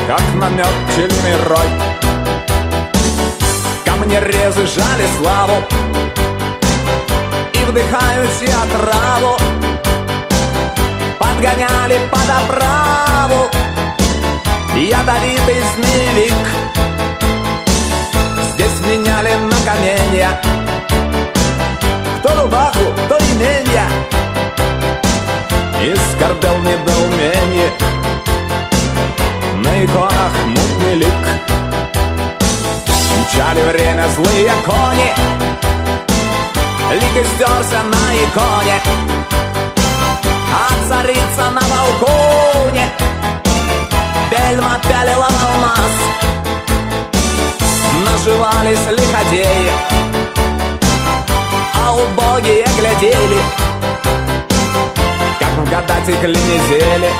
Как 0.05 0.21
на 0.35 0.49
мед 0.49 0.67
пчельный 0.87 1.35
рой 3.99 4.09
Камнерезы 4.09 4.65
жали 4.67 5.07
славу. 5.17 5.63
И 7.53 7.65
вдыхаючи 7.65 8.51
отраву. 8.51 9.37
Подгоняли 11.19 11.99
под 12.11 12.29
оправу 12.29 13.49
Ядовитый 14.75 15.61
змеевик. 15.75 16.33
Здесь 18.53 18.79
меняли 18.87 19.33
на 19.35 19.55
каменья. 19.65 20.41
Кто 22.19 22.41
рубаху, 22.41 22.93
то 23.07 23.17
именья 23.17 23.87
И 25.81 25.95
скорбел 26.11 26.57
недоумение. 26.59 27.71
На 29.55 29.83
иконах 29.83 30.33
мутный 30.45 30.95
лик 30.95 31.48
Мчали 33.31 33.61
время 33.61 34.07
злые 34.15 34.51
кони. 34.65 35.13
Лик 36.93 37.25
стерся 37.27 37.83
на 37.83 38.15
иконе. 38.15 38.81
А 40.51 40.89
царица 40.89 41.51
на 41.51 41.61
балконе. 41.61 42.89
Бельма 44.31 44.79
пялила 44.81 45.27
алмаз. 45.27 45.93
Наживались 48.03 48.87
лиходеи. 48.97 49.71
А 51.75 51.93
убогие 51.93 52.65
глядели. 52.79 53.41
Как 55.39 55.49
в 55.49 55.69
года 55.69 55.95
текли 56.05 56.33
недели 56.33 57.11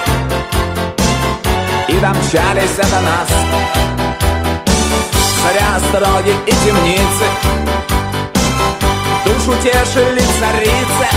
И 1.87 1.93
домчались 1.99 2.75
до 2.75 2.99
нас 3.01 3.98
Царя 5.49 5.79
строги 5.79 6.35
и 6.45 6.51
темницы. 6.51 7.25
Душу 9.25 9.57
тешили 9.63 10.21
царицы. 10.39 11.07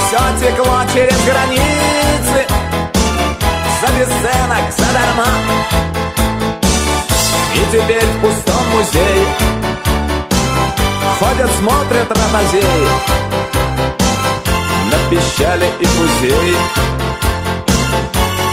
Все 0.00 0.18
текло 0.40 0.80
через 0.94 1.22
границы. 1.26 2.46
За 3.78 3.88
бесценок, 3.92 4.72
задарма 4.74 5.26
И 7.54 7.58
теперь 7.72 8.06
в 8.06 8.20
пустом 8.20 8.66
музее 8.72 9.26
Ходят, 11.18 11.50
смотрят 11.58 12.08
ротозеи 12.08 12.88
На 14.90 15.10
пищали 15.10 15.66
и 15.80 15.86
музеи 15.98 16.56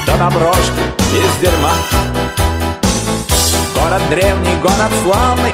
Да 0.07 0.17
на 0.17 0.29
брошки 0.29 0.81
из 1.13 1.41
дерьма 1.41 2.08
Город 3.89 4.03
древний, 4.11 4.55
город 4.61 4.91
славный. 5.01 5.51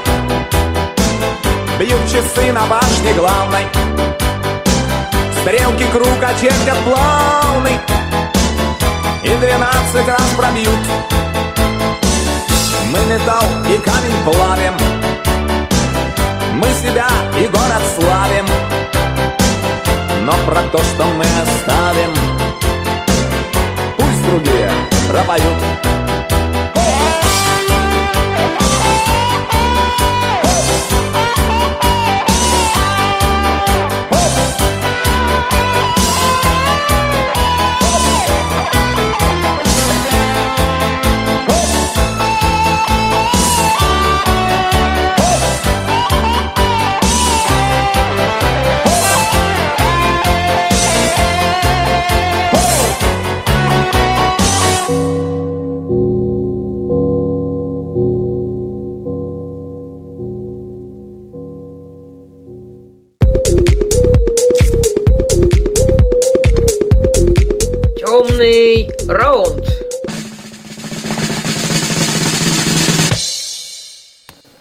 Бьют 1.80 2.02
часы 2.06 2.52
на 2.52 2.66
башне 2.66 3.14
главной. 3.14 3.64
Стрелки 5.40 5.86
круг 5.90 6.22
очертят 6.22 6.78
плавный. 6.84 7.80
И 9.24 9.30
двенадцать 9.38 10.06
раз 10.06 10.34
пробьют. 10.36 10.78
Мы 12.92 13.00
металл 13.06 13.46
и 13.70 13.78
камень 13.78 14.24
плавим. 14.26 14.74
Мы 16.56 16.68
себя 16.74 17.08
и 17.40 17.48
город 17.48 17.84
славим. 17.96 18.46
Но 20.26 20.34
про 20.46 20.62
то, 20.74 20.80
что 20.80 21.06
мы 21.06 21.24
оставим 21.42 22.14
Пусть 23.98 24.26
другие 24.26 24.70
пропоют 25.08 25.86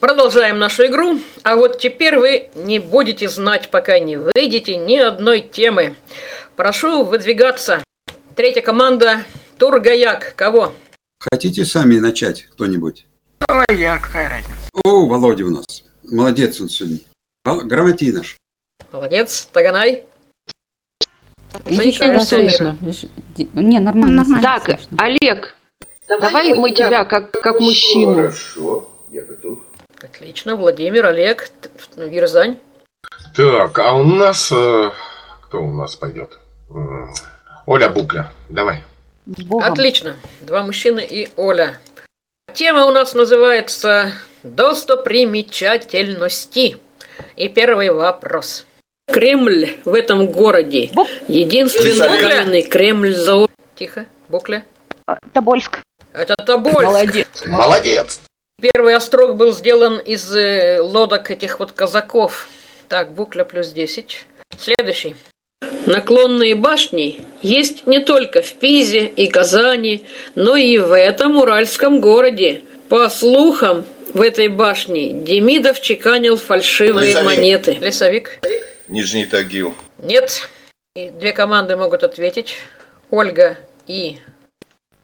Продолжаем 0.08 0.58
нашу 0.58 0.84
игру. 0.88 1.18
А 1.44 1.56
вот 1.56 1.78
теперь 1.78 2.18
вы 2.18 2.50
не 2.54 2.78
будете 2.78 3.26
знать, 3.26 3.70
пока 3.70 3.98
не 3.98 4.18
выйдете 4.18 4.76
ни 4.76 4.98
одной 4.98 5.40
темы. 5.40 5.96
Прошу 6.56 7.04
выдвигаться. 7.04 7.82
Третья 8.36 8.60
команда 8.60 9.24
Тургаяк. 9.56 10.34
Кого? 10.36 10.74
Хотите 11.18 11.64
сами 11.64 12.00
начать 12.00 12.42
кто-нибудь? 12.42 13.06
Давай 13.48 13.64
я, 13.70 13.96
какая 13.96 14.28
разница. 14.28 14.52
О, 14.84 15.06
Володя 15.06 15.46
у 15.46 15.50
нас. 15.50 15.64
Молодец 16.02 16.60
он 16.60 16.68
сегодня. 16.68 16.98
Вол- 17.46 17.62
Грамотей 17.62 18.12
наш. 18.12 18.36
Молодец. 18.92 19.48
Таганай. 19.54 20.04
Еще 21.64 22.12
раз 22.12 22.28
слышно. 22.28 22.76
Ди- 23.38 23.48
Не, 23.54 23.80
нормально. 23.80 24.16
Нормально. 24.22 24.42
Так, 24.42 24.80
Олег, 24.98 25.56
давай 26.06 26.52
мы 26.52 26.72
тебя 26.72 27.06
как, 27.06 27.30
как 27.30 27.58
мужчину. 27.58 28.16
Хорошо, 28.16 28.90
я 29.10 29.22
готов. 29.22 29.60
Отлично. 30.04 30.56
Владимир, 30.56 31.06
Олег, 31.06 31.48
Т- 31.60 31.68
ну, 31.96 32.06
Ерзань. 32.06 32.58
Так, 33.36 33.78
а 33.78 33.92
у 33.94 34.02
нас... 34.04 34.50
э, 34.52 34.90
Кто 35.42 35.62
у 35.62 35.70
нас 35.72 35.96
пойдет? 35.96 36.38
Оля 37.66 37.88
Букля, 37.88 38.30
давай. 38.48 38.82
Отлично. 39.62 40.16
Два 40.42 40.62
мужчины 40.62 41.00
и 41.00 41.28
Оля. 41.36 41.78
Тема 42.52 42.84
у 42.86 42.90
нас 42.92 43.14
называется 43.14 44.12
«Достопримечательности». 44.42 46.76
И 47.36 47.48
первый 47.48 47.90
вопрос. 47.90 48.66
Кремль 49.06 49.76
в 49.84 49.94
этом 49.94 50.26
городе. 50.26 50.90
Единственный 51.28 52.20
каменный 52.20 52.62
Кремль 52.62 53.14
за... 53.14 53.46
Тихо, 53.76 54.06
Букля. 54.28 54.64
Тобольск. 55.32 55.78
Это 56.12 56.34
Тобольск. 56.36 56.82
Молодец. 56.82 57.28
Молодец. 57.46 58.20
Первый 58.72 58.94
острог 58.94 59.36
был 59.36 59.52
сделан 59.52 59.98
из 59.98 60.34
э, 60.34 60.80
лодок 60.80 61.30
этих 61.30 61.60
вот 61.60 61.72
казаков. 61.72 62.48
Так, 62.88 63.12
букля 63.12 63.44
плюс 63.44 63.68
10. 63.68 64.24
Следующий. 64.58 65.16
Наклонные 65.84 66.54
башни 66.54 67.26
есть 67.42 67.86
не 67.86 68.00
только 68.00 68.40
в 68.40 68.54
Пизе 68.54 69.04
и 69.04 69.26
Казани, 69.26 70.06
но 70.34 70.56
и 70.56 70.78
в 70.78 70.96
этом 70.96 71.36
уральском 71.36 72.00
городе. 72.00 72.62
По 72.88 73.10
слухам, 73.10 73.84
в 74.14 74.22
этой 74.22 74.48
башне 74.48 75.12
Демидов 75.12 75.82
чеканил 75.82 76.38
фальшивые 76.38 77.08
Лесовик. 77.08 77.26
монеты. 77.26 77.72
Лесовик? 77.72 78.38
Нижний 78.88 79.26
Тагил. 79.26 79.74
Нет. 79.98 80.48
И 80.96 81.10
две 81.10 81.32
команды 81.32 81.76
могут 81.76 82.02
ответить. 82.02 82.56
Ольга 83.10 83.58
и 83.86 84.20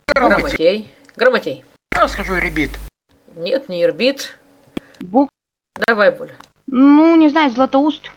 Грамотей. 0.09 0.89
Грамотей. 1.15 1.63
Я 1.95 2.09
скажу 2.09 2.37
ребит. 2.37 2.71
Нет, 3.41 3.71
не 3.71 3.83
Ирбит. 3.83 4.37
Бук. 5.01 5.31
Давай, 5.87 6.11
Боля. 6.11 6.35
Ну, 6.67 7.17
не 7.17 7.31
знаю, 7.31 7.51
Златоуст. 7.51 8.11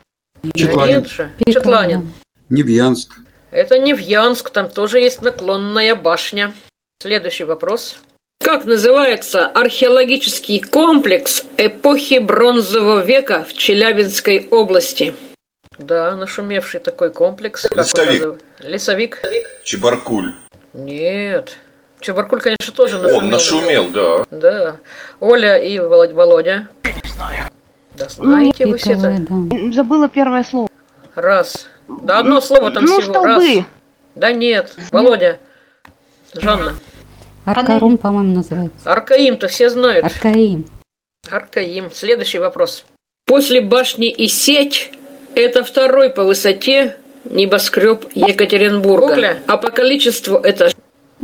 Четланин. 0.54 0.98
Нет 0.98 1.08
же. 1.08 1.32
Четланин. 1.48 2.14
Невьянск. 2.50 3.20
Это 3.50 3.80
не 3.80 3.94
в 3.94 4.00
Янск, 4.00 4.50
там 4.50 4.70
тоже 4.70 5.00
есть 5.00 5.22
наклонная 5.22 5.96
башня. 5.96 6.54
Следующий 7.02 7.46
вопрос. 7.46 8.00
Как 8.44 8.66
называется 8.66 9.48
археологический 9.48 10.60
комплекс 10.60 11.46
эпохи 11.56 12.20
Бронзового 12.20 13.06
века 13.06 13.46
в 13.48 13.54
Челябинской 13.54 14.50
области? 14.52 15.16
Да, 15.78 16.18
нашумевший 16.18 16.82
такой 16.82 17.12
комплекс. 17.12 17.66
Лесовик. 17.72 18.42
Лесовик? 18.60 19.22
Чебаркуль. 19.64 20.34
Нет. 20.74 21.58
Чебаркуль, 22.04 22.42
конечно, 22.42 22.74
тоже 22.76 22.98
Он 23.00 23.30
нашумел, 23.30 23.88
да. 23.90 24.26
Да. 24.30 24.76
Оля 25.22 25.58
и 25.58 25.80
Володь- 25.80 26.14
Володя. 26.14 26.68
Да 27.96 28.10
знаете 28.10 28.66
вы 28.68 28.78
все 28.78 28.94
это. 28.94 29.22
Забыла 29.72 30.10
первое 30.10 30.44
слово. 30.44 30.68
Раз. 31.16 31.68
Да 31.88 32.20
одно 32.20 32.42
слово 32.42 32.72
там 32.72 32.84
Ну, 32.84 33.00
всего. 33.00 33.14
Раз. 33.24 33.42
столбы. 33.42 33.66
Да 34.16 34.32
нет. 34.34 34.76
Володя. 34.92 35.40
Жанна. 36.34 36.74
Аркарум, 37.46 37.98
по-моему, 37.98 38.36
называется. 38.36 38.76
Аркаим-то 38.92 39.48
все 39.48 39.70
знают. 39.70 40.06
Аркаим. 40.06 40.66
Аркаим. 41.30 41.90
Следующий 41.94 42.40
вопрос. 42.40 42.84
После 43.26 43.62
башни 43.62 44.10
и 44.10 44.28
сеть 44.28 44.92
это 45.36 45.64
второй 45.64 46.10
по 46.10 46.24
высоте 46.24 46.98
небоскреб 47.26 48.06
Екатеринбурга. 48.14 49.08
Букля. 49.08 49.38
А 49.48 49.58
по 49.58 49.72
количеству 49.72 50.38
это... 50.38 50.72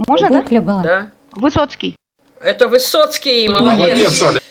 Можно, 0.07 0.29
да? 0.29 0.41
Букля 0.41 0.61
была. 0.61 0.83
Да. 0.83 1.11
Высоцкий. 1.33 1.95
Это 2.41 2.67
Высоцкий. 2.67 3.47
Молодец. 3.47 4.21
Молодец. 4.21 4.43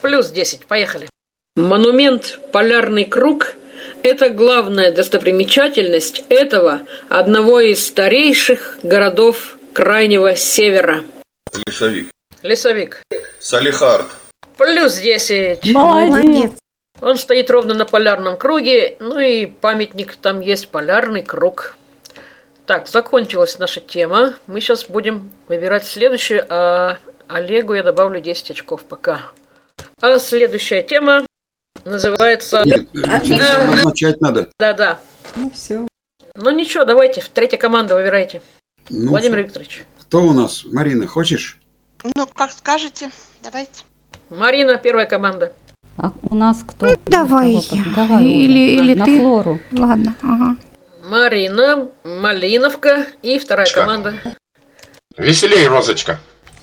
Плюс 0.00 0.30
10. 0.30 0.66
Поехали. 0.66 1.08
Монумент 1.56 2.38
«Полярный 2.52 3.04
круг»– 3.04 3.54
это 4.02 4.30
главная 4.30 4.92
достопримечательность 4.92 6.24
этого 6.28 6.82
одного 7.08 7.60
из 7.60 7.84
старейших 7.86 8.78
городов 8.82 9.58
Крайнего 9.72 10.36
Севера. 10.36 11.04
Лесовик. 11.66 12.10
Лесовик. 12.42 13.02
Салихард. 13.40 14.06
Плюс 14.56 14.98
10. 14.98 15.72
Молодец. 15.72 16.52
Он 17.00 17.16
стоит 17.16 17.50
ровно 17.50 17.74
на 17.74 17.84
полярном 17.84 18.36
круге, 18.36 18.96
ну 19.00 19.18
и 19.18 19.46
памятник 19.46 20.16
там 20.16 20.40
есть, 20.40 20.68
полярный 20.68 21.22
круг. 21.22 21.76
Так, 22.68 22.86
закончилась 22.86 23.58
наша 23.58 23.80
тема. 23.80 24.34
Мы 24.46 24.60
сейчас 24.60 24.84
будем 24.84 25.30
выбирать 25.48 25.86
следующую, 25.86 26.44
а 26.50 26.98
Олегу 27.26 27.72
я 27.72 27.82
добавлю 27.82 28.20
10 28.20 28.50
очков 28.50 28.84
пока. 28.84 29.22
А 30.02 30.18
следующая 30.18 30.82
тема 30.82 31.24
называется... 31.86 32.62
Нет, 32.66 32.86
начать 32.92 34.20
надо. 34.20 34.50
Да-да. 34.58 35.00
Ну 35.34 35.50
все. 35.50 35.88
Ну 36.34 36.50
ничего, 36.50 36.84
давайте, 36.84 37.24
третья 37.32 37.56
команда 37.56 37.94
выбирайте. 37.94 38.42
Ну, 38.90 39.12
Владимир 39.12 39.38
Викторович. 39.38 39.86
Кто 40.02 40.24
у 40.24 40.34
нас? 40.34 40.66
Марина, 40.66 41.06
хочешь? 41.06 41.58
Ну, 42.04 42.26
как 42.26 42.52
скажете, 42.52 43.10
давайте. 43.42 43.84
Марина, 44.28 44.76
первая 44.76 45.06
команда. 45.06 45.54
А 45.96 46.12
у 46.20 46.34
нас 46.34 46.62
кто? 46.68 46.94
Давай 47.06 47.54
Кого 47.54 47.64
я. 47.72 47.84
Давай, 47.96 48.24
Или- 48.24 48.78
или 48.78 48.92
на 48.94 49.06
ты. 49.06 49.18
Флору. 49.18 49.58
Ладно, 49.72 50.14
ага. 50.20 50.56
Марина, 51.08 51.88
Малиновка 52.04 53.06
и 53.22 53.38
вторая 53.38 53.66
Чка. 53.66 53.80
команда. 53.80 54.14
Веселей, 55.16 55.66
Розочка. 55.66 56.18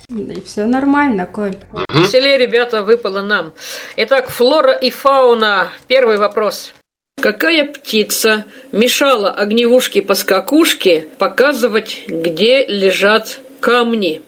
И 0.08 0.40
все 0.42 0.66
нормально, 0.66 1.26
Коль. 1.26 1.56
Веселее, 1.88 2.38
ребята, 2.38 2.84
выпало 2.84 3.22
нам. 3.22 3.54
Итак, 3.96 4.28
флора 4.30 4.72
и 4.72 4.90
фауна. 4.90 5.72
Первый 5.88 6.16
вопрос. 6.18 6.72
Какая 7.20 7.64
птица 7.72 8.44
мешала 8.70 9.32
огневушке-поскакушке 9.32 11.08
показывать, 11.18 12.04
где 12.06 12.64
лежат 12.66 13.40
камни? 13.58 14.22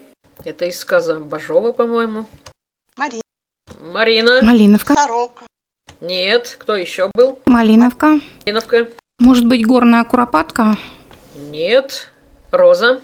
Это 0.45 0.65
из 0.65 0.81
сказа 0.81 1.21
Бажова, 1.21 1.71
по-моему. 1.71 2.27
Марина. 2.97 3.23
Марина. 3.81 4.43
Малиновка. 4.43 4.95
Сорока. 4.95 5.47
Нет. 6.01 6.57
Кто 6.59 6.75
еще 6.75 7.09
был? 7.15 7.39
Малиновка. 7.47 8.19
Малиновка. 8.45 8.89
Может 9.19 9.47
быть, 9.47 9.67
горная 9.67 10.05
куропатка? 10.05 10.77
Нет. 11.51 12.11
Роза. 12.51 13.01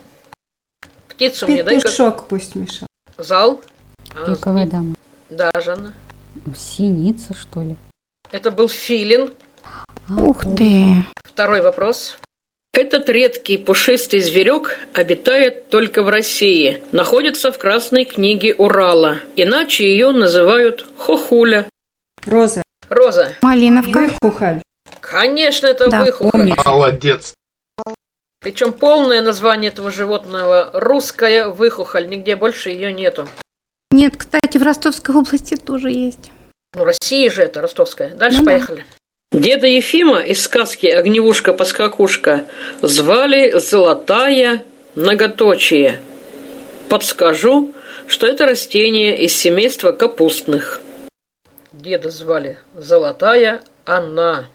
Птицу 1.09 1.47
мне 1.49 1.63
дай-ка. 1.63 1.83
Петушок 1.83 2.29
пусть 2.29 2.55
мешал. 2.55 2.87
Зал. 3.19 3.63
А, 4.15 4.31
Пиковая 4.35 4.67
дама. 4.67 4.95
Да, 5.29 5.51
Жанна. 5.61 5.95
Синица, 6.57 7.35
что 7.35 7.63
ли? 7.63 7.77
Это 8.31 8.51
был 8.51 8.69
филин. 8.69 9.33
Ух 10.09 10.43
ты. 10.57 11.05
Второй 11.25 11.63
вопрос. 11.63 12.17
Этот 12.73 13.09
редкий 13.09 13.57
пушистый 13.57 14.21
зверек 14.21 14.79
обитает 14.95 15.69
только 15.69 16.03
в 16.03 16.09
России. 16.09 16.83
Находится 16.93 17.53
в 17.53 17.59
Красной 17.59 18.05
книге 18.05 18.55
Урала. 18.55 19.19
Иначе 19.37 19.89
ее 19.89 20.11
называют 20.11 20.87
хохуля. 20.97 21.69
Роза. 22.25 22.63
Роза. 22.89 23.35
Малиновка. 23.43 24.11
Кухаль. 24.21 24.61
Конечно, 25.15 25.69
это 25.69 25.89
Да, 25.89 26.03
выхухоль. 26.03 26.53
Молодец. 26.65 27.35
Причем 28.41 28.73
полное 28.73 29.23
название 29.23 29.71
этого 29.71 29.93
животного 29.93 30.71
русская 30.73 31.47
выхухоль. 31.47 32.09
Нигде 32.09 32.35
больше 32.35 32.71
ее 32.71 32.93
нету. 32.93 33.29
Нет, 33.93 34.17
кстати, 34.17 34.59
в 34.59 34.65
Ростовской 34.65 35.15
области 35.15 35.55
тоже 35.55 35.93
есть. 35.93 36.33
Ну, 36.75 36.85
Россия 36.85 37.31
же 37.31 37.43
это, 37.43 37.61
ростовская. 37.61 38.13
Дальше 38.17 38.39
Ну 38.39 38.45
да. 38.45 38.51
поехали. 38.51 38.85
Деда 39.31 39.69
Ефима 39.69 40.19
из 40.19 40.43
сказки 40.43 40.87
«Огневушка-поскакушка» 40.89 42.47
звали 42.83 43.57
Золотая 43.61 44.65
Многоточие. 44.97 46.01
Подскажу, 46.89 47.73
что 48.09 48.27
это 48.27 48.47
растение 48.47 49.17
из 49.23 49.37
семейства 49.37 49.93
капустных. 49.93 50.81
Деда 51.73 52.11
звали 52.11 52.59
Золотая 52.75 53.63
Анна. 53.87 54.49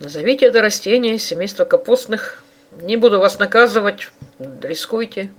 Назовите 0.00 0.46
это 0.46 0.60
растение 0.60 1.14
из 1.14 1.24
семейства 1.24 1.64
капустных. 1.64 2.42
Не 2.82 2.96
буду 2.96 3.18
вас 3.18 3.38
наказывать, 3.38 4.10
рискуйте. 4.38 5.32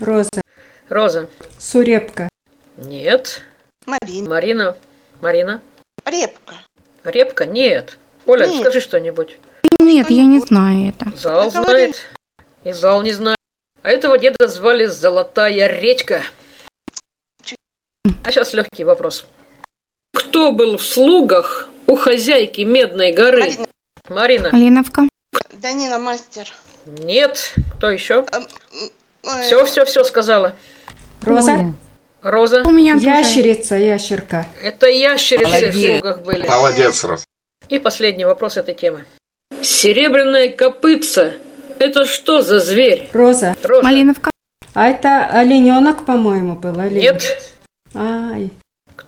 Роза. 0.00 0.42
Роза. 0.88 1.28
Сурепка. 1.58 2.28
Нет. 2.76 3.42
Марина. 3.86 4.28
Марина. 4.28 4.76
Марина? 5.20 5.62
Репка. 6.04 6.54
Репка? 7.04 7.46
Нет. 7.46 7.98
Оля, 8.26 8.46
Нет. 8.46 8.62
скажи 8.62 8.80
что-нибудь. 8.80 9.38
Нет, 9.78 10.10
я 10.10 10.24
не 10.24 10.40
знаю 10.40 10.88
это. 10.88 11.16
Зал 11.16 11.50
говори. 11.50 11.92
знает. 11.92 11.96
И 12.64 12.72
зал 12.72 13.02
не 13.02 13.12
знает. 13.12 13.38
А 13.82 13.90
этого 13.90 14.18
деда 14.18 14.48
звали 14.48 14.86
Золотая 14.86 15.68
речка. 15.80 16.22
А 18.24 18.32
сейчас 18.32 18.52
легкий 18.54 18.84
вопрос. 18.84 19.26
Кто 20.12 20.50
был 20.52 20.76
в 20.78 20.82
слугах 20.82 21.68
у 21.86 21.94
хозяйки 21.94 22.62
Медной 22.62 23.12
горы? 23.12 23.40
Марина. 23.40 23.66
Малиновка. 24.10 25.08
Данила 25.52 25.98
мастер. 25.98 26.52
Нет. 26.84 27.54
Кто 27.76 27.90
еще? 27.90 28.26
Все, 29.22 29.64
все, 29.64 29.84
все 29.84 30.04
сказала. 30.04 30.56
Роза? 31.22 31.74
Роза. 32.22 32.62
У 32.66 32.70
меня 32.70 32.94
Ящерица, 32.94 33.76
ящерка. 33.76 34.46
Это 34.62 34.88
ящерицы 34.88 35.70
в 35.70 35.74
слугах 35.74 36.22
были. 36.22 36.46
Молодец, 36.46 37.04
Рос. 37.04 37.24
И 37.68 37.78
последний 37.78 38.24
вопрос 38.24 38.56
этой 38.56 38.74
темы. 38.74 39.04
Серебряная 39.62 40.50
копытца. 40.50 41.34
Это 41.78 42.04
что 42.04 42.42
за 42.42 42.58
зверь? 42.58 43.08
Роза. 43.12 43.54
Роза. 43.62 43.82
Малиновка. 43.84 44.30
А 44.74 44.88
это 44.88 45.26
олененок, 45.26 46.04
по-моему, 46.04 46.56
был. 46.56 46.78
олень. 46.78 47.00
Нет. 47.02 47.54
Ай. 47.94 48.50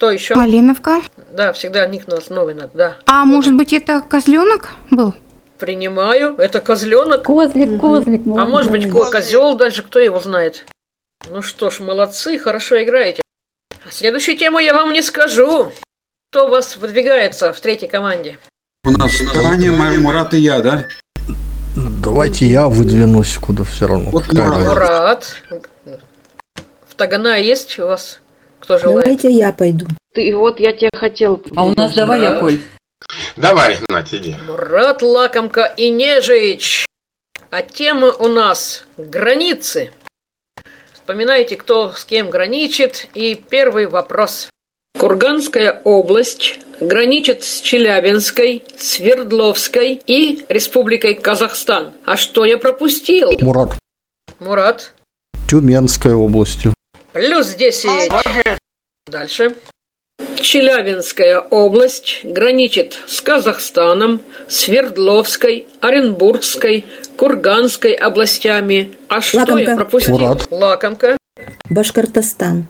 Кто 0.03 0.11
еще? 0.11 0.35
Малиновка. 0.35 1.01
Да, 1.31 1.53
всегда 1.53 1.87
ник 1.87 2.09
у 2.09 2.11
нас 2.11 2.29
новый 2.29 2.55
надо. 2.55 2.71
Да. 2.75 2.97
А 3.07 3.25
может 3.25 3.55
быть 3.55 3.73
это 3.73 4.01
козленок 4.01 4.71
был? 4.91 5.15
Принимаю. 5.59 6.35
Это 6.39 6.61
козленок. 6.61 7.23
Козлик, 7.23 7.81
козлик. 7.81 8.23
А 8.37 8.45
может 8.45 8.73
быть, 8.73 8.91
ко- 8.91 9.09
козел 9.13 9.55
даже, 9.55 9.85
кто 9.85 10.01
его 10.01 10.19
знает. 10.19 10.65
Ну 11.31 11.41
что 11.41 11.71
ж, 11.71 11.79
молодцы, 11.79 12.37
хорошо 12.37 12.83
играете. 12.83 13.23
А 13.87 13.93
Следующую 13.93 14.37
тему 14.37 14.59
я 14.59 14.75
вам 14.75 14.93
не 14.93 15.03
скажу. 15.03 15.71
Кто 16.33 16.47
у 16.47 16.51
вас 16.51 16.77
выдвигается 16.79 17.53
в 17.53 17.61
третьей 17.61 17.87
команде? 17.89 18.41
У 18.85 18.91
нас 18.91 19.13
Таня, 19.33 19.71
Ма- 19.71 19.93
Мурат 20.01 20.35
и 20.35 20.39
я, 20.39 20.61
да? 20.63 20.87
Давайте 21.77 22.47
я 22.47 22.67
выдвинусь 22.67 23.39
куда 23.39 23.63
все 23.63 23.87
равно. 23.87 24.11
Вот 24.11 24.25
Какая 24.25 24.49
Мурат. 24.49 24.77
разница? 24.77 25.37
Мурат. 25.85 26.01
В 26.89 26.95
Тагана 26.97 27.39
есть 27.39 27.79
у 27.79 27.87
вас? 27.87 28.19
Кто 28.63 28.79
желает? 28.79 29.05
Давайте 29.05 29.31
я 29.31 29.53
пойду. 29.53 29.87
Ты 30.15 30.35
вот 30.37 30.61
я 30.61 30.73
тебе 30.73 30.91
хотел. 30.95 31.43
А 31.57 31.65
у 31.65 31.75
нас 31.75 31.95
давай 31.95 32.21
я, 32.23 32.39
Коль. 32.39 32.61
Давай, 33.37 33.79
Надь, 33.89 34.15
иди. 34.15 34.37
Мурат, 34.47 35.03
Лакомка 35.03 35.65
и 35.77 35.91
Нежич. 35.91 36.87
А 37.51 37.63
тема 37.63 38.13
у 38.13 38.29
нас 38.29 38.85
границы. 38.97 39.91
Вспоминайте, 40.93 41.57
кто 41.57 41.93
с 41.93 42.05
кем 42.05 42.31
граничит. 42.31 43.09
И 43.15 43.35
первый 43.35 43.87
вопрос. 43.87 44.49
Курганская 44.97 45.81
область 45.83 46.61
граничит 46.79 47.43
с 47.43 47.61
Челябинской, 47.61 48.63
Свердловской 48.79 50.01
и 50.07 50.45
Республикой 50.49 51.15
Казахстан. 51.15 51.95
А 52.05 52.17
что 52.17 52.45
я 52.45 52.59
пропустил? 52.59 53.33
Мурат. 53.41 53.77
Мурат. 54.39 54.93
Тюменской 55.49 56.15
областью. 56.15 56.73
Плюс 57.13 57.55
10. 57.55 58.11
Дальше. 59.07 59.55
Челябинская 60.37 61.41
область 61.41 62.21
граничит 62.25 62.99
с 63.07 63.21
Казахстаном, 63.21 64.23
Свердловской, 64.49 65.69
Оренбургской, 65.81 66.85
Курганской 67.17 67.93
областями. 67.93 68.97
А 69.09 69.21
что 69.21 69.39
я 69.39 69.45
Лакомка. 69.45 69.77
пропустил? 69.77 70.19
Мурат. 70.19 70.51
Лакомка. 70.51 71.17
Башкортостан. 71.69 72.67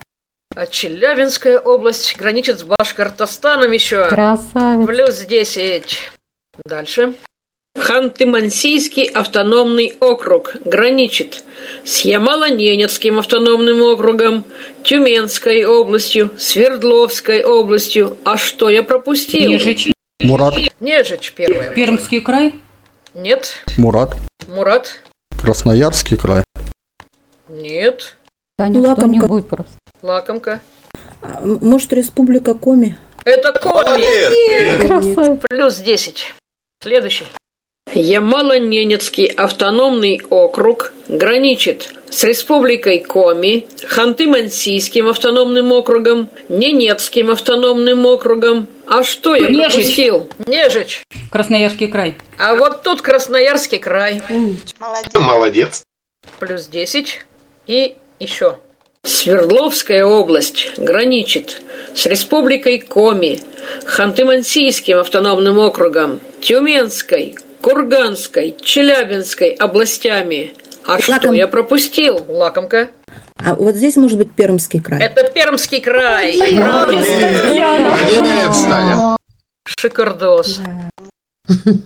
А 0.55 0.66
Челябинская 0.66 1.59
область 1.59 2.16
граничит 2.16 2.59
с 2.59 2.62
Башкортостаном 2.64 3.72
еще. 3.72 4.09
Красавец. 4.09 4.86
Плюс 4.86 5.18
10. 5.20 5.99
Дальше. 6.66 7.14
Ханты-Мансийский 8.02 9.04
автономный 9.10 9.96
округ 10.00 10.56
граничит 10.64 11.42
с 11.84 12.04
Ямало-Ненецким 12.04 13.18
автономным 13.18 13.82
округом, 13.82 14.44
Тюменской 14.84 15.64
областью, 15.64 16.30
Свердловской 16.38 17.42
областью. 17.44 18.16
А 18.24 18.36
что 18.36 18.68
я 18.70 18.82
пропустил? 18.82 19.50
Нежич. 19.50 19.88
Мурат. 20.20 20.54
Нежич 20.80 21.32
первая. 21.32 21.72
Пермский 21.74 22.20
край. 22.20 22.54
Нет. 23.14 23.54
Мурат. 23.78 24.16
Мурат. 24.48 25.00
Красноярский 25.40 26.16
край. 26.16 26.44
Нет. 27.48 28.16
Таня, 28.58 28.80
Лакомка. 28.80 29.42
просто. 29.42 29.72
Лакомка. 30.02 30.60
А, 31.20 31.40
Может, 31.42 31.92
Республика 31.92 32.54
Коми? 32.54 32.96
Это 33.24 33.52
Коми. 33.52 34.86
Красавец. 34.86 35.40
Плюс 35.48 35.76
10. 35.78 36.34
Следующий. 36.82 37.24
Ямало-Ненецкий 37.95 39.26
автономный 39.26 40.20
округ 40.30 40.93
граничит 41.09 41.95
с 42.11 42.24
Республикой 42.24 43.01
Коми, 43.01 43.66
Ханты-Мансийским 43.88 45.09
автономным 45.09 45.72
округом, 45.72 46.28
Ненецким 46.49 47.30
автономным 47.30 48.07
округом. 48.07 48.66
А 48.86 49.03
что 49.03 49.34
я 49.34 49.49
Нежич. 49.49 49.72
пропустил? 49.72 50.28
Нежич. 50.47 51.03
Красноярский 51.30 51.88
край. 51.88 52.16
А 52.38 52.55
вот 52.55 52.82
тут 52.82 53.03
Красноярский 53.03 53.78
край. 53.78 54.22
Молодец. 54.78 55.12
Молодец. 55.14 55.82
Плюс 56.38 56.66
10. 56.66 57.20
И 57.66 57.97
еще. 58.18 58.59
Свердловская 59.05 60.05
область 60.05 60.78
граничит 60.78 61.61
с 61.95 62.07
Республикой 62.07 62.78
Коми, 62.78 63.40
Ханты-Мансийским 63.84 65.01
автономным 65.01 65.59
округом, 65.59 66.20
Тюменской, 66.40 67.34
Курганской, 67.62 68.56
Челябинской 68.60 69.50
областями. 69.50 70.54
А 70.84 71.00
что 71.00 71.12
Лаком. 71.12 71.32
я 71.32 71.46
пропустил? 71.46 72.24
Лакомка. 72.28 72.90
А 73.36 73.54
вот 73.54 73.76
здесь 73.76 73.94
может 73.96 74.18
быть 74.18 74.32
Пермский 74.32 74.80
край. 74.80 75.00
Это 75.00 75.30
Пермский 75.30 75.80
край. 75.80 76.36
Шикардос. 79.64 80.60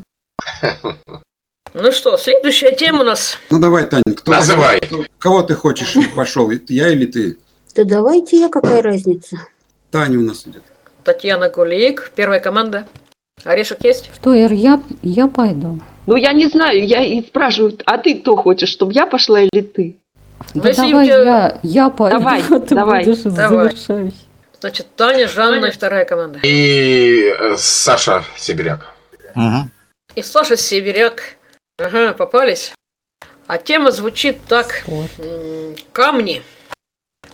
Ну 1.79 1.93
что, 1.93 2.17
следующая 2.17 2.75
тема 2.75 3.03
у 3.03 3.05
нас. 3.05 3.37
Ну 3.51 3.59
давай, 3.59 3.85
Таня, 3.85 4.03
кто? 4.17 4.33
Называй. 4.33 4.81
Кого 5.19 5.43
ты 5.43 5.55
хочешь, 5.55 5.95
пошел? 6.15 6.51
Я 6.69 6.89
или 6.89 7.05
ты? 7.05 7.37
Да 7.75 7.85
давайте 7.85 8.39
я, 8.41 8.49
какая 8.49 8.81
разница? 8.81 9.37
Таня 9.91 10.19
у 10.19 10.23
нас 10.23 10.47
идет. 10.47 10.63
Татьяна 11.05 11.51
Кулик, 11.51 12.13
первая 12.17 12.41
команда. 12.41 12.89
Орешек 13.45 13.85
есть? 13.85 14.11
Что, 14.15 14.35
Ир, 14.35 14.53
я, 14.53 14.83
я 15.03 15.29
пойду. 15.29 15.81
Ну 16.07 16.17
я 16.17 16.33
не 16.33 16.47
знаю, 16.47 16.87
я 16.87 17.05
и 17.05 17.23
спрашиваю, 17.23 17.77
а 17.85 17.99
ты 17.99 18.17
кто 18.21 18.37
хочешь, 18.37 18.69
чтобы 18.69 18.93
я 18.93 19.07
пошла 19.07 19.41
или 19.41 19.61
ты? 19.63 19.97
Да 20.55 20.69
если 20.69 20.83
у 20.87 20.91
давай 20.91 21.07
я, 21.09 21.59
я 21.63 21.91
пойду, 21.91 22.19
Давай, 22.19 22.43
а 22.43 22.61
ты 22.61 22.75
давай. 22.75 23.05
будешь 23.05 23.23
Давай. 23.23 23.69
завершающий. 23.69 24.29
Значит, 24.61 24.87
Таня, 24.97 25.29
Жанна 25.29 25.67
и 25.67 25.71
вторая 25.71 26.05
команда. 26.05 26.41
И 26.43 27.33
э, 27.39 27.57
Саша 27.59 28.25
Сибиряк. 28.37 28.87
И 30.15 30.23
Саша 30.23 30.57
Северяк. 30.57 31.37
Ага, 31.79 32.15
попались. 32.15 32.73
А 33.47 33.59
тема 33.59 33.91
звучит 33.93 34.39
так. 34.49 34.85
Камни. 35.93 36.43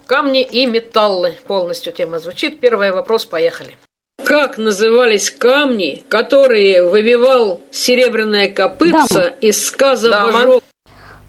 Камни 0.07 0.43
и 0.43 0.67
металлы. 0.67 1.37
Полностью 1.47 1.93
тема 1.93 2.19
звучит. 2.19 2.61
Первый 2.61 2.91
вопрос, 2.91 3.25
поехали. 3.25 3.77
Как 4.25 4.59
назывались 4.59 5.31
камни, 5.31 6.05
которые 6.09 6.89
выбивал 6.89 7.61
серебряная 7.71 8.49
копытца 8.51 9.29
из 9.41 9.67
сказа? 9.67 10.61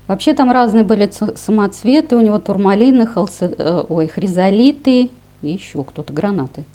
Вообще 0.07 0.33
там 0.33 0.51
разные 0.51 0.83
были 0.83 1.09
самоцветы, 1.35 2.15
у 2.15 2.21
него 2.21 2.37
турмалины, 2.39 3.03
холцы- 3.03 3.55
э, 3.57 3.85
ой, 3.87 4.07
хризолиты 4.07 5.09
и 5.41 5.47
еще 5.49 5.83
кто-то, 5.83 6.11
гранаты. 6.11 6.65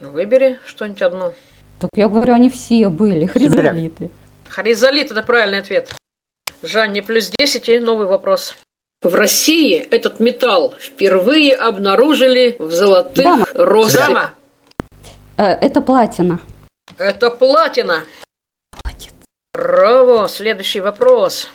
Выбери 0.00 0.58
что-нибудь 0.64 1.02
одно. 1.02 1.32
Так 1.80 1.90
я 1.94 2.08
говорю, 2.08 2.34
они 2.34 2.48
все 2.48 2.88
были, 2.88 3.26
хризолиты. 3.26 4.10
Хризолит– 4.48 5.10
это 5.12 5.22
правильный 5.22 5.58
ответ. 5.58 5.94
Жанне 6.62 7.02
плюс 7.02 7.30
10 7.38 7.68
и 7.68 7.78
новый 7.78 8.06
вопрос. 8.06 8.56
В 9.02 9.14
России 9.14 9.76
этот 9.76 10.18
металл 10.18 10.74
впервые 10.80 11.54
обнаружили 11.54 12.56
в 12.58 12.72
золотых 12.72 13.24
Дама. 13.24 13.46
россыпях. 13.54 14.08
Дама. 14.08 14.30
Э, 15.38 15.52
Это 15.52 15.80
платина. 15.80 16.40
Это 16.98 17.30
платина. 17.30 18.04
Браво. 19.54 20.28
Следующий 20.28 20.80
вопрос. 20.80 21.48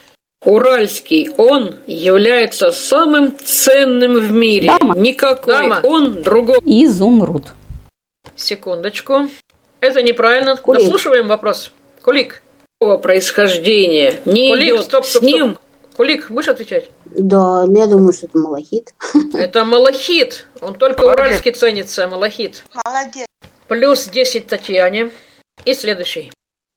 Уральский 0.45 1.29
он 1.37 1.75
является 1.85 2.71
самым 2.71 3.37
ценным 3.39 4.19
в 4.19 4.31
мире. 4.31 4.71
Никакой 4.95 5.69
он 5.81 6.23
другой. 6.23 6.59
Изумруд. 6.59 7.53
Секундочку. 8.35 9.29
Это 9.79 10.01
неправильно. 10.01 10.55
Кулик. 10.55 10.83
Дослушиваем 10.83 11.27
вопрос. 11.27 11.71
Кулик. 12.01 12.41
Какого 12.79 12.97
происхождения 12.97 14.19
не 14.25 14.49
Кулик, 14.49 14.73
идет 14.73 14.85
стоп, 14.85 15.05
стоп, 15.05 15.21
с 15.21 15.25
ним? 15.25 15.57
Кулик, 15.95 16.29
будешь 16.31 16.49
отвечать? 16.49 16.89
Да, 17.05 17.65
я 17.69 17.87
думаю, 17.87 18.11
что 18.13 18.25
это 18.25 18.37
малахит. 18.37 18.93
Это 19.33 19.63
малахит. 19.63 20.47
Он 20.59 20.73
только 20.73 21.05
уральский 21.05 21.51
ценится, 21.51 22.07
малахит. 22.07 22.63
Молодец. 22.83 23.27
Плюс 23.73 24.05
10 24.05 24.45
Татьяне. 24.45 25.09
И 25.65 25.73
следующий. 25.73 26.31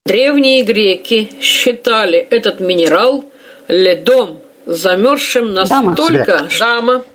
Древние 0.07 0.63
греки 0.63 1.29
считали 1.39 2.17
этот 2.17 2.59
минерал 2.59 3.23
ледом, 3.67 4.41
замерзшим 4.65 5.53
Дама. 5.53 5.91
настолько... 5.91 6.49
Дама. 6.57 7.05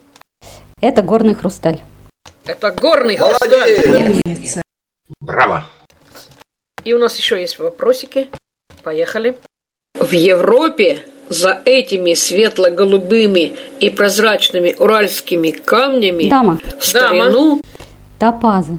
Это 0.81 1.03
горный 1.03 1.35
хрусталь. 1.35 1.81
Это 2.45 2.71
горный 2.71 3.17
хрусталь. 3.17 4.21
Браво. 5.19 5.65
И 6.85 6.93
у 6.93 7.01
нас 7.01 7.19
еще 7.19 7.41
есть 7.41 7.59
вопросики. 7.59 8.29
Поехали. 8.85 9.37
В 9.95 10.13
Европе 10.13 11.05
за 11.29 11.61
этими 11.65 12.15
светло-голубыми 12.15 13.57
и 13.81 13.91
прозрачными 13.91 14.77
уральскими 14.79 15.51
камнями 15.51 16.31
Дама. 16.31 16.61
в 16.79 16.87
старину, 16.87 17.61
Топазы. 18.21 18.79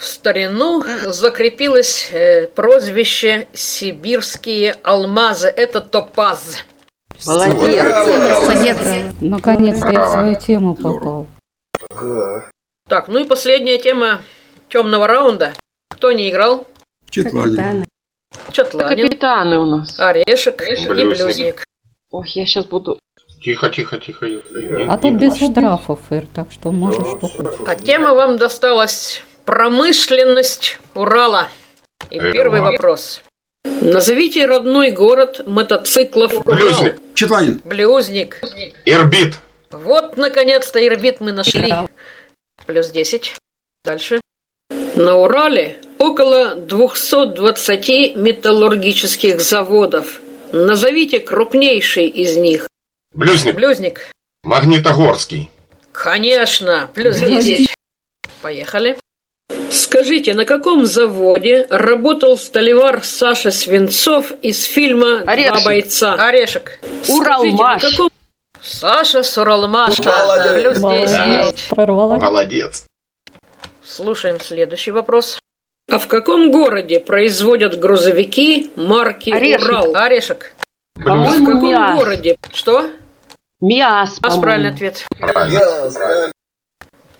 В 0.00 0.06
старину 0.06 0.82
закрепилось 1.06 2.08
э, 2.10 2.46
прозвище 2.46 3.46
«Сибирские 3.52 4.76
алмазы». 4.82 5.48
Это 5.48 5.82
топаз. 5.82 6.64
Наконец-то 9.20 9.90
я 9.90 10.06
в 10.06 10.10
свою 10.10 10.36
тему 10.36 10.74
попал. 10.74 11.26
Так, 12.88 13.08
ну 13.08 13.18
и 13.18 13.24
последняя 13.24 13.76
тема 13.76 14.22
темного 14.70 15.06
раунда. 15.06 15.52
Кто 15.90 16.12
не 16.12 16.30
играл? 16.30 16.66
Четланин. 17.10 17.84
Чатланин, 18.52 19.06
Капитаны 19.06 19.58
у 19.58 19.66
нас. 19.66 20.00
Орешек 20.00 20.62
и 20.62 20.88
Блюзник. 20.88 21.64
Ох, 22.10 22.26
я 22.28 22.46
сейчас 22.46 22.64
буду... 22.64 22.98
Тихо, 23.42 23.68
тихо, 23.68 23.98
тихо. 23.98 24.26
А 24.88 24.96
тут 24.96 25.14
без 25.14 25.36
штрафов, 25.36 26.00
Ир, 26.10 26.26
так 26.34 26.50
что 26.52 26.72
можешь 26.72 27.06
что 27.06 27.28
хочешь. 27.28 27.60
А 27.66 27.74
тема 27.74 28.14
вам 28.14 28.38
досталась 28.38 29.22
«Промышленность 29.50 30.78
Урала». 30.94 31.48
И 32.08 32.18
Эх, 32.18 32.32
первый 32.32 32.60
вопрос. 32.60 33.20
Назовите 33.64 34.46
родной 34.46 34.92
город 34.92 35.42
мотоциклов 35.44 36.32
Урал. 36.32 36.56
Блюзник. 36.56 37.00
Четланин. 37.14 37.60
Блюзник. 37.64 38.40
Ирбит. 38.84 39.34
Вот, 39.72 40.16
наконец-то, 40.16 40.86
Ирбит 40.86 41.18
мы 41.18 41.32
нашли. 41.32 41.74
Плюс 42.64 42.90
10. 42.90 43.34
Дальше. 43.84 44.20
На 44.94 45.16
Урале 45.16 45.80
около 45.98 46.54
220 46.54 48.14
металлургических 48.14 49.40
заводов. 49.40 50.20
Назовите 50.52 51.18
крупнейший 51.18 52.06
из 52.06 52.36
них. 52.36 52.68
Блюзник. 53.14 53.56
Блюзник. 53.56 54.12
Магнитогорский. 54.44 55.50
Конечно. 55.90 56.88
Плюс 56.94 57.18
10. 57.18 57.74
Поехали. 58.42 58.96
Скажите, 59.70 60.34
на 60.34 60.44
каком 60.44 60.86
заводе 60.86 61.66
работал 61.70 62.36
столевар 62.38 63.02
Саша 63.04 63.50
Свинцов 63.50 64.32
из 64.42 64.64
фильма 64.64 65.20
«Два 65.20 65.32
Орешек. 65.32 65.64
бойца»? 65.64 66.14
Орешек. 66.14 66.78
Уралмаш. 67.08 67.80
Скажите, 67.82 67.96
каком... 67.96 68.10
Саша 68.62 69.22
Суралмаша. 69.22 70.02
Плюс 70.54 70.78
10. 70.78 71.68
Прорвала. 71.70 72.16
Молодец. 72.16 72.84
Слушаем 73.84 74.38
следующий 74.40 74.90
вопрос. 74.90 75.38
А 75.90 75.98
в 75.98 76.06
каком 76.06 76.50
городе 76.52 77.00
производят 77.00 77.78
грузовики 77.78 78.70
марки 78.76 79.30
Орешек. 79.30 79.62
Урал? 79.68 79.96
Орешек. 79.96 80.52
В 80.94 81.02
По-моему, 81.04 81.46
каком 81.46 81.64
Миас. 81.64 81.96
городе? 81.98 82.36
Что? 82.52 82.90
Миас, 83.60 84.18
А 84.18 84.22
по-моему. 84.22 84.42
правильный 84.42 84.70
ответ. 84.70 85.04
Правильно. 85.18 85.90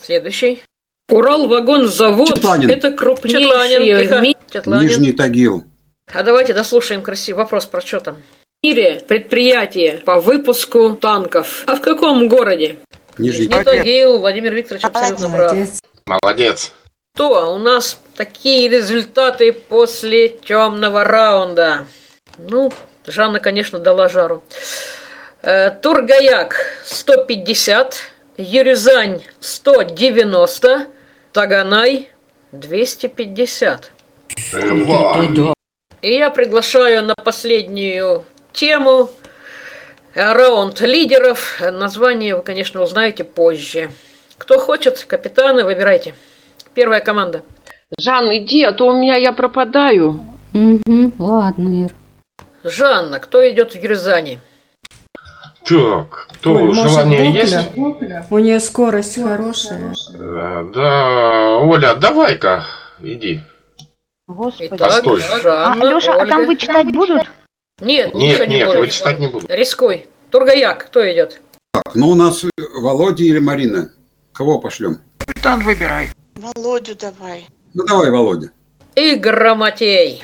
Следующий. 0.00 0.62
Урал-вагон-завод 1.10 2.38
это 2.68 2.92
крупнейший 2.92 3.78
в 3.78 4.20
мире. 4.20 4.34
Нижний 4.64 5.12
Тагил. 5.12 5.64
А 6.12 6.22
давайте 6.22 6.54
дослушаем 6.54 7.02
красивый 7.02 7.44
вопрос 7.44 7.66
про 7.66 7.80
что 7.80 8.00
там. 8.00 8.16
В 8.62 8.66
мире 8.66 9.02
предприятие 9.06 9.98
по 9.98 10.20
выпуску 10.20 10.96
танков. 10.96 11.64
А 11.66 11.76
в 11.76 11.80
каком 11.80 12.28
городе? 12.28 12.78
Нижний 13.18 13.48
Тагил, 13.48 14.18
Владимир 14.18 14.54
Викторович 14.54 14.84
абсолютно 14.84 15.30
прав. 15.30 15.56
Молодец. 16.06 16.72
То 17.16 17.54
у 17.54 17.58
нас 17.58 17.98
такие 18.16 18.68
результаты 18.68 19.52
после 19.52 20.28
темного 20.28 21.04
раунда. 21.04 21.86
Ну, 22.38 22.72
Жанна, 23.06 23.40
конечно, 23.40 23.78
дала 23.78 24.08
жару. 24.08 24.42
Э, 25.42 25.70
Тургаяк 25.70 26.56
150, 26.84 27.96
Юрюзань 28.36 29.22
190, 29.40 30.86
Таганай 31.32 32.10
250. 32.52 33.92
И 36.02 36.12
я 36.12 36.30
приглашаю 36.30 37.04
на 37.04 37.14
последнюю 37.14 38.24
тему 38.52 39.10
раунд 40.14 40.80
лидеров. 40.80 41.60
Название 41.60 42.36
вы, 42.36 42.42
конечно, 42.42 42.82
узнаете 42.82 43.22
позже. 43.22 43.90
Кто 44.38 44.58
хочет, 44.58 45.04
капитаны, 45.04 45.64
выбирайте. 45.64 46.14
Первая 46.74 47.00
команда. 47.00 47.42
Жан, 47.98 48.34
иди, 48.34 48.64
а 48.64 48.72
то 48.72 48.88
у 48.88 48.92
меня 48.92 49.16
я 49.16 49.32
пропадаю. 49.32 50.20
Угу, 50.52 51.12
ладно, 51.18 51.84
Ир. 51.84 51.92
Жанна, 52.64 53.20
кто 53.20 53.48
идет 53.48 53.74
в 53.74 53.82
Юрзани? 53.82 54.40
Так, 55.70 56.28
то 56.40 56.72
желание 56.72 57.32
есть? 57.32 57.56
У 58.30 58.38
нее 58.38 58.58
скорость 58.60 59.22
хорошая. 59.22 59.94
Да, 60.18 60.64
да, 60.74 61.56
Оля, 61.58 61.94
давай-ка, 61.94 62.64
иди. 63.00 63.40
Господи. 64.26 64.68
Итак, 64.72 64.78
Постой. 64.88 65.20
Жанна, 65.42 65.84
Леша, 65.84 66.14
а 66.14 66.26
там 66.26 66.40
Ольга. 66.40 66.48
вычитать 66.48 66.92
будут? 66.92 67.22
Нет, 67.80 68.14
Нет, 68.14 68.14
ничего 68.14 68.44
не 68.44 68.56
нет, 68.56 68.66
будет. 68.68 68.78
вычитать 68.80 69.18
не 69.18 69.28
буду. 69.28 69.46
Рискуй. 69.48 70.06
Тургаяк, 70.30 70.86
кто 70.86 71.00
идет? 71.12 71.40
Так, 71.72 71.94
ну 71.94 72.10
у 72.10 72.14
нас 72.14 72.44
Володя 72.80 73.24
или 73.24 73.38
Марина? 73.38 73.90
Кого 74.32 74.58
пошлем? 74.60 74.98
Капитан, 75.18 75.60
выбирай. 75.62 76.10
Володю 76.36 76.94
давай. 76.96 77.46
Ну 77.74 77.84
давай, 77.86 78.10
Володя. 78.10 78.50
И 78.94 79.14
Грамотей. 79.16 80.22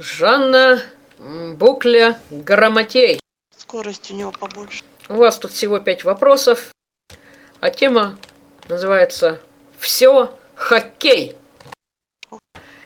Жанна, 0.00 0.80
м, 1.18 1.56
Букля, 1.56 2.18
Грамотей. 2.30 3.20
Скорость 3.68 4.10
у 4.10 4.14
него 4.14 4.32
побольше. 4.32 4.82
У 5.10 5.16
вас 5.16 5.38
тут 5.38 5.52
всего 5.52 5.78
пять 5.78 6.02
вопросов, 6.02 6.70
а 7.60 7.68
тема 7.68 8.18
называется 8.66 9.42
«Все 9.78 10.34
хоккей». 10.54 11.36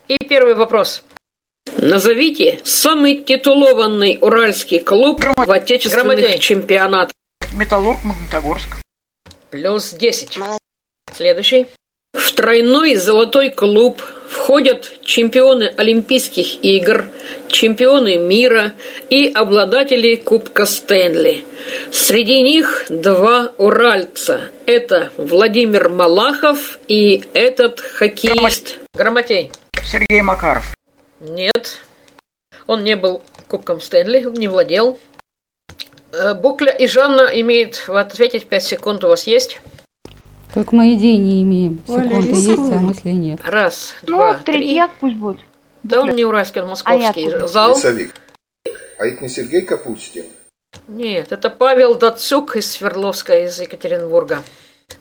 И 0.08 0.18
первый 0.28 0.54
вопрос. 0.54 1.04
Назовите 1.76 2.60
самый 2.64 3.22
титулованный 3.22 4.18
уральский 4.20 4.80
клуб 4.80 5.22
в 5.36 5.52
отечественных 5.52 6.40
чемпионатах. 6.40 7.14
Металлург, 7.52 8.02
Магнитогорск. 8.02 8.82
Плюс 9.50 9.90
10. 9.90 10.36
Следующий. 11.14 11.68
В 12.12 12.32
тройной 12.32 12.96
золотой 12.96 13.50
клуб 13.50 14.02
входят 14.28 15.00
чемпионы 15.02 15.72
Олимпийских 15.76 16.62
игр, 16.62 17.06
чемпионы 17.48 18.18
мира 18.18 18.74
и 19.08 19.32
обладатели 19.32 20.16
Кубка 20.16 20.66
Стэнли. 20.66 21.44
Среди 21.90 22.42
них 22.42 22.84
два 22.90 23.52
уральца. 23.56 24.50
Это 24.66 25.10
Владимир 25.16 25.88
Малахов 25.88 26.78
и 26.86 27.24
этот 27.32 27.80
хоккеист. 27.80 28.78
Грамотей. 28.92 29.50
Сергей 29.82 30.20
Макаров. 30.20 30.76
Нет. 31.20 31.78
Он 32.66 32.84
не 32.84 32.94
был 32.94 33.22
Кубком 33.48 33.80
Стэнли, 33.80 34.20
не 34.36 34.48
владел. 34.48 34.98
Э, 36.12 36.34
Букля 36.34 36.72
и 36.72 36.86
Жанна 36.86 37.30
имеют 37.32 37.84
ответить 37.88 38.46
5 38.46 38.62
секунд. 38.62 39.04
У 39.04 39.08
вас 39.08 39.26
есть? 39.26 39.60
Только 40.54 40.74
мы 40.74 40.94
идей 40.94 41.16
не 41.16 41.42
имеем. 41.42 41.82
Секунды 41.86 42.28
есть, 42.28 42.48
рисуй. 42.50 42.74
а 42.76 42.78
мысли 42.80 43.10
нет. 43.10 43.40
Раз, 43.44 43.94
Ну, 44.02 44.16
два, 44.16 44.34
третий 44.34 44.64
три. 44.66 44.74
як 44.74 44.90
пусть 45.00 45.16
будет. 45.16 45.38
Да 45.82 46.00
он 46.02 46.10
не 46.10 46.24
уральский, 46.24 46.60
он 46.60 46.68
московский. 46.68 47.26
откуда? 47.26 47.46
Зал? 47.48 47.70
Лесовик. 47.76 48.14
А 48.98 49.06
это 49.06 49.22
не 49.22 49.28
Сергей 49.28 49.62
Капустин? 49.62 50.26
Нет, 50.88 51.32
это 51.32 51.50
Павел 51.50 51.94
Дацук 51.96 52.56
из 52.56 52.70
Свердловска, 52.70 53.44
из 53.44 53.60
Екатеринбурга. 53.60 54.42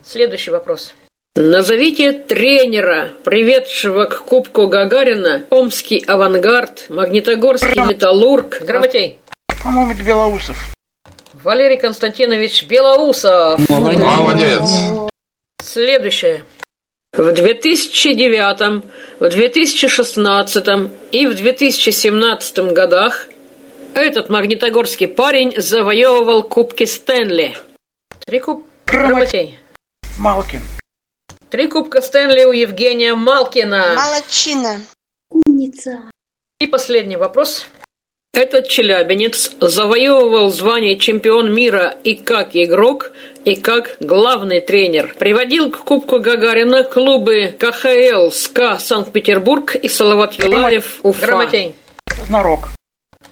Следующий 0.04 0.52
вопрос. 0.52 0.93
Назовите 1.36 2.12
тренера, 2.12 3.10
приведшего 3.24 4.06
к 4.06 4.24
Кубку 4.26 4.68
Гагарина 4.68 5.43
Омский 5.49 5.99
авангард, 5.99 6.86
Магнитогорский 6.89 7.82
металлург. 7.86 8.62
Грамотей. 8.62 9.20
По-моему, 9.64 9.91
это 9.93 10.04
Белоусов. 10.04 10.58
Валерий 11.34 11.78
Константинович 11.78 12.66
Белоусов. 12.68 13.62
Молодец. 13.70 15.10
Следующее. 15.62 16.43
В 17.14 17.32
2009, 17.34 18.84
в 19.20 19.30
2016 19.30 20.68
и 21.12 21.28
в 21.28 21.36
2017 21.36 22.57
годах 22.74 23.28
этот 23.93 24.30
магнитогорский 24.30 25.07
парень 25.07 25.53
завоевывал 25.57 26.43
Кубки 26.43 26.86
Стэнли. 26.86 27.57
Три 28.26 28.39
куб... 28.39 28.66
Грамотей. 28.86 29.59
Малкин. 30.18 30.62
Три 31.49 31.68
кубка 31.68 32.01
Стэнли 32.01 32.45
у 32.45 32.53
Евгения 32.53 33.14
Малкина. 33.14 33.95
Молодчина. 33.95 34.82
Умница. 35.30 36.09
И 36.59 36.68
последний 36.68 37.18
вопрос. 37.18 37.66
Этот 38.34 38.70
челябинец 38.70 39.52
завоевывал 39.60 40.52
звание 40.52 40.98
чемпион 40.98 41.54
мира 41.54 41.96
и 42.06 42.16
как 42.16 42.56
игрок, 42.56 43.12
и 43.44 43.56
как 43.56 43.98
главный 44.00 44.62
тренер. 44.62 45.16
Приводил 45.20 45.70
к 45.70 45.80
Кубку 45.80 46.20
Гагарина 46.20 46.84
клубы 46.84 47.54
КХЛ, 47.60 48.32
СКА, 48.32 48.80
Санкт-Петербург 48.80 49.76
и 49.76 49.90
Салават 49.90 50.34
Юлаев, 50.36 51.02
Уфа. 51.04 51.26
Грамотень. 51.26 51.76
Знарок. 52.26 52.70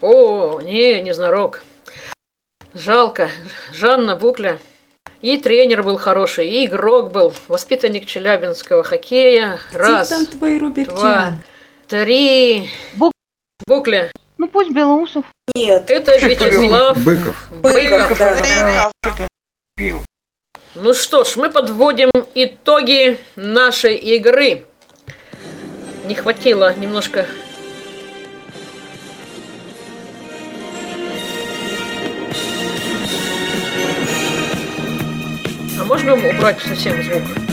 О, 0.02 0.60
не, 0.60 1.02
не 1.02 1.14
знарок. 1.14 1.64
Жалко. 2.74 3.30
Жанна 3.74 4.18
Букля. 4.18 4.60
И 5.22 5.38
тренер 5.38 5.84
был 5.84 5.98
хороший, 5.98 6.50
и 6.50 6.66
игрок 6.66 7.14
был, 7.14 7.34
воспитанник 7.48 8.06
челябинского 8.06 8.84
хоккея. 8.84 9.60
Раз, 9.72 10.10
там 10.10 10.26
твои 10.26 10.60
руберки? 10.60 10.90
два, 10.90 11.34
три. 11.88 12.70
Букля. 12.96 13.19
Ну 14.38 14.48
пусть 14.48 14.72
Белоусов. 14.72 15.26
Нет. 15.56 15.90
Это 15.90 16.18
Вячеслав 16.18 16.98
Быков. 17.04 17.48
Быков. 17.52 18.98
Пил. 19.76 20.02
Ну 20.76 20.94
что 20.94 21.24
ж, 21.24 21.36
мы 21.36 21.50
подводим 21.50 22.10
итоги 22.36 23.20
нашей 23.36 23.96
игры. 23.96 24.66
Не 26.06 26.16
хватило 26.16 26.74
немножко 26.76 27.28
А 35.80 35.84
можно 35.86 36.14
убрать 36.14 36.60
совсем 36.62 37.04
звук? 37.04 37.49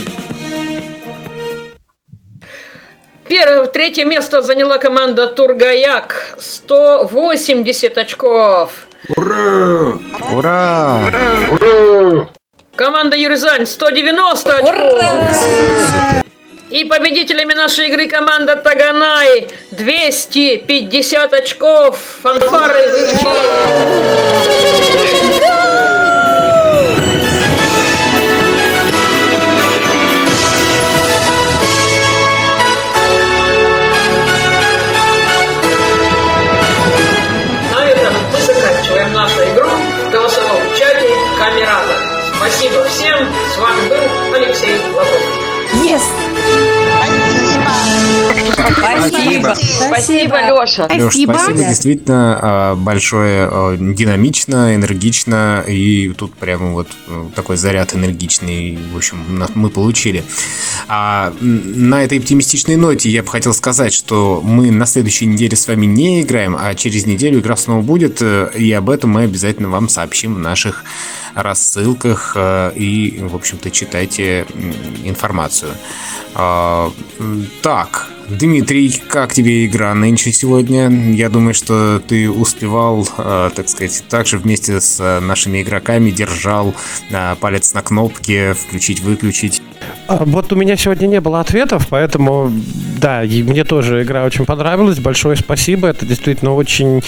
Первое, 3.27 3.67
третье 3.67 4.05
место 4.05 4.41
заняла 4.41 4.77
команда 4.77 5.27
Тургаяк. 5.27 6.37
180 6.39 7.97
очков. 7.97 8.87
Ура! 9.15 9.97
Ура! 10.31 11.01
Ура! 11.51 12.29
Команда 12.75 13.17
Юрзань 13.17 13.65
190 13.65 14.53
очков. 14.53 16.25
И 16.69 16.83
победителями 16.83 17.53
нашей 17.53 17.87
игры 17.87 18.07
команда 18.07 18.55
Таганай 18.57 19.47
250 19.71 21.33
очков. 21.33 21.97
Фанфары 22.21 22.85
Yes. 45.87 46.26
Спасибо. 48.57 49.55
Спасибо, 49.55 50.35
Леша. 50.41 50.87
Леш, 50.87 51.03
спасибо. 51.03 51.33
Действительно 51.53 52.39
а, 52.41 52.75
большое, 52.75 53.47
а, 53.51 53.77
динамично, 53.77 54.75
энергично. 54.75 55.63
И 55.67 56.09
тут 56.17 56.33
прямо 56.33 56.71
вот 56.71 56.87
э, 57.07 57.25
такой 57.35 57.57
заряд 57.57 57.93
энергичный, 57.95 58.77
в 58.93 58.97
общем, 58.97 59.17
мы 59.55 59.69
получили. 59.69 60.23
А 60.87 61.33
на 61.41 62.03
этой 62.03 62.19
оптимистичной 62.19 62.75
ноте 62.75 63.09
я 63.09 63.23
бы 63.23 63.29
хотел 63.29 63.53
сказать, 63.53 63.93
что 63.93 64.41
мы 64.43 64.71
на 64.71 64.85
следующей 64.85 65.25
неделе 65.27 65.55
с 65.55 65.67
вами 65.67 65.85
не 65.85 66.21
играем, 66.21 66.55
а 66.59 66.73
через 66.75 67.05
неделю 67.05 67.39
игра 67.39 67.55
снова 67.55 67.81
будет. 67.81 68.21
э, 68.21 68.49
И 68.55 68.71
об 68.73 68.89
этом 68.89 69.11
мы 69.11 69.23
обязательно 69.23 69.69
вам 69.69 69.89
сообщим 69.89 70.35
в 70.35 70.39
наших 70.39 70.83
рассылках. 71.35 72.33
э, 72.35 72.71
И, 72.75 73.19
в 73.21 73.35
общем-то, 73.35 73.69
читайте 73.71 74.45
информацию. 75.03 75.71
А, 76.33 76.91
Так, 77.61 78.07
Дмитрий, 78.29 79.01
как 79.07 79.33
тебе 79.33 79.65
игра 79.65 79.93
нынче 79.93 80.33
сегодня? 80.33 80.89
Я 81.13 81.29
думаю, 81.29 81.53
что 81.53 82.01
ты 82.05 82.29
успевал, 82.29 83.07
э, 83.17 83.49
так 83.55 83.69
сказать, 83.69 84.03
также 84.09 84.37
вместе 84.37 84.81
с 84.81 84.99
э, 84.99 85.21
нашими 85.21 85.61
игроками 85.61 86.11
держал 86.11 86.75
э, 87.09 87.35
палец 87.39 87.73
на 87.73 87.81
кнопке, 87.81 88.53
включить-выключить. 88.53 89.61
А, 90.07 90.25
Вот 90.25 90.51
у 90.51 90.57
меня 90.57 90.75
сегодня 90.75 91.07
не 91.07 91.21
было 91.21 91.39
ответов, 91.39 91.87
поэтому 91.89 92.51
да, 92.97 93.23
и 93.23 93.43
мне 93.43 93.63
тоже 93.63 94.03
игра 94.03 94.23
очень 94.23 94.45
понравилась. 94.45 94.99
Большое 94.99 95.35
спасибо. 95.35 95.87
Это 95.87 96.05
действительно 96.05 96.53
очень 96.53 97.01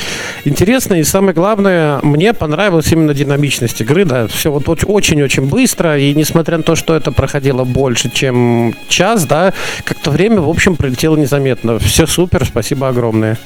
интересно. 0.45 0.95
И 0.95 1.03
самое 1.03 1.33
главное, 1.33 1.99
мне 2.03 2.33
понравилась 2.33 2.91
именно 2.91 3.13
динамичность 3.13 3.81
игры. 3.81 4.05
Да, 4.05 4.27
все 4.27 4.51
вот 4.51 4.65
оч- 4.65 4.85
очень-очень 4.85 5.47
быстро. 5.47 5.97
И 5.97 6.13
несмотря 6.13 6.57
на 6.57 6.63
то, 6.63 6.75
что 6.75 6.95
это 6.95 7.11
проходило 7.11 7.63
больше, 7.63 8.09
чем 8.09 8.75
час, 8.87 9.25
да, 9.25 9.53
как-то 9.83 10.11
время, 10.11 10.41
в 10.41 10.49
общем, 10.49 10.75
пролетело 10.75 11.15
незаметно. 11.15 11.79
Все 11.79 12.05
супер, 12.07 12.45
спасибо 12.45 12.87
огромное. 12.87 13.37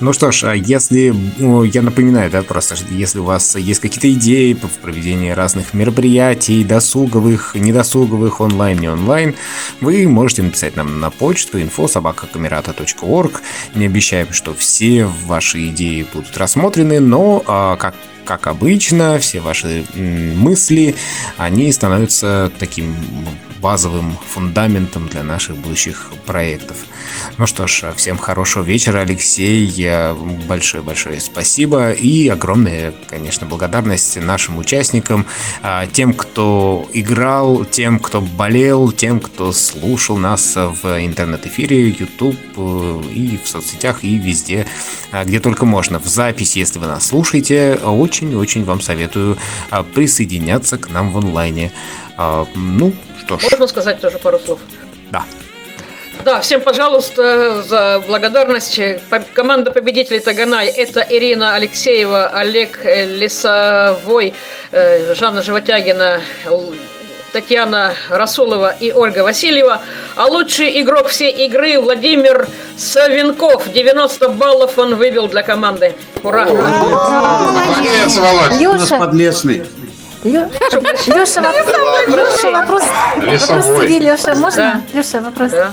Ну 0.00 0.12
что 0.12 0.32
ж, 0.32 0.44
а 0.44 0.54
если, 0.54 1.14
ну, 1.38 1.62
я 1.62 1.80
напоминаю, 1.80 2.30
да, 2.30 2.42
просто, 2.42 2.74
если 2.90 3.20
у 3.20 3.24
вас 3.24 3.54
есть 3.56 3.80
какие-то 3.80 4.12
идеи 4.12 4.52
в 4.54 4.78
проведении 4.80 5.30
разных 5.30 5.72
мероприятий, 5.72 6.64
досуговых, 6.64 7.54
недосуговых, 7.54 8.40
онлайн, 8.40 8.78
не 8.80 8.88
онлайн, 8.88 9.34
вы 9.80 10.06
можете 10.08 10.42
написать 10.42 10.76
нам 10.76 11.00
на 11.00 11.10
почту 11.10 11.58
info.sobakakamerata.org. 11.60 13.40
Не 13.74 13.86
обещаем, 13.86 14.32
что 14.32 14.52
все 14.54 15.06
ваши 15.26 15.68
идеи 15.68 16.06
будут 16.12 16.36
рассмотрены, 16.36 17.00
но, 17.00 17.42
а, 17.46 17.76
как 17.76 17.94
как 18.24 18.46
обычно, 18.46 19.18
все 19.18 19.40
ваши 19.40 19.84
мысли, 19.94 20.94
они 21.36 21.70
становятся 21.72 22.50
таким 22.58 22.96
базовым 23.64 24.18
фундаментом 24.28 25.08
для 25.08 25.22
наших 25.22 25.56
будущих 25.56 26.10
проектов. 26.26 26.76
Ну 27.38 27.46
что 27.46 27.66
ж, 27.66 27.94
всем 27.96 28.18
хорошего 28.18 28.62
вечера, 28.62 28.98
Алексей. 28.98 29.64
Большое-большое 30.46 31.18
спасибо 31.18 31.92
и 31.92 32.28
огромная, 32.28 32.92
конечно, 33.08 33.46
благодарность 33.46 34.20
нашим 34.20 34.58
участникам, 34.58 35.24
а, 35.62 35.86
тем, 35.86 36.12
кто 36.12 36.86
играл, 36.92 37.64
тем, 37.64 38.00
кто 38.00 38.20
болел, 38.20 38.92
тем, 38.92 39.18
кто 39.18 39.50
слушал 39.52 40.18
нас 40.18 40.56
в 40.56 40.84
интернет-эфире, 41.02 41.88
YouTube 41.88 42.36
э, 42.58 43.02
и 43.14 43.40
в 43.42 43.48
соцсетях, 43.48 44.04
и 44.04 44.18
везде, 44.18 44.66
а, 45.10 45.24
где 45.24 45.40
только 45.40 45.64
можно. 45.64 45.98
В 45.98 46.06
записи, 46.06 46.58
если 46.58 46.78
вы 46.78 46.86
нас 46.86 47.06
слушаете, 47.06 47.76
очень-очень 47.82 48.64
вам 48.64 48.82
советую 48.82 49.38
а, 49.70 49.82
присоединяться 49.84 50.76
к 50.76 50.90
нам 50.90 51.10
в 51.10 51.16
онлайне. 51.16 51.72
Ну, 52.54 52.92
что 53.26 53.38
ж, 53.38 53.42
Можно 53.42 53.66
сказать 53.66 54.00
тоже 54.00 54.18
пару 54.18 54.38
слов? 54.38 54.60
да. 55.10 55.24
Да, 56.24 56.40
всем, 56.40 56.62
пожалуйста, 56.62 57.62
за 57.62 58.02
благодарность. 58.06 58.80
Команда 59.34 59.72
победителей 59.72 60.20
Таганай– 60.20 60.68
это 60.76 61.04
Ирина 61.06 61.54
Алексеева, 61.54 62.28
Олег 62.28 62.80
э, 62.82 63.04
Лесовой, 63.04 64.32
э, 64.72 65.14
Жанна 65.14 65.42
Животягина, 65.42 66.22
Татьяна 67.34 67.94
Расулова 68.08 68.74
и 68.80 68.90
Ольга 68.92 69.18
Васильева. 69.24 69.82
А 70.16 70.26
лучший 70.26 70.80
игрок 70.80 71.08
всей 71.08 71.30
игры 71.46 71.78
Владимир 71.78 72.48
Савенков. 72.78 73.70
90 73.70 74.28
баллов 74.30 74.78
он 74.78 74.94
вывел 74.94 75.28
для 75.28 75.42
команды. 75.42 75.94
Ура! 76.22 76.46
Молодец, 76.46 78.16
Володь. 78.16 78.80
Леша, 78.80 78.98
Подлесный. 78.98 79.64
Лё- 80.24 80.48
Леша, 81.06 81.40
вопрос, 81.42 81.66
Леша, 82.06 82.50
вопрос, 82.50 82.82
вопрос 83.16 83.80
тебе, 83.82 83.98
Леша, 83.98 84.34
можно? 84.34 84.82
Леша, 84.94 85.20
вопрос. 85.20 85.50
Да. 85.52 85.72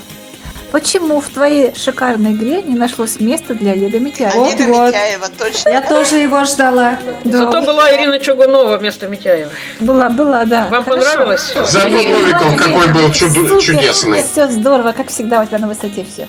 Почему 0.71 1.19
в 1.19 1.27
твоей 1.27 1.75
шикарной 1.75 2.31
игре 2.31 2.61
не 2.61 2.75
нашлось 2.75 3.19
места 3.19 3.53
для 3.53 3.73
Леда 3.75 3.99
Митяева? 3.99 4.49
Лида 4.49 4.63
Митяева, 4.67 5.27
точно. 5.37 5.69
Я 5.69 5.81
тоже 5.81 6.15
его 6.17 6.45
ждала. 6.45 6.97
Зато 7.25 7.61
была 7.61 7.93
Ирина 7.93 8.19
Чугунова 8.19 8.77
вместо 8.77 9.07
Митяева. 9.09 9.51
Была, 9.81 10.09
была, 10.09 10.45
да. 10.45 10.67
Вам 10.69 10.83
Хорошо. 10.85 11.01
понравилось? 11.09 11.53
Зато 11.67 11.89
Новиков 11.89 12.55
какой 12.57 12.87
был 12.87 13.09
чуду- 13.11 13.59
чудесный. 13.59 14.23
Все 14.23 14.47
здорово, 14.47 14.93
как 14.93 15.09
всегда, 15.09 15.41
у 15.41 15.45
тебя 15.45 15.57
на 15.59 15.67
высоте 15.67 16.05
все. 16.09 16.27